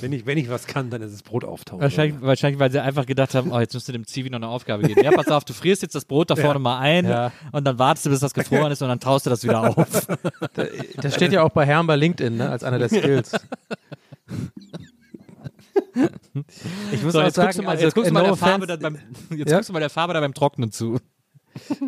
wenn 0.00 0.12
ich, 0.12 0.24
wenn 0.26 0.38
ich 0.38 0.48
was 0.50 0.66
kann, 0.66 0.88
dann 0.90 1.02
ist 1.02 1.12
es 1.12 1.22
Brot 1.22 1.44
auftauen. 1.44 1.80
Wahrscheinlich, 1.80 2.20
wahrscheinlich, 2.22 2.58
weil 2.58 2.70
sie 2.72 2.82
einfach 2.82 3.04
gedacht 3.06 3.34
haben, 3.34 3.52
oh, 3.52 3.58
jetzt 3.60 3.74
musst 3.74 3.88
du 3.88 3.92
dem 3.92 4.06
Zivi 4.06 4.30
noch 4.30 4.36
eine 4.36 4.48
Aufgabe 4.48 4.82
geben. 4.84 5.02
Ja, 5.02 5.10
pass 5.12 5.28
auf, 5.28 5.44
du 5.44 5.52
frierst 5.52 5.82
jetzt 5.82 5.94
das 5.94 6.04
Brot 6.06 6.30
da 6.30 6.34
Ja. 6.34 6.42
vorne 6.44 6.58
mal 6.60 6.78
ein 6.78 7.06
Ja. 7.06 7.32
und 7.52 7.64
dann 7.66 7.78
wartest 7.78 8.06
du, 8.06 8.10
bis 8.10 8.20
das 8.20 8.32
gefroren 8.34 8.72
ist 8.72 8.80
und 8.82 8.88
dann 8.88 9.00
taust 9.00 9.26
du 9.26 9.30
das 9.30 9.44
wieder 9.44 9.60
auf. 9.76 10.06
Das 11.00 11.14
steht 11.14 11.32
ja 11.32 11.42
auch 11.42 11.50
bei 11.50 11.64
Herrn 11.66 11.86
bei 11.86 11.96
LinkedIn, 11.96 12.36
ne, 12.38 12.48
als 12.50 12.64
einer 12.64 12.78
der 12.78 12.88
Skills. 12.90 13.32
Ich 16.92 17.02
muss 17.02 17.12
So, 17.12 17.20
auch 17.20 17.24
jetzt 17.24 17.34
sagen, 17.36 17.46
guckst 17.46 17.58
du 17.58 17.62
mal, 17.62 17.70
also, 17.72 17.84
jetzt 17.84 17.94
guckst 17.94 18.10
du 18.10 18.14
no 18.14 18.20
mal 18.20 18.26
der 18.26 18.36
Farbe 18.36 18.66
dann 18.66 18.80
beim, 18.80 18.98
jetzt 19.36 19.50
Ja? 19.50 19.56
guckst 19.56 19.68
du 19.68 19.72
mal 19.72 19.80
der 19.80 19.90
Farbe 19.90 20.14
da 20.14 20.20
beim 20.20 20.34
Trocknen 20.34 20.70
zu. 20.70 20.98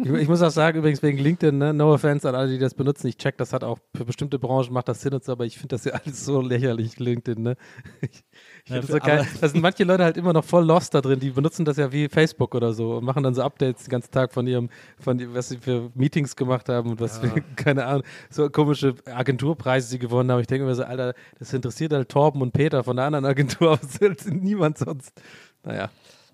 Ich, 0.04 0.10
ich 0.10 0.28
muss 0.28 0.42
auch 0.42 0.50
sagen, 0.50 0.78
übrigens 0.78 1.02
wegen 1.02 1.18
LinkedIn, 1.18 1.56
ne, 1.56 1.72
no 1.74 1.92
offense 1.92 2.28
an 2.28 2.34
alle, 2.34 2.50
die 2.50 2.58
das 2.58 2.74
benutzen. 2.74 3.06
Ich 3.08 3.16
check, 3.16 3.36
das 3.38 3.52
hat 3.52 3.64
auch 3.64 3.78
für 3.94 4.04
bestimmte 4.04 4.38
Branchen 4.38 4.72
macht 4.72 4.88
das 4.88 5.00
Sinn 5.00 5.14
und 5.14 5.24
so, 5.24 5.32
aber 5.32 5.44
ich 5.46 5.56
finde 5.58 5.74
das 5.74 5.84
ja 5.84 5.92
alles 5.92 6.24
so 6.24 6.40
lächerlich, 6.40 6.98
LinkedIn, 6.98 7.42
ne? 7.42 7.56
Ich, 8.00 8.24
ich 8.64 8.70
Ja, 8.70 8.80
das 8.80 8.86
so 8.90 8.98
geil. 8.98 9.26
Da 9.40 9.48
sind 9.48 9.60
manche 9.60 9.84
Leute 9.84 10.04
halt 10.04 10.16
immer 10.16 10.32
noch 10.32 10.44
voll 10.44 10.64
lost 10.64 10.94
da 10.94 11.00
drin, 11.00 11.20
die 11.20 11.30
benutzen 11.30 11.64
das 11.64 11.76
ja 11.76 11.92
wie 11.92 12.08
Facebook 12.08 12.54
oder 12.54 12.72
so 12.72 12.96
und 12.96 13.04
machen 13.04 13.22
dann 13.22 13.34
so 13.34 13.42
Updates 13.42 13.84
den 13.84 13.90
ganzen 13.90 14.10
Tag 14.10 14.32
von 14.32 14.46
ihrem, 14.46 14.68
von 14.98 15.18
was 15.34 15.48
sie 15.50 15.58
für 15.58 15.90
Meetings 15.94 16.36
gemacht 16.36 16.68
haben 16.68 16.90
und 16.90 17.00
was 17.00 17.22
Ja. 17.22 17.30
für, 17.30 17.40
keine 17.56 17.86
Ahnung, 17.86 18.02
so 18.30 18.48
komische 18.50 18.94
Agenturpreise 19.06 19.88
sie 19.88 19.98
gewonnen 19.98 20.30
haben. 20.30 20.40
Ich 20.40 20.46
denke 20.46 20.64
mir 20.66 20.74
so, 20.74 20.84
Alter, 20.84 21.14
das 21.38 21.52
interessiert 21.52 21.92
halt 21.92 22.08
Torben 22.08 22.42
und 22.42 22.52
Peter 22.52 22.84
von 22.84 22.96
der 22.96 23.06
anderen 23.06 23.24
Agentur, 23.24 23.72
aber 24.00 24.14
niemand 24.30 24.78
sonst. 24.78 25.20
Naja. 25.62 25.90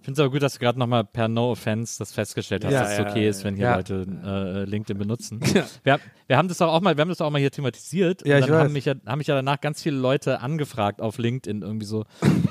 Ich 0.07 0.09
finde 0.09 0.23
es 0.23 0.25
aber 0.25 0.33
gut, 0.33 0.43
dass 0.45 0.53
du 0.53 0.61
gerade 0.61 0.79
nochmal 0.79 1.03
per 1.03 1.27
No 1.27 1.51
Offense 1.51 1.99
das 1.99 2.13
festgestellt 2.13 2.65
hast, 2.65 2.73
Ja, 2.73 2.83
dass 2.83 2.93
es 2.93 2.99
ja, 2.99 3.09
okay 3.09 3.25
ja, 3.25 3.29
ist, 3.29 3.43
wenn 3.43 3.57
hier 3.57 3.65
ja. 3.65 3.75
Leute 3.75 4.07
äh, 4.25 4.63
LinkedIn 4.63 4.97
benutzen. 4.97 5.41
Ja. 5.53 5.65
Wir, 5.83 5.99
wir 6.29 6.37
haben 6.37 6.47
das 6.47 6.63
auch 6.63 6.81
mal, 6.81 6.97
wir 6.97 7.01
haben 7.01 7.09
das 7.09 7.21
auch 7.21 7.31
mal 7.31 7.41
hier 7.41 7.51
thematisiert. 7.51 8.25
Ja, 8.25 8.37
und 8.37 8.43
ich 8.43 8.47
dann 8.47 8.59
haben 8.59 8.73
mich, 8.73 8.85
ja, 8.85 8.95
haben 9.05 9.19
mich 9.19 9.27
ja 9.27 9.35
danach 9.35 9.61
ganz 9.61 9.83
viele 9.83 9.97
Leute 9.97 10.41
angefragt 10.41 11.01
auf 11.01 11.19
LinkedIn 11.19 11.63
irgendwie 11.63 11.87
so, 11.87 12.05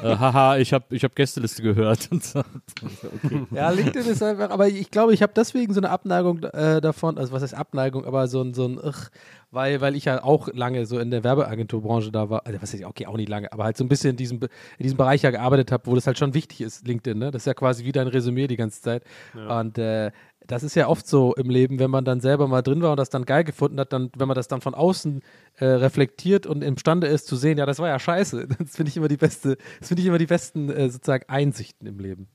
äh, 0.04 0.08
haha, 0.18 0.58
ich 0.58 0.74
habe 0.74 0.94
ich 0.94 1.06
hab 1.06 1.16
Gästeliste 1.16 1.64
gehört 1.64 2.10
und 2.12 2.26
so. 2.26 2.40
Okay. 2.40 3.46
Ja, 3.52 3.70
LinkedIn 3.70 4.06
ist 4.12 4.22
einfach, 4.22 4.50
aber 4.50 4.68
ich 4.68 4.92
glaube, 4.92 5.14
ich 5.14 5.22
habe 5.22 5.32
deswegen 5.34 5.74
so 5.74 5.80
eine 5.80 5.92
Abneigung 5.92 6.44
äh, 6.44 6.82
davon, 6.82 7.18
also 7.18 7.32
was 7.32 7.42
heißt 7.42 7.54
Abneigung, 7.54 8.04
aber 8.04 8.28
so 8.28 8.42
ein, 8.42 8.54
so 8.54 8.66
ein, 8.68 8.78
ugh, 8.78 9.10
weil, 9.56 9.82
weil 9.82 9.96
ich 9.96 10.06
ja 10.06 10.24
auch 10.24 10.50
lange 10.54 10.86
so 10.86 11.00
in 11.00 11.10
der 11.10 11.24
Werbeagenturbranche 11.24 12.12
da 12.12 12.30
war, 12.30 12.46
also 12.46 12.62
was 12.62 12.74
heißt, 12.74 12.84
okay, 12.84 13.08
auch 13.08 13.18
nicht 13.18 13.30
lange, 13.30 13.52
aber 13.52 13.64
halt 13.64 13.78
so 13.78 13.84
ein 13.84 13.88
bisschen 13.88 14.12
in 14.12 14.18
diesem, 14.18 14.40
in 14.42 14.84
diesem 14.84 14.98
Bereich 14.98 15.24
ja 15.24 15.32
gearbeitet 15.32 15.72
habe, 15.72 15.88
wo 15.88 15.96
das 15.96 16.06
halt 16.06 16.20
schon 16.20 16.34
wichtig 16.34 16.62
ist, 16.62 16.86
LinkedIn, 16.88 17.18
ne? 17.18 17.32
Das 17.32 17.44
ist 17.44 17.46
ja 17.48 17.54
quasi 17.54 17.86
wie 17.86 17.92
dein 17.92 18.08
Resümee 18.08 18.48
die 18.48 18.58
ganze 18.58 18.82
Zeit. 18.82 19.04
Ja. 19.34 19.60
Und 19.60 19.78
äh, 19.78 20.12
das 20.46 20.64
ist 20.64 20.76
ja 20.76 20.88
oft 20.88 21.08
so 21.08 21.34
im 21.36 21.50
Leben, 21.50 21.80
wenn 21.80 21.90
man 21.90 22.06
dann 22.06 22.20
selber 22.20 22.48
mal 22.48 22.62
drin 22.62 22.82
war 22.82 22.92
und 22.92 22.98
das 22.98 23.10
dann 23.10 23.26
geil 23.26 23.44
gefunden 23.44 23.80
hat, 23.80 23.94
dann, 23.94 24.12
wenn 24.16 24.28
man 24.28 24.36
das 24.36 24.48
dann 24.48 24.62
von 24.62 24.76
außen 24.76 25.22
äh, 25.56 25.66
reflektiert 25.66 26.46
und 26.46 26.64
imstande 26.64 27.08
ist 27.08 27.26
zu 27.28 27.36
sehen, 27.36 27.58
ja, 27.58 27.66
das 27.66 27.80
war 27.80 27.88
ja 27.88 27.98
scheiße. 27.98 28.48
Das 28.60 28.76
finde 28.76 28.90
ich 28.90 28.98
immer 28.98 29.08
die 29.08 29.18
beste, 29.18 29.58
das 29.80 29.88
finde 29.88 30.02
ich 30.02 30.08
immer 30.08 30.18
die 30.18 30.26
besten 30.26 30.70
äh, 30.70 30.90
sozusagen 30.90 31.26
Einsichten 31.28 31.88
im 31.88 32.00
Leben. 32.00 32.28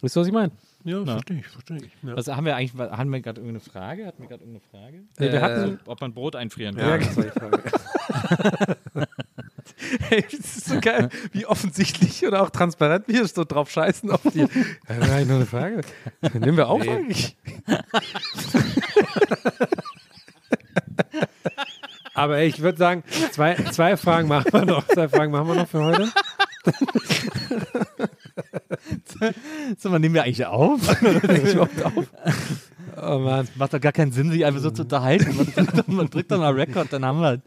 Wisst 0.00 0.16
ihr, 0.16 0.20
was 0.20 0.26
ich 0.26 0.32
meine? 0.32 0.52
Ja, 0.88 1.02
Na. 1.04 1.12
verstehe 1.12 1.38
ich, 1.40 1.46
verstehe 1.46 1.76
ich. 1.78 1.90
Ja. 2.02 2.14
Also 2.14 2.34
haben 2.34 2.46
wir 2.46 2.56
eigentlich, 2.56 2.72
haben 2.80 3.10
wir 3.12 3.20
gerade 3.20 3.40
irgendeine 3.40 3.60
Frage? 3.60 4.06
Hatten 4.06 4.22
wir 4.22 4.28
gerade 4.28 4.44
irgendeine 4.44 4.70
Frage? 4.70 5.02
Nee, 5.18 5.32
wir 5.32 5.42
hatten- 5.42 5.60
also, 5.60 5.76
ob 5.86 6.00
man 6.00 6.14
Brot 6.14 6.34
einfrieren 6.36 6.76
kann. 6.76 6.88
Ja, 6.88 6.98
das 6.98 7.16
war 7.16 7.24
die 7.24 7.30
Frage. 7.30 7.62
Hey, 10.00 10.22
das 10.22 10.32
ist 10.56 10.64
so 10.66 10.80
geil, 10.80 11.08
wie 11.32 11.46
offensichtlich 11.46 12.26
oder 12.26 12.42
auch 12.42 12.50
transparent 12.50 13.06
wir 13.06 13.26
so 13.28 13.44
drauf 13.44 13.70
scheißen 13.70 14.10
auf 14.10 14.20
die. 14.22 14.42
Ich 14.42 14.88
noch 14.88 15.36
eine 15.36 15.46
Frage. 15.46 15.80
Nehmen 16.34 16.56
wir 16.56 16.68
auf 16.68 16.82
Nee. 16.82 16.90
eigentlich. 16.90 17.36
Aber 22.14 22.38
ey, 22.38 22.48
ich 22.48 22.60
würde 22.60 22.78
sagen, 22.78 23.04
zwei, 23.30 23.54
zwei 23.70 23.96
Fragen 23.96 24.26
machen 24.28 24.52
wir 24.52 24.64
noch. 24.64 24.86
Zwei 24.88 25.08
Fragen 25.08 25.30
machen 25.32 25.46
wir 25.48 25.54
noch 25.54 25.68
für 25.68 25.84
heute. 25.84 26.10
So, 29.78 29.90
wann 29.92 30.00
nehmen 30.00 30.14
wir 30.14 30.24
eigentlich 30.24 30.44
auf? 30.46 30.80
Auf? 31.84 32.06
Oh 33.00 33.18
Mann. 33.18 33.48
Macht 33.56 33.74
doch 33.74 33.80
gar 33.80 33.92
keinen 33.92 34.12
Sinn, 34.12 34.30
sich 34.30 34.44
einfach 34.44 34.60
so 34.60 34.70
zu 34.70 34.82
unterhalten. 34.82 35.36
Man 35.36 35.46
drückt, 35.46 35.78
doch- 35.78 35.86
man 35.86 36.10
drückt 36.10 36.30
doch 36.32 36.38
mal 36.38 36.52
Record, 36.52 36.92
dann 36.92 37.04
haben 37.04 37.20
wir. 37.20 37.40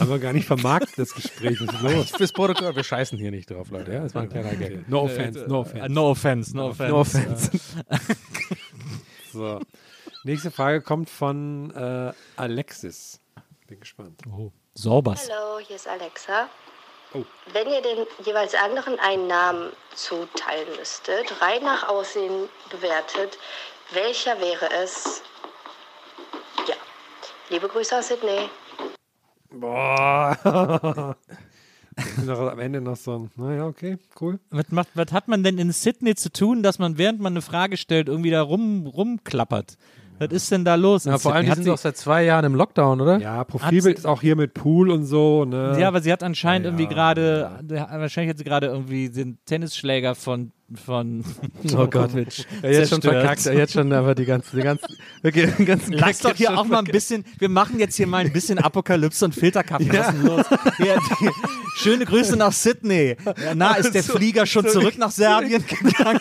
Haben 0.00 0.10
wir 0.10 0.18
gar 0.18 0.32
nicht 0.32 0.46
vermarktet, 0.46 0.98
das 0.98 1.14
Gespräch. 1.14 1.60
Was 1.60 1.74
ist 1.74 1.82
los? 1.82 2.10
Fürs 2.10 2.32
Protokoll, 2.32 2.74
wir 2.74 2.82
scheißen 2.84 3.16
hier 3.18 3.30
nicht 3.30 3.50
drauf, 3.50 3.70
Leute. 3.70 3.92
Ja, 3.92 4.00
das 4.02 4.14
war 4.14 4.22
ein 4.22 4.28
kleiner 4.28 4.54
Gag. 4.56 4.88
No 4.88 5.02
offense, 5.02 5.44
no 5.46 5.60
offense. 5.60 5.88
No 5.92 6.10
offense, 6.10 6.56
no 6.56 6.66
offense. 6.68 6.92
No 6.92 6.98
offense. 7.00 7.50
So. 9.32 9.60
Nächste 10.24 10.50
Frage 10.50 10.82
kommt 10.82 11.08
von 11.08 11.70
äh, 11.74 12.12
Alexis. 12.36 13.18
Bin 13.66 13.80
gespannt. 13.80 14.20
Oh. 14.30 14.52
Sorbas. 14.74 15.26
Hallo, 15.28 15.58
hier 15.66 15.76
ist 15.76 15.88
Alexa. 15.88 16.48
Oh. 17.14 17.24
Wenn 17.52 17.68
ihr 17.68 17.82
den 17.82 18.06
jeweils 18.24 18.54
anderen 18.54 18.98
einen 18.98 19.26
Namen 19.26 19.72
zuteilen 19.94 20.68
müsstet, 20.78 21.42
rein 21.42 21.62
nach 21.62 21.88
Aussehen 21.88 22.48
bewertet, 22.70 23.38
welcher 23.92 24.40
wäre 24.40 24.70
es? 24.82 25.22
Ja. 26.66 26.74
Liebe 27.50 27.68
Grüße 27.68 27.98
aus 27.98 28.08
Sydney. 28.08 28.48
Boah. 29.50 31.16
noch 32.24 32.38
am 32.38 32.58
Ende 32.58 32.80
noch 32.80 32.96
so 32.96 33.18
ein, 33.18 33.30
naja, 33.36 33.66
okay, 33.66 33.98
cool. 34.20 34.38
Was, 34.50 34.70
macht, 34.70 34.88
was 34.94 35.12
hat 35.12 35.28
man 35.28 35.44
denn 35.44 35.58
in 35.58 35.70
Sydney 35.72 36.14
zu 36.14 36.32
tun, 36.32 36.62
dass 36.62 36.78
man, 36.78 36.96
während 36.96 37.20
man 37.20 37.34
eine 37.34 37.42
Frage 37.42 37.76
stellt, 37.76 38.08
irgendwie 38.08 38.30
da 38.30 38.40
rum, 38.40 38.86
rumklappert? 38.86 39.76
Was 40.30 40.36
ist 40.36 40.50
denn 40.50 40.64
da 40.64 40.74
los? 40.74 41.04
Na, 41.04 41.18
vor 41.18 41.34
allem, 41.34 41.44
die 41.44 41.50
Hat 41.50 41.56
sind 41.56 41.64
sie- 41.64 41.70
doch 41.70 41.78
seit 41.78 41.96
zwei 41.96 42.24
Jahren 42.24 42.44
im 42.44 42.54
Lockdown, 42.54 43.00
oder? 43.00 43.18
Ja, 43.18 43.44
Profilbild 43.44 43.98
ist 43.98 44.06
auch 44.06 44.20
hier 44.20 44.36
mit 44.36 44.54
Pool 44.54 44.90
und 44.90 45.04
so, 45.04 45.44
ne? 45.44 45.76
Ja, 45.78 45.88
aber 45.88 46.00
sie 46.00 46.12
hat 46.12 46.22
anscheinend 46.22 46.66
irgendwie 46.66 46.86
gerade, 46.86 47.50
wahrscheinlich 47.68 48.30
hat 48.30 48.38
sie 48.38 48.44
gerade 48.44 48.66
irgendwie 48.68 49.08
den 49.10 49.38
Tennisschläger 49.46 50.14
von, 50.14 50.52
von 50.76 51.24
Oh 51.74 51.86
Gott. 51.86 52.12
Djokovic 52.12 52.46
Ja, 52.62 52.70
jetzt 52.70 52.90
schon 52.90 53.02
verkackt, 53.02 53.44
ja, 53.44 53.52
jetzt 53.52 53.72
schon 53.74 53.92
aber 53.92 54.14
die 54.14 54.24
ganzen, 54.24 54.56
die 54.56 54.62
ganzen, 54.62 54.86
wirklich, 55.22 55.54
den 55.56 55.66
ganzen 55.66 55.92
Lass 55.92 56.18
Gag 56.20 56.30
doch 56.30 56.36
hier 56.36 56.56
auch 56.58 56.64
mal 56.64 56.78
ein 56.78 56.84
bisschen, 56.84 57.24
wir 57.38 57.48
machen 57.48 57.78
jetzt 57.78 57.96
hier 57.96 58.06
mal 58.06 58.24
ein 58.24 58.32
bisschen 58.32 58.58
Apokalypse 58.58 59.24
und 59.24 59.34
Filterkaffee. 59.34 59.84
Ja. 59.92 59.92
Was 59.92 60.08
ist 60.08 60.14
denn 60.14 60.26
los? 60.26 60.46
Ja, 60.78 60.94
die, 61.20 61.30
schöne 61.76 62.04
Grüße 62.06 62.36
nach 62.36 62.52
Sydney. 62.52 63.16
Na, 63.54 63.74
ist 63.74 63.94
der 63.94 64.02
So- 64.04 64.14
Flieger 64.16 64.46
schon 64.46 64.64
so- 64.64 64.80
zurück 64.80 64.98
nach 64.98 65.10
Serbien 65.10 65.64
gegangen? 65.82 66.20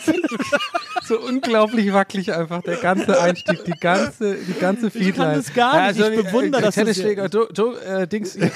so 1.04 1.20
unglaublich 1.20 1.92
wackelig 1.92 2.34
einfach, 2.34 2.62
der 2.62 2.78
ganze 2.78 3.20
Einstieg, 3.22 3.66
die 3.66 3.72
ganze, 3.80 4.36
die 4.36 4.54
ganze 4.60 4.88
Ich 4.88 4.94
kann 4.94 5.04
Feedline. 5.04 5.34
das 5.36 5.54
gar 5.54 5.92
nicht, 5.92 6.00
ich 6.00 6.24
bewundere 6.24 6.62
äh, 6.62 6.66
das, 6.66 6.76
Tennisschläger, 6.76 7.28
Do, 7.30 7.48
Do, 7.52 7.76
äh, 7.78 8.08
Dings. 8.08 8.38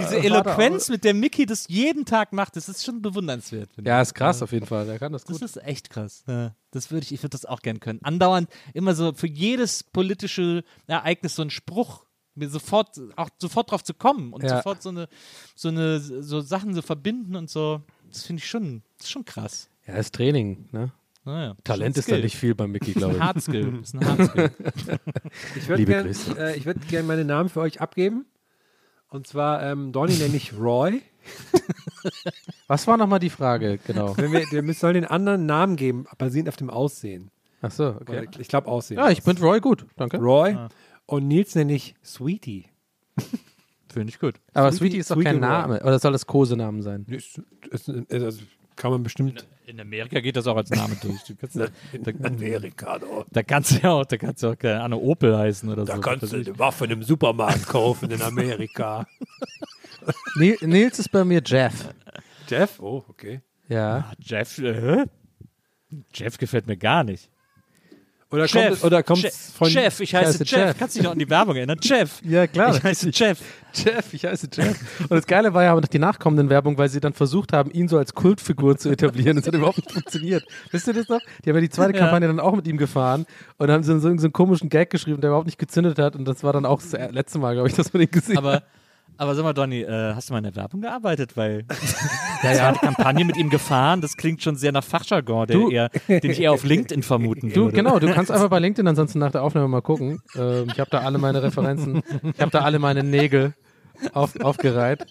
Diese 0.00 0.16
Äh, 0.18 0.26
Eloquenz, 0.26 0.88
mit 0.88 1.04
der 1.04 1.14
Mickey 1.14 1.46
das 1.46 1.66
jeden 1.68 2.04
Tag 2.04 2.32
macht, 2.32 2.56
das 2.56 2.68
ist 2.68 2.84
schon 2.84 3.02
bewundernswert. 3.02 3.70
Ja, 3.84 4.00
ist 4.00 4.14
krass 4.14 4.42
auf 4.42 4.52
jeden 4.52 4.66
Fall, 4.66 4.86
der 4.86 4.98
kann 4.98 5.12
das 5.12 5.24
Das 5.24 5.38
gut. 5.40 5.42
ist 5.48 5.56
echt 5.64 5.90
krass. 5.90 6.24
Ja, 6.26 6.54
das 6.70 6.90
würde 6.90 7.04
ich, 7.04 7.12
ich 7.12 7.20
würde 7.22 7.30
das 7.30 7.44
auch 7.44 7.60
gern 7.62 7.80
können. 7.80 8.00
Andauernd 8.02 8.48
immer 8.74 8.94
so 8.94 9.12
für 9.14 9.26
jedes 9.28 9.82
politische 9.84 10.64
Ereignis 10.86 11.34
so 11.34 11.42
ein 11.42 11.50
Spruch, 11.50 12.04
mir 12.34 12.48
sofort, 12.48 13.00
auch 13.16 13.28
sofort 13.38 13.70
drauf 13.70 13.82
zu 13.84 13.92
kommen 13.94 14.32
und 14.32 14.42
Ja. 14.44 14.56
sofort 14.56 14.82
so 14.82 14.88
eine, 14.90 15.08
so 15.54 15.68
eine, 15.68 16.00
so 16.00 16.40
Sachen 16.40 16.74
so 16.74 16.82
verbinden 16.82 17.36
und 17.36 17.50
so. 17.50 17.82
Das 18.10 18.22
finde 18.24 18.40
ich 18.40 18.48
schon, 18.48 18.82
das 18.98 19.06
ist 19.06 19.12
schon 19.12 19.24
krass. 19.24 19.68
Ja, 19.86 19.94
ist 19.94 20.14
Training, 20.14 20.68
ne? 20.72 20.92
Naja, 21.24 21.54
Talent 21.64 21.96
schon 21.96 22.00
ist 22.00 22.10
da 22.10 22.16
nicht 22.16 22.36
viel 22.36 22.54
bei 22.54 22.66
Mickey, 22.66 22.92
glaube 22.92 23.14
ich. 23.16 23.20
Hard 23.20 23.42
Skill, 23.42 23.78
ist 23.82 23.94
ein 23.94 24.04
Hard 24.06 24.30
Skill. 24.30 24.50
Ich 25.56 25.68
würde 25.68 25.84
gerne 25.84 26.10
äh, 26.38 26.56
ich 26.56 26.64
würd 26.64 26.88
gern 26.88 27.06
meine 27.06 27.24
Namen 27.24 27.48
für 27.50 27.60
euch 27.60 27.80
abgeben. 27.80 28.24
Und 29.10 29.26
zwar, 29.26 29.62
ähm, 29.62 29.92
Donny 29.92 30.14
nenne 30.16 30.36
ich 30.36 30.52
Roy. 30.56 31.02
Was 32.68 32.86
war 32.86 32.96
nochmal 32.96 33.18
die 33.18 33.30
Frage, 33.30 33.78
genau? 33.86 34.16
Wenn 34.16 34.32
wir, 34.32 34.46
wir 34.50 34.74
sollen 34.74 34.94
den 34.94 35.04
anderen 35.04 35.46
Namen 35.46 35.76
geben, 35.76 36.06
basierend 36.16 36.48
auf 36.48 36.56
dem 36.56 36.70
Aussehen. 36.70 37.30
Ach 37.62 37.70
so, 37.70 37.88
okay. 38.00 38.28
Oder 38.28 38.40
Ich 38.40 38.48
glaube 38.48 38.68
Aussehen. 38.68 38.96
Ja, 38.98 39.10
ich 39.10 39.22
bin 39.22 39.36
Roy 39.38 39.60
gut, 39.60 39.84
danke. 39.96 40.16
Roy. 40.18 40.54
Ah. 40.54 40.68
Und 41.06 41.26
Nils 41.28 41.54
nenne 41.54 41.74
ich 41.74 41.94
Sweetie. 42.04 42.66
Finde 43.92 44.08
ich 44.10 44.18
gut. 44.20 44.36
Aber 44.54 44.68
Sweetie- 44.68 44.76
Sweetie 44.78 44.98
ist 44.98 45.10
doch 45.10 45.16
Sweetie 45.16 45.24
kein 45.24 45.34
Roy. 45.44 45.50
Name. 45.50 45.80
Oder 45.82 45.98
soll 45.98 46.12
das 46.12 46.26
Kosenamen 46.26 46.82
sein? 46.82 47.04
Ist, 47.08 47.42
ist, 47.70 47.88
ist, 47.88 48.42
kann 48.80 48.90
man 48.92 49.02
bestimmt. 49.02 49.46
In 49.66 49.78
Amerika 49.80 50.20
geht 50.20 50.36
das 50.36 50.46
auch 50.46 50.56
als 50.56 50.70
Name 50.70 50.96
durch. 51.02 51.22
Du 51.24 51.34
kannst, 51.36 51.56
da, 51.56 51.66
In 51.92 52.24
Amerika, 52.24 52.98
doch. 52.98 53.26
da 53.30 53.42
kannst 53.42 53.72
du 53.72 53.76
ja 53.76 53.90
auch, 53.92 54.04
da 54.06 54.16
kannst 54.16 54.42
du 54.42 54.48
auch, 54.48 54.58
keine 54.58 54.80
Ahnung, 54.82 55.02
Opel 55.02 55.36
heißen 55.36 55.68
oder 55.68 55.84
Da 55.84 55.96
so. 55.96 56.00
kannst 56.00 56.22
Was 56.22 56.30
du 56.30 56.36
eine 56.36 56.58
Waffe 56.58 56.86
in 56.86 56.92
einem 56.92 57.02
Supermarkt 57.02 57.66
kaufen 57.66 58.10
in 58.10 58.22
Amerika. 58.22 59.06
Ni- 60.36 60.56
Nils 60.62 60.98
ist 60.98 61.12
bei 61.12 61.24
mir 61.24 61.42
Jeff. 61.44 61.88
Jeff? 62.48 62.80
Oh, 62.80 63.04
okay. 63.08 63.40
Ja. 63.68 63.98
Ah, 64.10 64.12
Jeff, 64.18 64.58
äh, 64.58 65.04
Jeff 66.14 66.38
gefällt 66.38 66.66
mir 66.66 66.76
gar 66.76 67.04
nicht. 67.04 67.30
Oder 68.32 68.46
Jeff, 68.46 68.68
kommt, 68.68 68.84
oder 68.84 69.02
kommt 69.02 69.22
Jeff, 69.22 69.34
von. 69.56 69.68
Jeff, 69.68 69.98
ich 69.98 70.14
heiße 70.14 70.44
Jeff. 70.44 70.50
Jeff. 70.52 70.78
Kannst 70.78 70.94
du 70.94 70.98
dich 71.00 71.04
noch 71.04 71.12
an 71.12 71.18
die 71.18 71.28
Werbung 71.28 71.56
erinnern? 71.56 71.78
Jeff. 71.82 72.20
Ja, 72.22 72.46
klar. 72.46 72.76
Ich 72.76 72.82
heiße 72.82 73.10
Jeff. 73.12 73.40
Jeff, 73.74 74.14
ich 74.14 74.24
heiße 74.24 74.48
Jeff. 74.52 74.78
Und 75.00 75.10
das 75.10 75.26
Geile 75.26 75.52
war 75.52 75.64
ja 75.64 75.72
aber 75.72 75.80
noch 75.80 75.88
die 75.88 75.98
nachkommenden 75.98 76.48
Werbung, 76.48 76.78
weil 76.78 76.88
sie 76.88 77.00
dann 77.00 77.12
versucht 77.12 77.52
haben, 77.52 77.72
ihn 77.72 77.88
so 77.88 77.98
als 77.98 78.14
Kultfigur 78.14 78.78
zu 78.78 78.88
etablieren. 78.88 79.36
Das 79.36 79.46
hat 79.48 79.54
überhaupt 79.54 79.78
nicht 79.78 79.90
funktioniert. 79.90 80.44
Wisst 80.70 80.86
ihr 80.86 80.94
das 80.94 81.08
noch? 81.08 81.20
Die 81.44 81.50
haben 81.50 81.56
ja 81.56 81.60
die 81.60 81.70
zweite 81.70 81.92
Ja. 81.92 81.98
Kampagne 82.04 82.28
dann 82.28 82.38
auch 82.38 82.54
mit 82.54 82.68
ihm 82.68 82.76
gefahren 82.76 83.26
und 83.58 83.68
haben 83.70 83.82
so, 83.82 83.94
so, 83.98 84.00
so 84.00 84.08
einen 84.08 84.32
komischen 84.32 84.68
Gag 84.68 84.90
geschrieben, 84.90 85.20
der 85.20 85.30
überhaupt 85.30 85.46
nicht 85.46 85.58
gezündet 85.58 85.98
hat. 85.98 86.14
Und 86.14 86.24
das 86.26 86.44
war 86.44 86.52
dann 86.52 86.66
auch 86.66 86.80
das 86.80 86.92
letzte 87.12 87.38
Mal, 87.40 87.54
glaube 87.54 87.68
ich, 87.68 87.74
dass 87.74 87.92
man 87.92 88.00
den 88.00 88.10
gesehen 88.12 88.38
Aber, 88.38 88.52
hat. 88.54 88.64
Aber 89.16 89.34
sag 89.34 89.42
mal, 89.44 89.52
Donny, 89.52 89.82
äh, 89.82 90.14
hast 90.14 90.28
du 90.28 90.32
mal 90.32 90.38
in 90.38 90.44
der 90.44 90.56
Werbung 90.56 90.80
gearbeitet? 90.80 91.36
Weil 91.36 91.64
Ja, 92.42 92.52
ja, 92.52 92.72
die 92.72 92.78
Kampagne 92.78 93.24
mit 93.24 93.36
ihm 93.36 93.50
gefahren, 93.50 94.00
das 94.00 94.16
klingt 94.16 94.42
schon 94.42 94.56
sehr 94.56 94.72
nach 94.72 94.82
Fachjargon, 94.84 95.46
der 95.46 95.56
Du- 95.56 95.70
eher, 95.70 95.90
den 96.08 96.30
ich 96.30 96.40
eher 96.40 96.52
auf 96.52 96.64
LinkedIn 96.64 97.02
vermuten 97.02 97.50
Du, 97.52 97.64
würde. 97.64 97.76
genau, 97.76 97.98
du 97.98 98.10
kannst 98.12 98.30
einfach 98.30 98.48
bei 98.48 98.58
LinkedIn 98.58 98.86
ansonsten 98.88 99.18
nach 99.18 99.30
der 99.32 99.42
Aufnahme 99.42 99.68
mal 99.68 99.82
gucken. 99.82 100.20
Ähm, 100.36 100.68
ich 100.72 100.80
habe 100.80 100.90
da 100.90 101.00
alle 101.00 101.18
meine 101.18 101.42
Referenzen, 101.42 102.02
ich 102.34 102.40
habe 102.40 102.50
da 102.50 102.60
alle 102.60 102.78
meine 102.78 103.02
Nägel 103.02 103.52
auf, 104.14 104.40
aufgereiht. 104.40 105.04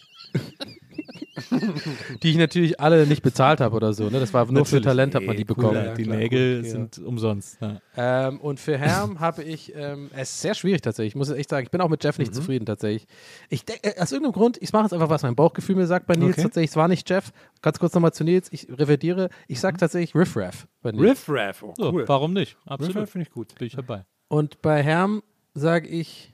die 2.23 2.29
ich 2.31 2.37
natürlich 2.37 2.79
alle 2.79 3.05
nicht 3.07 3.21
bezahlt 3.21 3.61
habe 3.61 3.75
oder 3.75 3.93
so. 3.93 4.09
Ne? 4.09 4.19
Das 4.19 4.33
war 4.33 4.45
nur 4.45 4.65
für 4.65 4.75
Natürlich. 4.75 4.85
Talent 4.85 5.15
hat 5.15 5.23
man 5.23 5.35
die 5.35 5.43
Cool, 5.43 5.55
bekommen. 5.55 5.75
ja, 5.85 5.93
die 5.93 6.05
Nägel 6.07 6.63
sind 6.63 6.97
umsonst. 6.99 7.57
Ja. 7.61 7.81
Ähm, 7.97 8.39
und 8.39 8.59
für 8.59 8.77
Herm 8.77 9.19
habe 9.19 9.43
ich, 9.43 9.73
ähm, 9.75 10.09
es 10.13 10.29
ist 10.31 10.41
sehr 10.41 10.53
schwierig 10.55 10.81
tatsächlich, 10.81 11.11
ich 11.11 11.15
muss 11.15 11.29
echt 11.29 11.49
sagen, 11.49 11.63
ich 11.65 11.71
bin 11.71 11.81
auch 11.81 11.89
mit 11.89 12.03
Jeff 12.03 12.17
nicht 12.19 12.33
zufrieden 12.33 12.65
tatsächlich. 12.65 13.07
Ich 13.49 13.65
denk, 13.65 13.79
äh, 13.85 13.99
aus 13.99 14.11
irgendeinem 14.11 14.33
Grund, 14.33 14.57
ich 14.61 14.71
mache 14.73 14.83
jetzt 14.83 14.93
einfach, 14.93 15.09
was 15.09 15.23
mein 15.23 15.35
Bauchgefühl 15.35 15.75
mir 15.75 15.87
sagt 15.87 16.05
bei 16.07 16.15
Nils 16.15 16.33
Okay. 16.33 16.43
tatsächlich, 16.43 16.71
es 16.71 16.75
war 16.75 16.87
nicht 16.87 17.09
Jeff. 17.09 17.31
Ganz 17.61 17.79
kurz 17.79 17.93
nochmal 17.93 18.13
zu 18.13 18.23
Nils, 18.23 18.47
ich 18.51 18.67
revidiere, 18.69 19.29
ich 19.47 19.59
sage 19.59 19.77
tatsächlich 19.77 20.15
Riff 20.15 20.35
Raff 20.37 20.67
bei 20.81 20.91
Nils. 20.91 21.03
Riff 21.03 21.25
Raff. 21.29 21.63
Oh, 21.63 21.73
So, 21.77 21.91
cool. 21.91 22.07
warum 22.07 22.33
nicht? 22.33 22.55
Riff 22.57 22.67
Absolut. 22.71 22.95
Raff 22.97 23.09
finde 23.09 23.27
ich 23.27 23.33
gut. 23.33 23.55
Bin 23.55 23.67
ich 23.67 23.75
dabei. 23.75 24.05
Und 24.27 24.61
bei 24.61 24.83
Herm 24.83 25.23
sage 25.55 25.87
ich, 25.87 26.33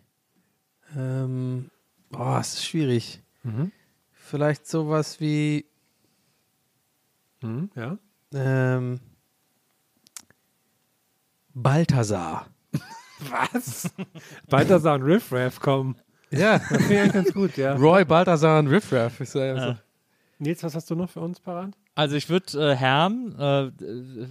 ähm, 0.97 1.69
boah, 2.11 2.39
es 2.39 2.53
ist 2.55 2.65
schwierig. 2.65 3.21
Mhm. 3.43 3.71
Vielleicht 4.27 4.65
sowas 4.67 5.19
wie, 5.19 5.65
Hm, 7.41 7.69
ja. 7.75 7.97
ähm, 8.33 8.99
Balthasar. 11.53 12.47
Was? 13.29 13.89
Balthasar 14.49 14.95
und 14.95 15.03
Riff 15.03 15.31
Raff 15.31 15.59
kommen. 15.59 15.95
Ja, 16.31 16.57
Das 16.57 16.67
finde 16.67 16.93
ich 16.93 16.99
eigentlich 16.99 17.13
ganz 17.13 17.33
gut, 17.33 17.55
ja. 17.57 17.75
Roy, 17.75 18.03
Balthasar 18.03 18.59
und 18.59 18.67
Riff 18.67 18.91
Raff. 18.91 19.19
Ist 19.21 19.35
ja 19.35 19.73
so. 19.73 19.79
Nils, 20.39 20.63
was 20.63 20.75
hast 20.75 20.89
du 20.89 20.95
noch 20.95 21.09
für 21.09 21.21
uns 21.21 21.39
parat? 21.39 21.71
Also 21.93 22.15
ich 22.15 22.27
würde 22.27 22.71
äh, 22.71 22.75
Herm, 22.75 23.35
äh, 23.39 23.71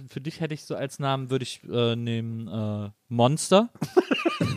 für 0.09 0.21
dich 0.21 0.39
hätte 0.39 0.53
ich 0.53 0.65
so 0.65 0.75
als 0.75 0.99
Namen, 0.99 1.31
würde 1.31 1.43
ich 1.43 1.63
äh, 1.63 1.95
nehmen 1.95 2.47
äh, 2.47 2.91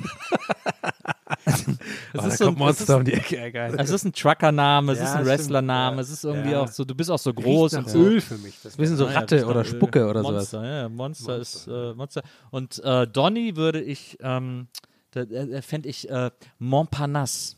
Monster. 2.15 2.27
Oh, 2.27 2.29
da 2.39 2.45
kommt 2.47 2.59
Monster 2.59 2.97
um 2.97 3.05
die 3.05 3.13
Ecke, 3.15 3.37
ja, 3.37 3.51
geil. 3.51 3.75
Es 3.79 3.91
ist 3.91 4.05
ein 4.05 4.13
Trucker-Name, 4.13 4.93
es 4.93 4.99
Ja, 4.99 5.05
ist 5.05 5.13
ein 5.17 5.27
Wrestler-Name, 5.27 5.97
ja. 5.97 6.03
es 6.03 6.11
ist 6.11 6.25
irgendwie 6.25 6.51
Ja. 6.53 6.61
auch 6.63 6.69
so, 6.69 6.85
du 6.85 6.95
bist 6.95 7.11
auch 7.11 7.19
so 7.19 7.33
groß 7.35 7.73
nach 7.73 7.79
und 7.85 7.91
so. 7.91 7.99
Öl 8.01 8.21
für 8.21 8.39
mich. 8.39 8.59
Das 8.63 8.75
Ein 8.75 8.79
bisschen 8.79 8.97
so 8.97 9.07
ja, 9.07 9.13
Ratte 9.13 9.45
oder 9.47 9.61
Öl. 9.61 9.65
Spucke 9.65 10.07
oder 10.07 10.23
Monster, 10.23 10.43
sowas. 10.59 10.67
Ja, 10.67 10.89
Monster, 10.89 11.37
ist 11.39 11.67
äh, 11.69 11.95
Monster. 11.95 12.23
Und 12.51 12.83
äh, 12.85 13.07
Donny 13.07 13.57
würde 13.57 13.81
ich, 13.81 14.17
ähm, 14.23 14.69
da, 15.13 15.23
äh, 15.23 15.63
fände 15.63 15.89
ich 15.89 16.09
äh, 16.11 16.31
Montparnasse. 16.59 17.55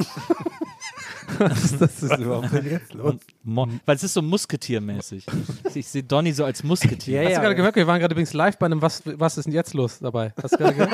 Was 1.39 1.65
ist 1.65 1.81
das 1.81 2.19
überhaupt 2.19 2.53
denn 2.53 2.71
jetzt 2.71 2.93
los? 2.95 3.15
Mon 3.45 3.81
weil 3.87 3.97
es 3.97 4.03
ist 4.03 4.15
so 4.15 4.23
musketiermäßig. 4.23 5.27
ich 5.75 5.89
sehe 5.89 6.03
Donny 6.03 6.33
so 6.33 6.45
als 6.45 6.63
Musketier. 6.63 7.25
Hast 7.25 7.37
du 7.37 7.41
gerade 7.41 7.55
gemerkt, 7.55 7.77
wir 7.77 7.87
waren 7.87 8.01
gerade 8.01 8.13
übrigens 8.13 8.33
live 8.33 8.59
bei 8.59 8.67
einem 8.67 8.83
Was, 8.83 9.03
was 9.05 9.39
ist 9.39 9.45
denn 9.45 9.55
jetzt 9.55 9.75
los 9.75 9.99
dabei? 10.01 10.33
Hast 10.43 10.55
du 10.55 10.59
gerade 10.59 10.75
gehört? 10.75 10.93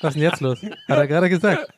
was 0.00 0.10
ist 0.10 0.14
denn 0.14 0.22
jetzt 0.22 0.40
los? 0.40 0.60
Hat 0.62 0.98
er 0.98 1.06
gerade 1.06 1.28
gesagt. 1.28 1.68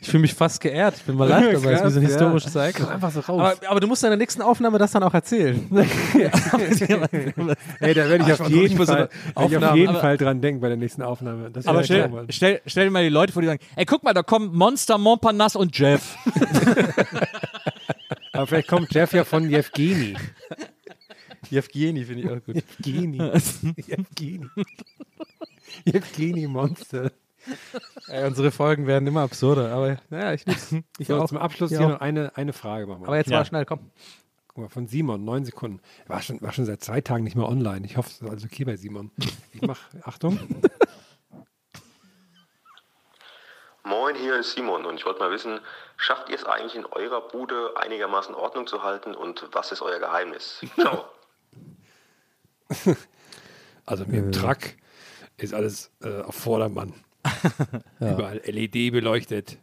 Ich 0.00 0.08
fühle 0.08 0.22
mich 0.22 0.34
fast 0.34 0.60
geehrt. 0.60 0.96
Ich 0.96 1.02
bin 1.02 1.16
mal 1.16 1.28
live 1.28 1.52
dabei. 1.54 1.72
Das 1.72 1.80
ist 1.80 1.86
wie 1.86 1.90
so 1.90 1.98
ein 1.98 2.02
ja. 2.02 2.08
historisches 2.08 2.54
Ereignis. 2.54 2.88
Einfach 2.88 3.10
so 3.10 3.20
raus. 3.20 3.58
Aber, 3.58 3.70
aber 3.70 3.80
du 3.80 3.86
musst 3.86 4.04
in 4.04 4.10
der 4.10 4.18
nächsten 4.18 4.42
Aufnahme 4.42 4.78
das 4.78 4.92
dann 4.92 5.02
auch 5.02 5.14
erzählen. 5.14 5.66
Hey, 7.78 7.94
da 7.94 8.08
werde 8.08 8.24
ich 8.24 8.32
auf 8.32 8.48
jeden, 8.48 8.78
nicht 8.78 8.88
Fall, 8.88 9.08
auf 9.34 9.50
jeden 9.50 9.88
Aber- 9.88 10.00
Fall 10.00 10.16
dran 10.16 10.40
denken 10.40 10.60
bei 10.60 10.68
der 10.68 10.76
nächsten 10.76 11.02
Aufnahme. 11.02 11.50
Das 11.50 11.66
Aber 11.90 12.24
stell, 12.28 12.30
stell, 12.30 12.60
stell 12.66 12.84
dir 12.84 12.90
mal 12.90 13.02
die 13.02 13.08
Leute 13.08 13.32
vor, 13.32 13.42
die 13.42 13.48
sagen, 13.48 13.62
ey, 13.76 13.84
guck 13.84 14.02
mal, 14.02 14.14
da 14.14 14.22
kommen 14.22 14.54
Monster, 14.54 14.98
Montparnasse 14.98 15.58
und 15.58 15.76
Jeff. 15.78 16.16
Aber 18.32 18.46
vielleicht 18.46 18.68
kommt 18.68 18.92
Jeff 18.92 19.12
ja 19.12 19.24
von 19.24 19.48
Jevgeni. 19.48 20.16
Jevgeni 21.50 22.04
finde 22.04 22.22
ich 22.22 22.30
auch 22.30 22.44
gut. 22.44 22.56
Jevgeni. 22.56 23.18
Jevgeni. 23.86 24.46
Jevgeni 25.84 26.46
Monster. 26.48 27.12
Ey, 28.08 28.26
unsere 28.26 28.50
Folgen 28.50 28.86
werden 28.86 29.06
immer 29.06 29.22
absurder, 29.22 29.72
aber 29.72 29.98
naja, 30.10 30.32
ich. 30.32 30.44
Ich 30.98 31.08
so, 31.08 31.20
auch. 31.20 31.28
Zum 31.28 31.38
Abschluss 31.38 31.70
Ich 31.70 31.78
hier 31.78 31.86
auch. 31.86 31.92
noch 31.92 32.00
eine, 32.00 32.36
eine 32.36 32.52
Frage 32.52 32.86
machen 32.86 33.02
wir. 33.02 33.08
Aber 33.08 33.16
jetzt 33.16 33.30
mal 33.30 33.44
schnell, 33.44 33.64
komm. 33.64 33.90
Guck 34.48 34.58
mal, 34.58 34.68
von 34.68 34.86
Simon, 34.86 35.24
neun 35.24 35.44
Sekunden. 35.44 35.80
War 36.06 36.22
schon, 36.22 36.40
war 36.40 36.52
schon 36.52 36.64
seit 36.64 36.82
zwei 36.82 37.00
Tagen 37.00 37.24
nicht 37.24 37.36
mehr 37.36 37.48
online. 37.48 37.84
Ich 37.86 37.96
hoffe, 37.96 38.08
es 38.08 38.20
ist 38.22 38.28
alles 38.28 38.44
okay 38.44 38.64
bei 38.64 38.76
Simon. 38.76 39.10
Ich 39.52 39.62
mach, 39.62 39.80
Achtung. 40.02 40.38
Moin, 43.86 44.14
hier 44.16 44.38
ist 44.38 44.52
Simon 44.52 44.86
und 44.86 44.96
ich 44.96 45.04
wollte 45.04 45.20
mal 45.20 45.30
wissen, 45.30 45.60
schafft 45.96 46.28
ihr 46.30 46.36
es 46.36 46.44
eigentlich 46.44 46.74
in 46.74 46.86
eurer 46.86 47.20
Bude 47.28 47.74
einigermaßen 47.76 48.34
Ordnung 48.34 48.66
zu 48.66 48.82
halten 48.82 49.14
und 49.14 49.46
was 49.52 49.72
ist 49.72 49.82
euer 49.82 49.98
Geheimnis? 49.98 50.60
Ciao. 50.80 51.04
Also 53.86 54.06
mit 54.06 54.14
dem 54.14 54.32
Truck 54.32 54.60
ist 55.36 55.52
alles 55.52 55.90
äh, 56.02 56.22
auf 56.22 56.34
Vordermann. 56.36 56.94
Überall 58.00 58.40
LED 58.46 58.92
beleuchtet. 58.92 59.58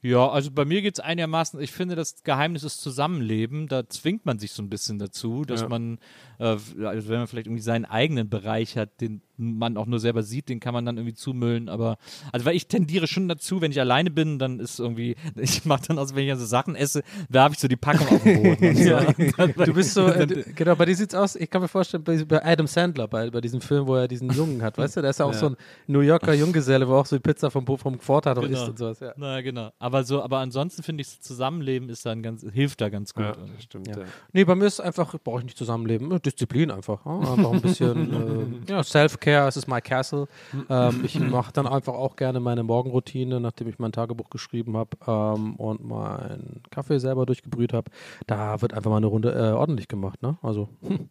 Ja, 0.00 0.30
also 0.30 0.50
bei 0.50 0.64
mir 0.64 0.80
geht 0.80 0.94
es 0.94 1.00
einigermaßen, 1.00 1.60
ich 1.60 1.72
finde, 1.72 1.94
das 1.94 2.22
Geheimnis 2.22 2.64
ist 2.64 2.80
Zusammenleben. 2.80 3.68
Da 3.68 3.86
zwingt 3.86 4.24
man 4.24 4.38
sich 4.38 4.52
so 4.52 4.62
ein 4.62 4.70
bisschen 4.70 4.98
dazu, 4.98 5.44
dass 5.44 5.60
Ja. 5.60 5.68
man, 5.68 5.98
äh, 6.38 6.44
also 6.44 7.08
wenn 7.10 7.18
man 7.18 7.26
vielleicht 7.26 7.48
irgendwie 7.48 7.62
seinen 7.62 7.84
eigenen 7.84 8.30
Bereich 8.30 8.78
hat, 8.78 8.98
den 9.02 9.20
man 9.40 9.76
auch 9.76 9.86
nur 9.86 9.98
selber 9.98 10.22
sieht, 10.22 10.48
den 10.48 10.60
kann 10.60 10.74
man 10.74 10.84
dann 10.86 10.96
irgendwie 10.96 11.14
zumüllen. 11.14 11.68
Aber, 11.68 11.96
also 12.32 12.46
weil 12.46 12.54
ich 12.56 12.66
tendiere 12.68 13.06
schon 13.06 13.28
dazu, 13.28 13.60
wenn 13.60 13.70
ich 13.72 13.80
alleine 13.80 14.10
bin, 14.10 14.38
dann 14.38 14.60
ist 14.60 14.78
irgendwie, 14.78 15.16
ich 15.36 15.64
mache 15.64 15.82
dann 15.88 15.98
aus, 15.98 16.14
wenn 16.14 16.28
ich 16.28 16.34
so 16.38 16.44
Sachen 16.44 16.74
esse, 16.76 17.02
werfe 17.28 17.54
ich 17.54 17.58
so 17.60 17.68
die 17.68 17.76
Packung 17.76 18.08
auf 18.08 18.22
den 18.22 18.42
Boden. 18.42 18.74
so. 18.76 18.82
Ja. 18.82 19.04
Dann- 19.36 19.54
Du 19.70 19.74
bist 19.74 19.94
so, 19.94 20.06
äh, 20.06 20.26
du, 20.26 20.42
genau, 20.54 20.74
bei 20.76 20.84
dir 20.84 20.94
sieht's 20.96 21.14
aus, 21.14 21.36
ich 21.36 21.48
kann 21.50 21.62
mir 21.62 21.68
vorstellen, 21.68 22.02
bei, 22.04 22.22
bei 22.24 22.44
Adam 22.44 22.66
Sandler, 22.66 23.08
bei, 23.08 23.30
bei 23.30 23.40
diesem 23.40 23.60
Film, 23.60 23.86
wo 23.86 23.94
er 23.96 24.08
diesen 24.08 24.30
Jungen 24.30 24.62
hat, 24.62 24.76
weißt 24.78 24.96
du, 24.96 25.00
der 25.00 25.10
ist 25.10 25.20
ja 25.20 25.26
auch 25.26 25.32
Ja. 25.32 25.38
so 25.38 25.46
ein 25.50 25.56
New 25.86 26.00
Yorker 26.00 26.34
Junggeselle, 26.34 26.88
wo 26.88 26.94
auch 26.96 27.06
so 27.06 27.16
die 27.16 27.20
Pizza 27.22 27.50
vom, 27.50 27.64
Bo- 27.64 27.76
vom 27.76 27.98
Vortat 28.00 28.38
auch 28.38 28.42
isst 28.42 28.68
und 28.68 28.78
sowas, 28.78 29.00
ja. 29.00 29.12
Na 29.16 29.40
genau. 29.40 29.70
Aber 29.78 30.04
so, 30.04 30.22
aber 30.22 30.38
ansonsten 30.38 30.82
finde 30.82 31.02
ich, 31.02 31.08
das 31.08 31.20
Zusammenleben 31.20 31.88
ist 31.88 32.04
dann 32.06 32.22
ganz, 32.22 32.44
hilft 32.52 32.80
da 32.80 32.88
ganz 32.88 33.14
gut. 33.14 33.24
Ja, 33.24 33.32
das 33.54 33.62
stimmt. 33.64 33.86
Ja. 33.88 33.98
Ja. 33.98 34.04
Nee, 34.32 34.44
bei 34.44 34.54
mir 34.54 34.66
ist 34.66 34.80
einfach, 34.80 35.14
brauche 35.22 35.38
ich 35.40 35.44
nicht 35.44 35.58
zusammenleben, 35.58 36.20
Disziplin 36.22 36.70
einfach. 36.70 37.04
Einfach 37.06 37.52
ein 37.52 37.60
bisschen 37.60 38.64
äh, 38.66 38.72
ja, 38.72 38.82
Self-Care, 38.82 39.29
es 39.48 39.56
ist 39.56 39.68
my 39.68 39.80
castle. 39.80 40.26
ähm, 40.68 41.00
ich 41.04 41.18
mache 41.18 41.52
dann 41.52 41.66
einfach 41.66 41.94
auch 41.94 42.16
gerne 42.16 42.40
meine 42.40 42.62
Morgenroutine, 42.62 43.40
nachdem 43.40 43.68
ich 43.68 43.78
mein 43.78 43.92
Tagebuch 43.92 44.30
geschrieben 44.30 44.76
habe 44.76 44.96
ähm, 45.06 45.56
und 45.56 45.84
meinen 45.84 46.62
Kaffee 46.70 46.98
selber 46.98 47.26
durchgebrüht 47.26 47.72
habe. 47.72 47.90
Da 48.26 48.60
wird 48.62 48.74
einfach 48.74 48.90
mal 48.90 48.98
eine 48.98 49.06
Runde 49.06 49.32
äh, 49.32 49.52
ordentlich 49.52 49.88
gemacht. 49.88 50.22
Ne? 50.22 50.38
Also, 50.42 50.68
hm. 50.82 51.08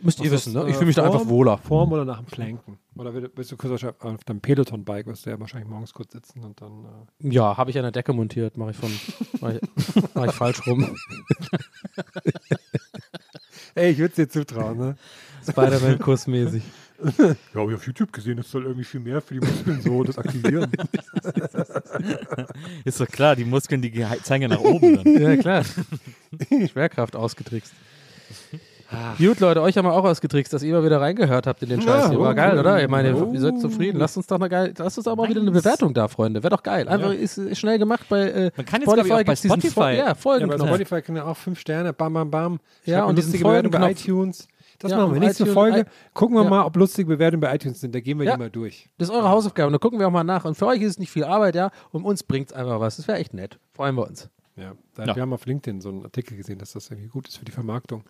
müsst 0.00 0.20
ihr 0.20 0.30
wissen, 0.30 0.50
ist, 0.50 0.54
ne? 0.54 0.64
ich 0.68 0.70
äh, 0.70 0.74
fühle 0.74 0.86
mich 0.86 0.96
da 0.96 1.04
einfach 1.04 1.26
wohler. 1.26 1.58
Vorm 1.58 1.92
oder 1.92 2.04
nach 2.04 2.18
dem 2.18 2.26
Planken? 2.26 2.78
Oder 2.96 3.14
willst- 3.14 3.52
du 3.52 3.56
kurz 3.56 3.84
auf 3.84 4.24
deinem 4.24 4.40
Peloton-Bike, 4.40 5.06
wirst 5.06 5.24
du 5.24 5.30
ja 5.30 5.40
wahrscheinlich 5.40 5.68
morgens 5.68 5.94
kurz 5.94 6.12
sitzen 6.12 6.44
und 6.44 6.60
dann. 6.60 6.84
Äh 7.22 7.28
Ja, 7.32 7.56
habe 7.56 7.70
ich 7.70 7.76
an 7.78 7.82
der 7.84 7.92
Decke 7.92 8.12
montiert, 8.12 8.56
mache 8.56 8.72
ich 8.72 8.76
von, 8.76 8.90
mache 9.40 9.58
ich, 9.58 10.04
mach 10.14 10.26
ich 10.26 10.32
falsch 10.32 10.66
rum. 10.66 10.96
Ey, 13.74 13.92
ich 13.92 13.98
würde 13.98 14.10
es 14.10 14.16
dir 14.16 14.28
zutrauen, 14.28 14.76
ne? 14.78 14.96
Spider-Man-Kursmäßig. 15.48 16.62
Ja, 17.18 17.60
habe 17.60 17.72
ich 17.72 17.76
auf 17.76 17.86
YouTube 17.86 18.12
gesehen, 18.12 18.36
das 18.36 18.50
soll 18.50 18.64
irgendwie 18.64 18.84
viel 18.84 19.00
mehr 19.00 19.20
für 19.20 19.34
die 19.34 19.40
Muskeln 19.40 19.80
so 19.80 20.04
das 20.04 20.18
aktivieren. 20.18 20.70
Ist 22.84 23.00
doch 23.00 23.08
klar, 23.08 23.36
die 23.36 23.44
Muskeln, 23.44 23.82
die 23.82 23.92
zeigen 24.22 24.42
ja 24.42 24.48
nach 24.48 24.60
oben 24.60 24.96
dann. 24.96 25.06
Ja, 25.20 25.36
klar. 25.36 25.64
Schwerkraft 26.70 27.16
ausgetrickst. 27.16 27.72
Gut, 29.18 29.38
Leute, 29.38 29.62
euch 29.62 29.76
haben 29.76 29.86
wir 29.86 29.92
auch 29.92 30.04
ausgetrickst, 30.04 30.52
dass 30.52 30.64
ihr 30.64 30.74
mal 30.74 30.84
wieder 30.84 31.00
reingehört 31.00 31.46
habt 31.46 31.62
in 31.62 31.68
den 31.68 31.80
Scheiß. 31.80 32.04
Ja, 32.04 32.10
hier. 32.10 32.18
War 32.18 32.34
geil, 32.34 32.58
oder? 32.58 32.82
Ich 32.82 32.88
meine, 32.88 33.14
oh. 33.14 33.32
ihr 33.32 33.40
seid 33.40 33.60
zufrieden. 33.60 33.98
Lasst 33.98 34.16
uns 34.16 34.26
doch 34.26 34.40
eine 34.40 34.48
geil, 34.48 34.74
lasst 34.76 34.98
uns 34.98 35.06
auch 35.06 35.14
mal 35.14 35.28
wieder 35.28 35.40
eine 35.40 35.52
Bewertung 35.52 35.94
da, 35.94 36.08
Freunde. 36.08 36.42
Wäre 36.42 36.50
doch 36.50 36.64
geil. 36.64 36.88
Einfach 36.88 37.12
ist, 37.12 37.38
ist 37.38 37.58
schnell 37.58 37.78
gemacht 37.78 38.06
bei 38.08 38.22
äh, 38.28 38.50
Man 38.56 38.66
kann 38.66 38.82
jetzt, 38.82 38.92
ich, 38.92 39.12
auch 39.12 39.22
bei 39.22 39.36
Spotify- 39.36 39.70
Fol- 39.70 39.90
ja, 39.90 39.94
ja, 39.94 40.04
bei 40.06 40.14
Folgenknopf. 40.16 40.68
Spotify 40.68 41.02
können 41.02 41.18
ja 41.18 41.24
auch 41.24 41.36
fünf 41.36 41.60
Sterne, 41.60 41.92
bam, 41.92 42.14
bam, 42.14 42.30
bam. 42.32 42.58
Ja, 42.84 42.96
Schreibt 42.96 43.02
und 43.02 43.08
eine 43.10 43.14
diesen 43.16 43.26
lustige 43.28 43.44
Bewertung 43.44 43.70
bei 43.70 43.90
iTunes. 43.92 44.48
Das 44.80 44.90
Ja, 44.92 44.96
machen 44.98 45.12
wir. 45.14 45.20
Nächste 45.20 45.44
iTunes- 45.44 45.54
Folge 45.54 45.86
gucken 46.14 46.36
wir 46.36 46.42
Ja. 46.44 46.50
mal, 46.50 46.64
ob 46.64 46.74
lustige 46.76 47.06
Bewertungen 47.06 47.40
bei 47.42 47.54
iTunes 47.54 47.80
sind. 47.80 47.94
Da 47.94 48.00
gehen 48.00 48.18
wir 48.18 48.26
Ja. 48.26 48.32
die 48.32 48.38
mal 48.38 48.50
durch. 48.50 48.88
Das 48.98 49.08
ist 49.08 49.14
eure 49.14 49.28
Hausaufgabe. 49.28 49.66
Und 49.68 49.72
da 49.74 49.78
gucken 49.78 49.98
wir 49.98 50.08
auch 50.08 50.12
mal 50.12 50.24
nach. 50.24 50.44
Und 50.46 50.54
für 50.56 50.66
euch 50.66 50.80
ist 50.80 50.90
es 50.92 50.98
nicht 50.98 51.10
viel 51.10 51.24
Arbeit, 51.24 51.54
ja. 51.54 51.70
Und 51.92 52.04
uns 52.04 52.22
bringt 52.22 52.48
es 52.50 52.52
einfach 52.56 52.80
was. 52.80 52.96
Das 52.96 53.06
wäre 53.06 53.18
echt 53.18 53.32
nett. 53.34 53.58
Freuen 53.74 53.94
wir 53.94 54.06
uns. 54.06 54.28
Ja, 54.56 54.72
da, 54.94 55.04
Ja. 55.04 55.14
wir 55.16 55.22
haben 55.22 55.32
auf 55.32 55.46
LinkedIn 55.46 55.80
so 55.80 55.90
einen 55.90 56.02
Artikel 56.04 56.36
gesehen, 56.36 56.58
dass 56.58 56.72
das 56.72 56.90
irgendwie 56.90 57.08
gut 57.08 57.28
ist 57.28 57.36
für 57.38 57.44
die 57.44 57.52
Vermarktung. 57.52 58.00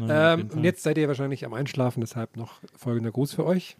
Auf 0.00 0.08
ähm, 0.10 0.50
und 0.52 0.64
jetzt 0.64 0.82
seid 0.82 0.98
ihr 0.98 1.08
wahrscheinlich 1.08 1.44
am 1.46 1.54
Einschlafen, 1.54 2.00
deshalb 2.00 2.36
noch 2.36 2.54
folgender 2.76 3.10
Gruß 3.12 3.34
für 3.34 3.44
euch. 3.46 3.76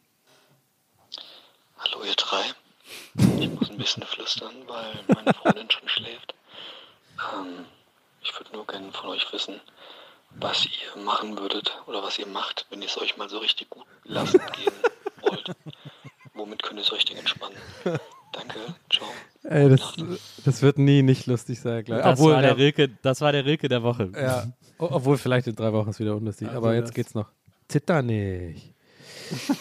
Hallo 1.79 2.05
ihr 2.05 2.15
drei. 2.15 2.43
Ich 3.41 3.51
muss 3.51 3.71
ein 3.71 3.77
bisschen 3.79 4.03
flüstern, 4.05 4.53
weil 4.67 5.15
meine 5.15 5.35
Freundin 5.35 5.71
schon 5.71 5.89
schläft. 5.89 6.35
Ähm, 7.35 7.65
ich 8.23 8.33
würde 8.39 8.53
nur 8.53 8.67
gerne 8.67 8.91
von 8.93 9.11
euch 9.11 9.31
wissen, 9.33 9.61
was 10.31 10.67
ihr 10.67 11.03
machen 11.03 11.39
würdet 11.39 11.77
oder 11.87 12.03
was 12.03 12.19
ihr 12.19 12.27
macht, 12.27 12.67
wenn 12.71 12.81
ihr 12.83 12.89
es 12.89 12.99
euch 13.01 13.17
mal 13.17 13.29
so 13.29 13.39
richtig 13.39 13.71
gut 13.71 13.85
lassen 14.05 14.41
gehen 14.57 14.73
wollt. 15.23 15.51
Womit 16.35 16.63
könnt 16.63 16.79
ihr 16.81 16.83
es 16.83 16.93
euch 16.93 17.05
denn 17.05 17.17
entspannen? 17.19 17.57
Danke, 18.33 18.59
ciao. 18.93 19.07
Ey, 19.45 19.69
das, 19.69 19.93
das 20.45 20.63
wird 20.63 20.79
nie 20.79 21.03
nicht 21.03 21.27
lustig 21.27 21.61
sein, 21.61 21.85
glaube 21.85 22.01
ich. 22.01 22.05
Das, 22.07 22.19
Obwohl, 22.19 22.33
war 22.35 22.43
der 22.43 22.57
Rilke, 22.57 22.89
das 23.03 23.21
war 23.21 23.31
der 23.31 23.45
Rilke 23.45 23.69
der 23.69 23.83
Woche. 23.85 24.11
ja, 24.17 24.47
obwohl 24.79 25.17
vielleicht 25.19 25.47
in 25.47 25.55
drei 25.55 25.73
Wochen 25.73 25.91
ist 25.91 26.01
wieder 26.01 26.17
unlustig. 26.17 26.49
Also 26.49 26.59
Aber 26.59 26.75
jetzt 26.75 26.89
das- 26.89 26.95
geht's 26.95 27.15
noch. 27.15 27.29
Zitter 27.69 28.03
nicht. 28.03 28.73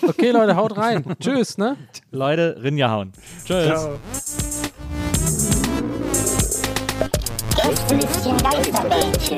Okay, 0.02 0.32
Leute, 0.32 0.56
haut 0.56 0.76
rein. 0.76 1.06
Tschüss, 1.20 1.58
ne? 1.58 1.78
Leute, 2.12 2.58
Rinja 2.62 2.90
hauen. 2.90 3.14
Tschüss. 3.46 3.66
Ciao. 3.68 4.00
Gästelistchen 7.56 8.38
Geisterbällchen. 8.38 9.38